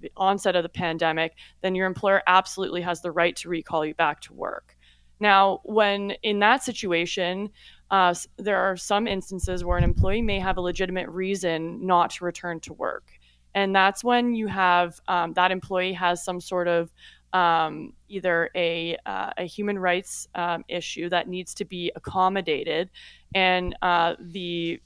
the 0.02 0.12
onset 0.18 0.56
of 0.56 0.64
the 0.64 0.70
pandemic, 0.70 1.36
then 1.62 1.76
your 1.76 1.86
employer 1.86 2.24
absolutely 2.26 2.82
has 2.82 3.02
the 3.02 3.12
right 3.12 3.36
to 3.36 3.50
recall 3.50 3.86
you 3.86 3.94
back 3.94 4.22
to 4.22 4.34
work. 4.34 4.76
Now, 5.20 5.62
when 5.64 6.12
in 6.24 6.40
that 6.40 6.64
situation, 6.64 7.52
uh, 7.92 8.16
there 8.38 8.58
are 8.58 8.76
some 8.76 9.06
instances 9.06 9.64
where 9.64 9.78
an 9.78 9.84
employee 9.84 10.24
may 10.24 10.40
have 10.40 10.58
a 10.58 10.62
legitimate 10.62 11.08
reason 11.10 11.86
not 11.86 12.10
to 12.16 12.26
return 12.26 12.60
to 12.62 12.74
work 12.74 13.12
and 13.56 13.76
that's 13.76 14.04
when 14.04 14.34
you 14.34 14.48
have 14.48 15.00
um, 15.08 15.34
that 15.34 15.52
employee 15.52 15.94
has 15.94 16.24
some 16.24 16.40
sort 16.40 16.68
of 16.68 16.92
um, 17.34 17.94
either 18.10 18.50
a, 18.56 18.98
uh, 19.06 19.32
a 19.38 19.44
human 19.44 19.80
rights 19.80 20.28
um, 20.36 20.64
issue 20.68 21.10
that 21.10 21.28
needs 21.28 21.54
to 21.56 21.66
be 21.66 21.92
accommodated, 21.96 22.90
and 23.34 23.76
uh, 23.82 24.16
the 24.20 24.80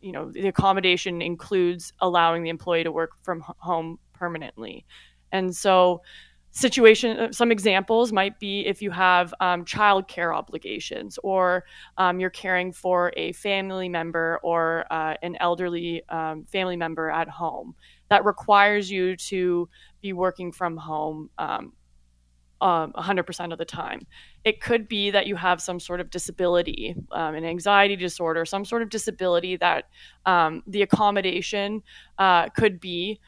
you 0.00 0.12
know 0.12 0.30
the 0.30 0.48
accommodation 0.48 1.22
includes 1.22 1.92
allowing 2.00 2.42
the 2.42 2.50
employee 2.50 2.84
to 2.84 2.92
work 2.92 3.12
from 3.22 3.42
home 3.58 3.98
permanently, 4.12 4.84
and 5.32 5.54
so 5.54 6.02
situation 6.56 7.18
uh, 7.18 7.30
some 7.32 7.52
examples 7.52 8.12
might 8.12 8.40
be 8.40 8.60
if 8.60 8.80
you 8.80 8.90
have 8.90 9.34
um, 9.40 9.62
child 9.66 10.08
care 10.08 10.32
obligations 10.32 11.18
or 11.22 11.64
um, 11.98 12.18
you're 12.18 12.30
caring 12.30 12.72
for 12.72 13.12
a 13.16 13.32
family 13.32 13.90
member 13.90 14.40
or 14.42 14.86
uh, 14.90 15.14
an 15.22 15.36
elderly 15.40 16.02
um, 16.08 16.44
family 16.44 16.76
member 16.76 17.10
at 17.10 17.28
home. 17.28 17.74
That 18.08 18.24
requires 18.24 18.90
you 18.90 19.16
to 19.16 19.68
be 20.00 20.14
working 20.14 20.50
from 20.50 20.78
home 20.78 21.28
um, 22.60 22.76
um, 22.76 22.92
100% 22.92 23.52
of 23.52 23.58
the 23.58 23.64
time. 23.64 24.06
It 24.44 24.60
could 24.60 24.88
be 24.88 25.10
that 25.10 25.26
you 25.26 25.36
have 25.36 25.60
some 25.60 25.80
sort 25.80 26.00
of 26.00 26.10
disability, 26.10 26.94
um, 27.12 27.34
an 27.34 27.44
anxiety 27.44 27.96
disorder, 27.96 28.44
some 28.44 28.64
sort 28.64 28.82
of 28.82 28.90
disability 28.90 29.56
that 29.56 29.88
um, 30.24 30.62
the 30.66 30.82
accommodation 30.82 31.82
uh, 32.18 32.48
could 32.50 32.80
be 32.80 33.20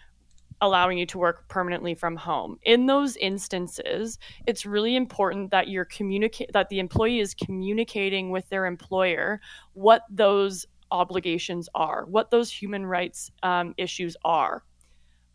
allowing 0.61 0.99
you 0.99 1.07
to 1.07 1.19
work 1.19 1.49
permanently 1.49 1.95
from 1.95 2.17
home. 2.17 2.59
In 2.65 2.87
those 2.87 3.17
instances, 3.17 4.19
it's 4.47 4.67
really 4.67 4.97
important 4.97 5.53
that 5.53 5.69
you're 5.69 5.85
communicate 5.85 6.53
that 6.53 6.69
the 6.69 6.81
employee 6.81 7.21
is 7.21 7.33
communicating 7.33 8.31
with 8.31 8.49
their 8.49 8.67
employer 8.67 9.41
what 9.75 10.03
those 10.11 10.67
obligations 10.91 11.69
are, 11.75 12.07
what 12.07 12.31
those 12.31 12.51
human 12.51 12.85
rights 12.85 13.31
um, 13.43 13.73
issues 13.77 14.17
are. 14.25 14.65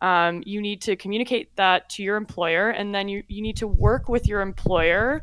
Um, 0.04 0.42
you 0.44 0.60
need 0.60 0.82
to 0.82 0.96
communicate 0.96 1.56
that 1.56 1.88
to 1.90 2.02
your 2.02 2.16
employer, 2.16 2.68
and 2.68 2.94
then 2.94 3.08
you, 3.08 3.22
you 3.26 3.40
need 3.40 3.56
to 3.56 3.66
work 3.66 4.06
with 4.10 4.28
your 4.28 4.42
employer 4.42 5.22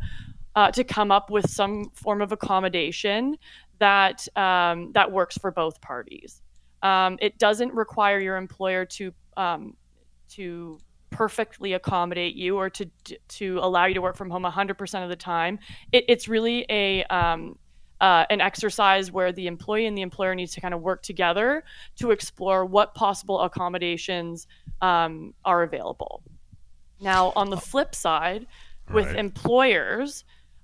uh, 0.56 0.72
to 0.72 0.84
come 0.84 1.12
up 1.12 1.30
with 1.30 1.48
some 1.48 1.92
form 1.94 2.20
of 2.20 2.32
accommodation 2.32 3.38
that 3.78 4.28
um, 4.36 4.92
that 4.94 5.12
works 5.12 5.38
for 5.38 5.52
both 5.52 5.80
parties. 5.82 6.42
Um, 6.82 7.20
it 7.22 7.38
doesn't 7.38 7.72
require 7.76 8.20
your 8.20 8.38
employer 8.38 8.86
to 8.86 9.14
um, 9.38 9.78
to 10.30 10.80
perfectly 11.12 11.74
accommodate 11.74 12.36
you 12.36 12.58
or 12.58 12.72
to 12.72 12.90
to 13.28 13.60
allow 13.62 13.86
you 13.86 13.94
to 13.94 14.02
work 14.02 14.18
from 14.18 14.32
home 14.32 14.44
100% 14.44 15.04
of 15.04 15.10
the 15.10 15.16
time. 15.16 15.60
It, 15.92 16.06
it's 16.08 16.28
really 16.28 16.66
a 16.70 17.04
um, 17.04 17.56
uh, 18.02 18.26
an 18.32 18.42
exercise 18.42 19.12
where 19.12 19.32
the 19.32 19.46
employee 19.46 19.86
and 19.86 19.96
the 19.96 20.02
employer 20.02 20.34
needs 20.34 20.54
to 20.54 20.60
kind 20.60 20.74
of 20.74 20.82
work 20.82 21.04
together 21.04 21.64
to 21.96 22.10
explore 22.10 22.66
what 22.66 22.96
possible 22.96 23.42
accommodations 23.42 24.48
um, 24.82 25.34
are 25.46 25.64
available. 25.64 26.24
Now, 27.00 27.34
on 27.36 27.50
the 27.50 27.58
flip 27.58 27.96
side, 27.96 28.48
with 28.92 29.08
right. 29.08 29.16
employers, 29.16 30.24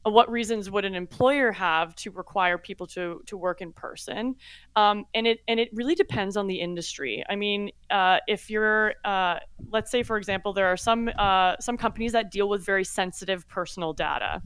what 0.10 0.30
reasons 0.32 0.70
would 0.72 0.86
an 0.86 0.96
employer 0.96 1.52
have 1.52 1.96
to 1.96 2.12
require 2.12 2.58
people 2.58 2.88
to 2.88 3.22
to 3.26 3.38
work 3.38 3.62
in 3.62 3.74
person 3.74 4.36
um, 4.76 5.06
and 5.14 5.28
it 5.28 5.40
and 5.48 5.60
it 5.60 5.70
really 5.74 5.96
depends 5.96 6.38
on 6.38 6.48
the 6.48 6.56
industry 6.56 7.24
i 7.30 7.36
mean 7.36 7.70
uh, 7.90 8.18
if 8.28 8.50
you're 8.50 8.94
uh, 9.06 9.38
let's 9.70 9.92
say 9.92 10.04
for 10.04 10.18
example 10.18 10.54
there 10.54 10.68
are 10.68 10.78
some 10.78 11.10
uh, 11.18 11.56
some 11.60 11.78
companies 11.78 12.12
that 12.12 12.32
deal 12.32 12.50
with 12.50 12.66
very 12.66 12.84
sensitive 12.84 13.48
personal 13.48 13.94
data 13.94 14.42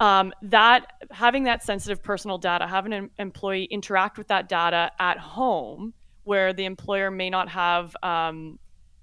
um, 0.00 0.32
that 0.42 0.86
having 1.10 1.44
that 1.44 1.62
sensitive 1.62 2.02
personal 2.02 2.38
data 2.38 2.66
having 2.66 2.92
an 2.92 3.10
employee 3.18 3.64
interact 3.64 4.18
with 4.18 4.28
that 4.28 4.48
data 4.48 4.90
at 4.98 5.18
home 5.18 5.94
where 6.24 6.52
the 6.52 6.64
employer 6.64 7.10
may 7.10 7.30
not 7.30 7.48
have 7.48 7.94
um, 8.02 8.58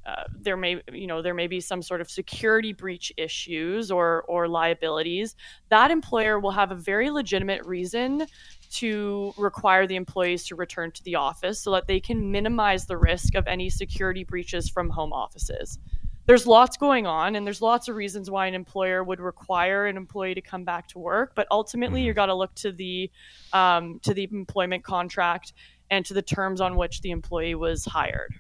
uh, 0.06 0.24
there 0.40 0.58
may 0.58 0.82
you 0.92 1.06
know 1.06 1.22
there 1.22 1.36
may 1.36 1.46
be 1.46 1.60
some 1.60 1.82
sort 1.82 2.02
of 2.02 2.10
security 2.10 2.74
breach 2.74 3.14
issues 3.18 3.92
or 3.92 4.24
or 4.24 4.48
liabilities 4.48 5.36
that 5.70 5.92
employer 5.92 6.40
will 6.40 6.52
have 6.52 6.72
a 6.72 6.76
very 6.76 7.12
legitimate 7.12 7.64
reason 7.66 8.26
to 8.72 9.32
require 9.38 9.86
the 9.86 9.96
employees 9.96 10.44
to 10.44 10.56
return 10.56 10.92
to 10.92 11.04
the 11.04 11.14
office 11.14 11.60
so 11.60 11.70
that 11.72 11.86
they 11.86 12.00
can 12.00 12.32
minimize 12.32 12.88
the 12.88 12.98
risk 12.98 13.36
of 13.36 13.46
any 13.48 13.70
security 13.70 14.24
breaches 14.24 14.68
from 14.68 14.90
home 14.90 15.14
offices 15.14 15.78
there's 16.26 16.48
lots 16.48 16.78
going 16.78 17.06
on 17.06 17.36
and 17.36 17.46
there's 17.46 17.62
lots 17.62 17.88
of 17.88 17.96
reasons 17.96 18.32
why 18.32 18.48
an 18.48 18.54
employer 18.54 19.04
would 19.04 19.20
require 19.20 19.86
an 19.86 19.98
employee 19.98 20.34
to 20.34 20.42
come 20.42 20.64
back 20.64 20.88
to 20.88 20.98
work 20.98 21.34
but 21.36 21.48
ultimately 21.52 22.00
mm-hmm. 22.00 22.08
you 22.08 22.14
got 22.14 22.28
to 22.28 22.34
look 22.34 22.54
to 22.56 22.72
the 22.72 23.12
um, 23.54 24.00
to 24.02 24.14
the 24.14 24.28
employment 24.32 24.84
contract 24.84 25.54
and 25.92 26.06
to 26.06 26.16
the 26.16 26.22
terms 26.24 26.60
on 26.60 26.76
which 26.76 27.02
the 27.02 27.12
employee 27.12 27.54
was 27.54 27.86
hired 27.86 28.34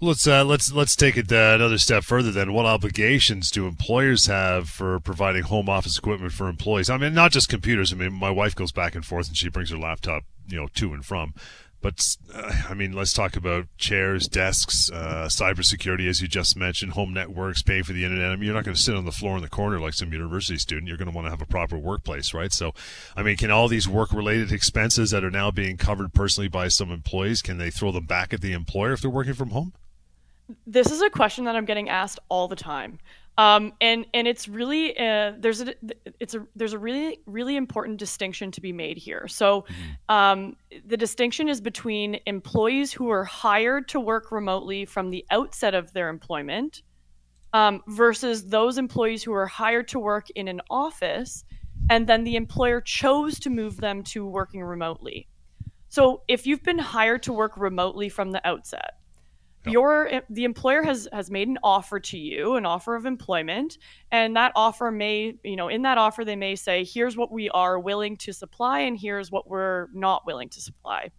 Let's 0.00 0.26
uh, 0.26 0.44
let's 0.44 0.72
let's 0.72 0.96
take 0.96 1.16
it 1.16 1.32
uh, 1.32 1.52
another 1.54 1.78
step 1.78 2.04
further. 2.04 2.30
Then, 2.30 2.52
what 2.52 2.66
obligations 2.66 3.50
do 3.50 3.66
employers 3.66 4.26
have 4.26 4.68
for 4.68 5.00
providing 5.00 5.44
home 5.44 5.68
office 5.68 5.96
equipment 5.96 6.32
for 6.32 6.48
employees? 6.48 6.90
I 6.90 6.98
mean, 6.98 7.14
not 7.14 7.30
just 7.30 7.48
computers. 7.48 7.92
I 7.92 7.96
mean, 7.96 8.12
my 8.12 8.30
wife 8.30 8.54
goes 8.54 8.72
back 8.72 8.94
and 8.94 9.06
forth, 9.06 9.28
and 9.28 9.36
she 9.36 9.48
brings 9.48 9.70
her 9.70 9.78
laptop, 9.78 10.24
you 10.46 10.58
know, 10.58 10.66
to 10.74 10.92
and 10.92 11.06
from. 11.06 11.32
But 11.84 12.16
uh, 12.34 12.50
I 12.70 12.72
mean, 12.72 12.94
let's 12.94 13.12
talk 13.12 13.36
about 13.36 13.66
chairs, 13.76 14.26
desks, 14.26 14.90
uh, 14.90 15.26
cybersecurity, 15.28 16.08
as 16.08 16.22
you 16.22 16.26
just 16.26 16.56
mentioned, 16.56 16.92
home 16.92 17.12
networks, 17.12 17.60
paying 17.60 17.84
for 17.84 17.92
the 17.92 18.04
internet. 18.04 18.30
I 18.30 18.36
mean, 18.36 18.46
you're 18.46 18.54
not 18.54 18.64
going 18.64 18.74
to 18.74 18.80
sit 18.80 18.96
on 18.96 19.04
the 19.04 19.12
floor 19.12 19.36
in 19.36 19.42
the 19.42 19.50
corner 19.50 19.78
like 19.78 19.92
some 19.92 20.10
university 20.10 20.58
student. 20.58 20.88
You're 20.88 20.96
going 20.96 21.10
to 21.10 21.14
want 21.14 21.26
to 21.26 21.30
have 21.30 21.42
a 21.42 21.46
proper 21.46 21.76
workplace, 21.76 22.32
right? 22.32 22.54
So, 22.54 22.72
I 23.14 23.22
mean, 23.22 23.36
can 23.36 23.50
all 23.50 23.68
these 23.68 23.86
work-related 23.86 24.50
expenses 24.50 25.10
that 25.10 25.24
are 25.24 25.30
now 25.30 25.50
being 25.50 25.76
covered 25.76 26.14
personally 26.14 26.48
by 26.48 26.68
some 26.68 26.90
employees, 26.90 27.42
can 27.42 27.58
they 27.58 27.68
throw 27.68 27.92
them 27.92 28.06
back 28.06 28.32
at 28.32 28.40
the 28.40 28.52
employer 28.52 28.94
if 28.94 29.02
they're 29.02 29.10
working 29.10 29.34
from 29.34 29.50
home? 29.50 29.74
This 30.66 30.90
is 30.90 31.02
a 31.02 31.10
question 31.10 31.44
that 31.44 31.54
I'm 31.54 31.66
getting 31.66 31.90
asked 31.90 32.18
all 32.30 32.48
the 32.48 32.56
time. 32.56 32.98
Um, 33.36 33.72
and 33.80 34.06
and 34.14 34.28
it's 34.28 34.46
really 34.46 34.96
uh, 34.96 35.32
there's 35.38 35.60
a 35.60 35.74
it's 36.20 36.34
a 36.34 36.46
there's 36.54 36.72
a 36.72 36.78
really 36.78 37.18
really 37.26 37.56
important 37.56 37.98
distinction 37.98 38.52
to 38.52 38.60
be 38.60 38.72
made 38.72 38.96
here. 38.96 39.26
So 39.26 39.62
mm-hmm. 39.62 40.14
um, 40.14 40.56
the 40.86 40.96
distinction 40.96 41.48
is 41.48 41.60
between 41.60 42.20
employees 42.26 42.92
who 42.92 43.10
are 43.10 43.24
hired 43.24 43.88
to 43.88 43.98
work 43.98 44.30
remotely 44.30 44.84
from 44.84 45.10
the 45.10 45.24
outset 45.30 45.74
of 45.74 45.92
their 45.92 46.08
employment 46.08 46.82
um, 47.52 47.82
versus 47.88 48.46
those 48.46 48.78
employees 48.78 49.24
who 49.24 49.32
are 49.32 49.46
hired 49.46 49.88
to 49.88 49.98
work 49.98 50.30
in 50.36 50.46
an 50.46 50.60
office 50.70 51.44
and 51.90 52.06
then 52.06 52.24
the 52.24 52.36
employer 52.36 52.80
chose 52.80 53.38
to 53.40 53.50
move 53.50 53.78
them 53.78 54.02
to 54.02 54.26
working 54.26 54.62
remotely. 54.62 55.28
So 55.88 56.22
if 56.28 56.46
you've 56.46 56.62
been 56.62 56.78
hired 56.78 57.22
to 57.24 57.32
work 57.32 57.56
remotely 57.56 58.08
from 58.08 58.32
the 58.32 58.46
outset 58.46 58.94
your 59.66 60.22
the 60.30 60.44
employer 60.44 60.82
has 60.82 61.08
has 61.12 61.30
made 61.30 61.48
an 61.48 61.58
offer 61.62 61.98
to 61.98 62.18
you 62.18 62.56
an 62.56 62.66
offer 62.66 62.94
of 62.94 63.06
employment 63.06 63.78
and 64.10 64.36
that 64.36 64.52
offer 64.54 64.90
may 64.90 65.34
you 65.42 65.56
know 65.56 65.68
in 65.68 65.82
that 65.82 65.98
offer 65.98 66.24
they 66.24 66.36
may 66.36 66.54
say 66.54 66.84
here's 66.84 67.16
what 67.16 67.32
we 67.32 67.48
are 67.50 67.78
willing 67.78 68.16
to 68.16 68.32
supply 68.32 68.80
and 68.80 68.98
here's 68.98 69.30
what 69.30 69.48
we're 69.48 69.88
not 69.92 70.26
willing 70.26 70.48
to 70.48 70.60
supply. 70.60 71.10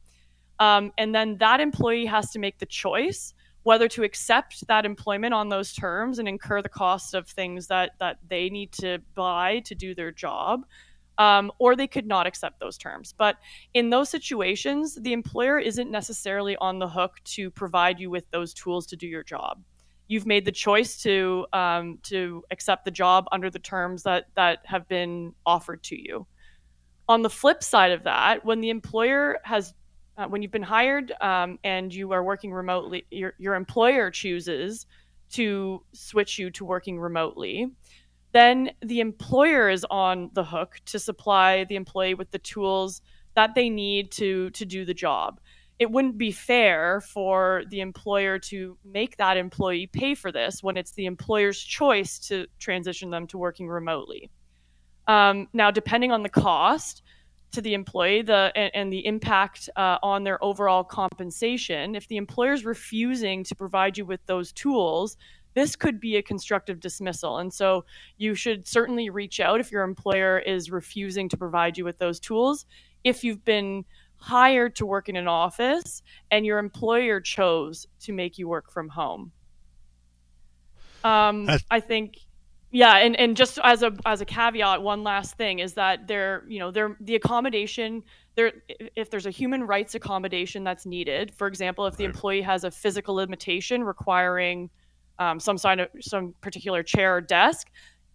Um, 0.59 0.93
and 0.97 1.13
then 1.13 1.37
that 1.39 1.59
employee 1.59 2.05
has 2.05 2.31
to 2.31 2.39
make 2.39 2.59
the 2.59 2.65
choice 2.65 3.33
whether 3.63 3.87
to 3.87 4.03
accept 4.03 4.65
that 4.67 4.85
employment 4.85 5.33
on 5.33 5.49
those 5.49 5.73
terms 5.73 6.19
and 6.19 6.27
incur 6.27 6.61
the 6.61 6.69
cost 6.69 7.13
of 7.13 7.27
things 7.27 7.67
that 7.67 7.91
that 7.99 8.17
they 8.29 8.49
need 8.49 8.71
to 8.73 8.99
buy 9.15 9.59
to 9.65 9.75
do 9.75 9.95
their 9.95 10.11
job 10.11 10.65
um, 11.17 11.51
or 11.59 11.75
they 11.75 11.87
could 11.87 12.05
not 12.05 12.27
accept 12.27 12.59
those 12.59 12.77
terms. 12.77 13.13
But 13.17 13.37
in 13.73 13.89
those 13.89 14.09
situations, 14.09 14.95
the 14.95 15.13
employer 15.13 15.59
isn't 15.59 15.89
necessarily 15.89 16.55
on 16.57 16.79
the 16.79 16.87
hook 16.87 17.13
to 17.25 17.49
provide 17.51 17.99
you 17.99 18.09
with 18.09 18.29
those 18.31 18.53
tools 18.53 18.85
to 18.87 18.95
do 18.95 19.07
your 19.07 19.23
job. 19.23 19.61
You've 20.07 20.27
made 20.27 20.45
the 20.45 20.51
choice 20.51 21.01
to 21.01 21.47
um, 21.51 21.97
to 22.03 22.43
accept 22.51 22.85
the 22.85 22.91
job 22.91 23.25
under 23.31 23.49
the 23.49 23.59
terms 23.59 24.03
that 24.03 24.25
that 24.35 24.59
have 24.65 24.87
been 24.87 25.33
offered 25.45 25.81
to 25.83 25.99
you. 25.99 26.27
On 27.07 27.21
the 27.21 27.29
flip 27.29 27.63
side 27.63 27.91
of 27.91 28.03
that, 28.03 28.45
when 28.45 28.61
the 28.61 28.69
employer 28.69 29.39
has 29.43 29.73
uh, 30.17 30.27
when 30.27 30.41
you've 30.41 30.51
been 30.51 30.63
hired 30.63 31.11
um, 31.21 31.59
and 31.63 31.93
you 31.93 32.11
are 32.11 32.23
working 32.23 32.53
remotely, 32.53 33.05
your, 33.11 33.33
your 33.37 33.55
employer 33.55 34.09
chooses 34.11 34.85
to 35.31 35.83
switch 35.91 36.37
you 36.39 36.49
to 36.51 36.63
working 36.63 36.99
remotely 36.99 37.71
then 38.35 38.69
the 38.81 38.99
employer 38.99 39.69
is 39.69 39.85
on 39.89 40.29
the 40.33 40.43
hook 40.43 40.75
to 40.87 40.99
supply 40.99 41.63
the 41.63 41.77
employee 41.77 42.15
with 42.15 42.31
the 42.31 42.39
tools 42.39 43.01
that 43.33 43.55
they 43.55 43.69
need 43.69 44.11
to 44.11 44.49
to 44.49 44.65
do 44.65 44.83
the 44.83 44.93
job. 44.93 45.39
It 45.79 45.89
wouldn't 45.89 46.17
be 46.17 46.31
fair 46.31 46.99
for 46.99 47.63
the 47.69 47.79
employer 47.79 48.37
to 48.39 48.77
make 48.83 49.15
that 49.17 49.37
employee 49.37 49.87
pay 49.87 50.15
for 50.15 50.33
this 50.33 50.61
when 50.61 50.75
it's 50.75 50.91
the 50.91 51.05
employer's 51.05 51.61
choice 51.61 52.19
to 52.27 52.45
transition 52.59 53.09
them 53.09 53.25
to 53.27 53.37
working 53.37 53.69
remotely. 53.69 54.29
Um, 55.07 55.47
now, 55.53 55.71
depending 55.71 56.11
on 56.11 56.21
the 56.21 56.29
cost 56.29 57.03
to 57.53 57.61
the 57.61 57.73
employee 57.73 58.21
the 58.21 58.51
and, 58.53 58.71
and 58.73 58.91
the 58.91 59.05
impact 59.05 59.69
uh, 59.77 59.97
on 60.03 60.25
their 60.25 60.43
overall 60.43 60.83
compensation, 60.83 61.95
if 61.95 62.05
the 62.09 62.17
employer 62.17 62.51
is 62.51 62.65
refusing 62.65 63.45
to 63.45 63.55
provide 63.55 63.97
you 63.97 64.05
with 64.05 64.25
those 64.25 64.51
tools, 64.51 65.15
this 65.55 65.75
could 65.75 65.99
be 65.99 66.17
a 66.17 66.21
constructive 66.21 66.79
dismissal. 66.79 67.39
And 67.39 67.51
so 67.51 67.85
you 68.17 68.35
should 68.35 68.67
certainly 68.67 69.09
reach 69.09 69.39
out 69.39 69.59
if 69.59 69.71
your 69.71 69.83
employer 69.83 70.37
is 70.37 70.69
refusing 70.69 71.27
to 71.29 71.37
provide 71.37 71.77
you 71.77 71.85
with 71.85 71.97
those 71.97 72.19
tools. 72.19 72.65
If 73.03 73.23
you've 73.23 73.43
been 73.43 73.85
hired 74.17 74.75
to 74.75 74.85
work 74.85 75.09
in 75.09 75.15
an 75.15 75.27
office 75.27 76.03
and 76.29 76.45
your 76.45 76.59
employer 76.59 77.19
chose 77.19 77.87
to 78.01 78.13
make 78.13 78.37
you 78.37 78.47
work 78.47 78.71
from 78.71 78.89
home. 78.89 79.31
Um, 81.03 81.49
I 81.69 81.79
think 81.79 82.17
yeah, 82.71 82.97
and, 82.97 83.17
and 83.17 83.37
just 83.37 83.57
as 83.63 83.83
a 83.83 83.93
as 84.05 84.19
a 84.19 84.25
caveat, 84.25 84.81
one 84.81 85.03
last 85.03 85.37
thing 85.37 85.59
is 85.59 85.75
that 85.75 86.07
there, 86.07 86.43
you 86.47 86.59
know, 86.59 86.71
there 86.71 86.97
the 86.99 87.15
accommodation 87.15 88.03
there 88.35 88.51
if 88.95 89.09
there's 89.09 89.25
a 89.25 89.31
human 89.31 89.63
rights 89.63 89.95
accommodation 89.95 90.63
that's 90.65 90.85
needed, 90.85 91.33
for 91.33 91.47
example, 91.47 91.85
if 91.85 91.95
the 91.95 92.03
employee 92.03 92.41
has 92.41 92.65
a 92.65 92.71
physical 92.71 93.15
limitation 93.15 93.83
requiring 93.83 94.69
um, 95.19 95.39
some 95.39 95.57
sign 95.57 95.79
of 95.79 95.89
some 96.01 96.33
particular 96.41 96.83
chair 96.83 97.17
or 97.17 97.21
desk. 97.21 97.69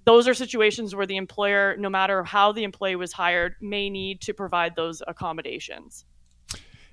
Those 0.05 0.27
are 0.27 0.35
situations 0.35 0.95
where 0.95 1.07
the 1.07 1.17
employer 1.17 1.77
no 1.79 1.91
matter 1.91 2.25
how 2.25 2.53
the 2.53 2.65
employee 2.65 2.97
was 2.97 3.13
hired 3.13 3.55
may 3.61 3.91
need 3.91 4.21
to 4.23 4.35
provide 4.35 4.75
those 4.77 5.03
accommodations. 5.07 6.05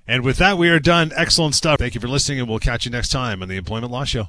And 0.07 0.23
with 0.23 0.37
that 0.37 0.57
we 0.57 0.69
are 0.69 0.79
done. 0.79 1.11
Excellent 1.15 1.55
stuff. 1.55 1.79
Thank 1.79 1.95
you 1.95 2.01
for 2.01 2.07
listening 2.07 2.39
and 2.39 2.49
we'll 2.49 2.59
catch 2.59 2.85
you 2.85 2.91
next 2.91 3.09
time 3.09 3.41
on 3.41 3.49
the 3.49 3.57
employment 3.57 3.91
law 3.91 4.03
show 4.03 4.27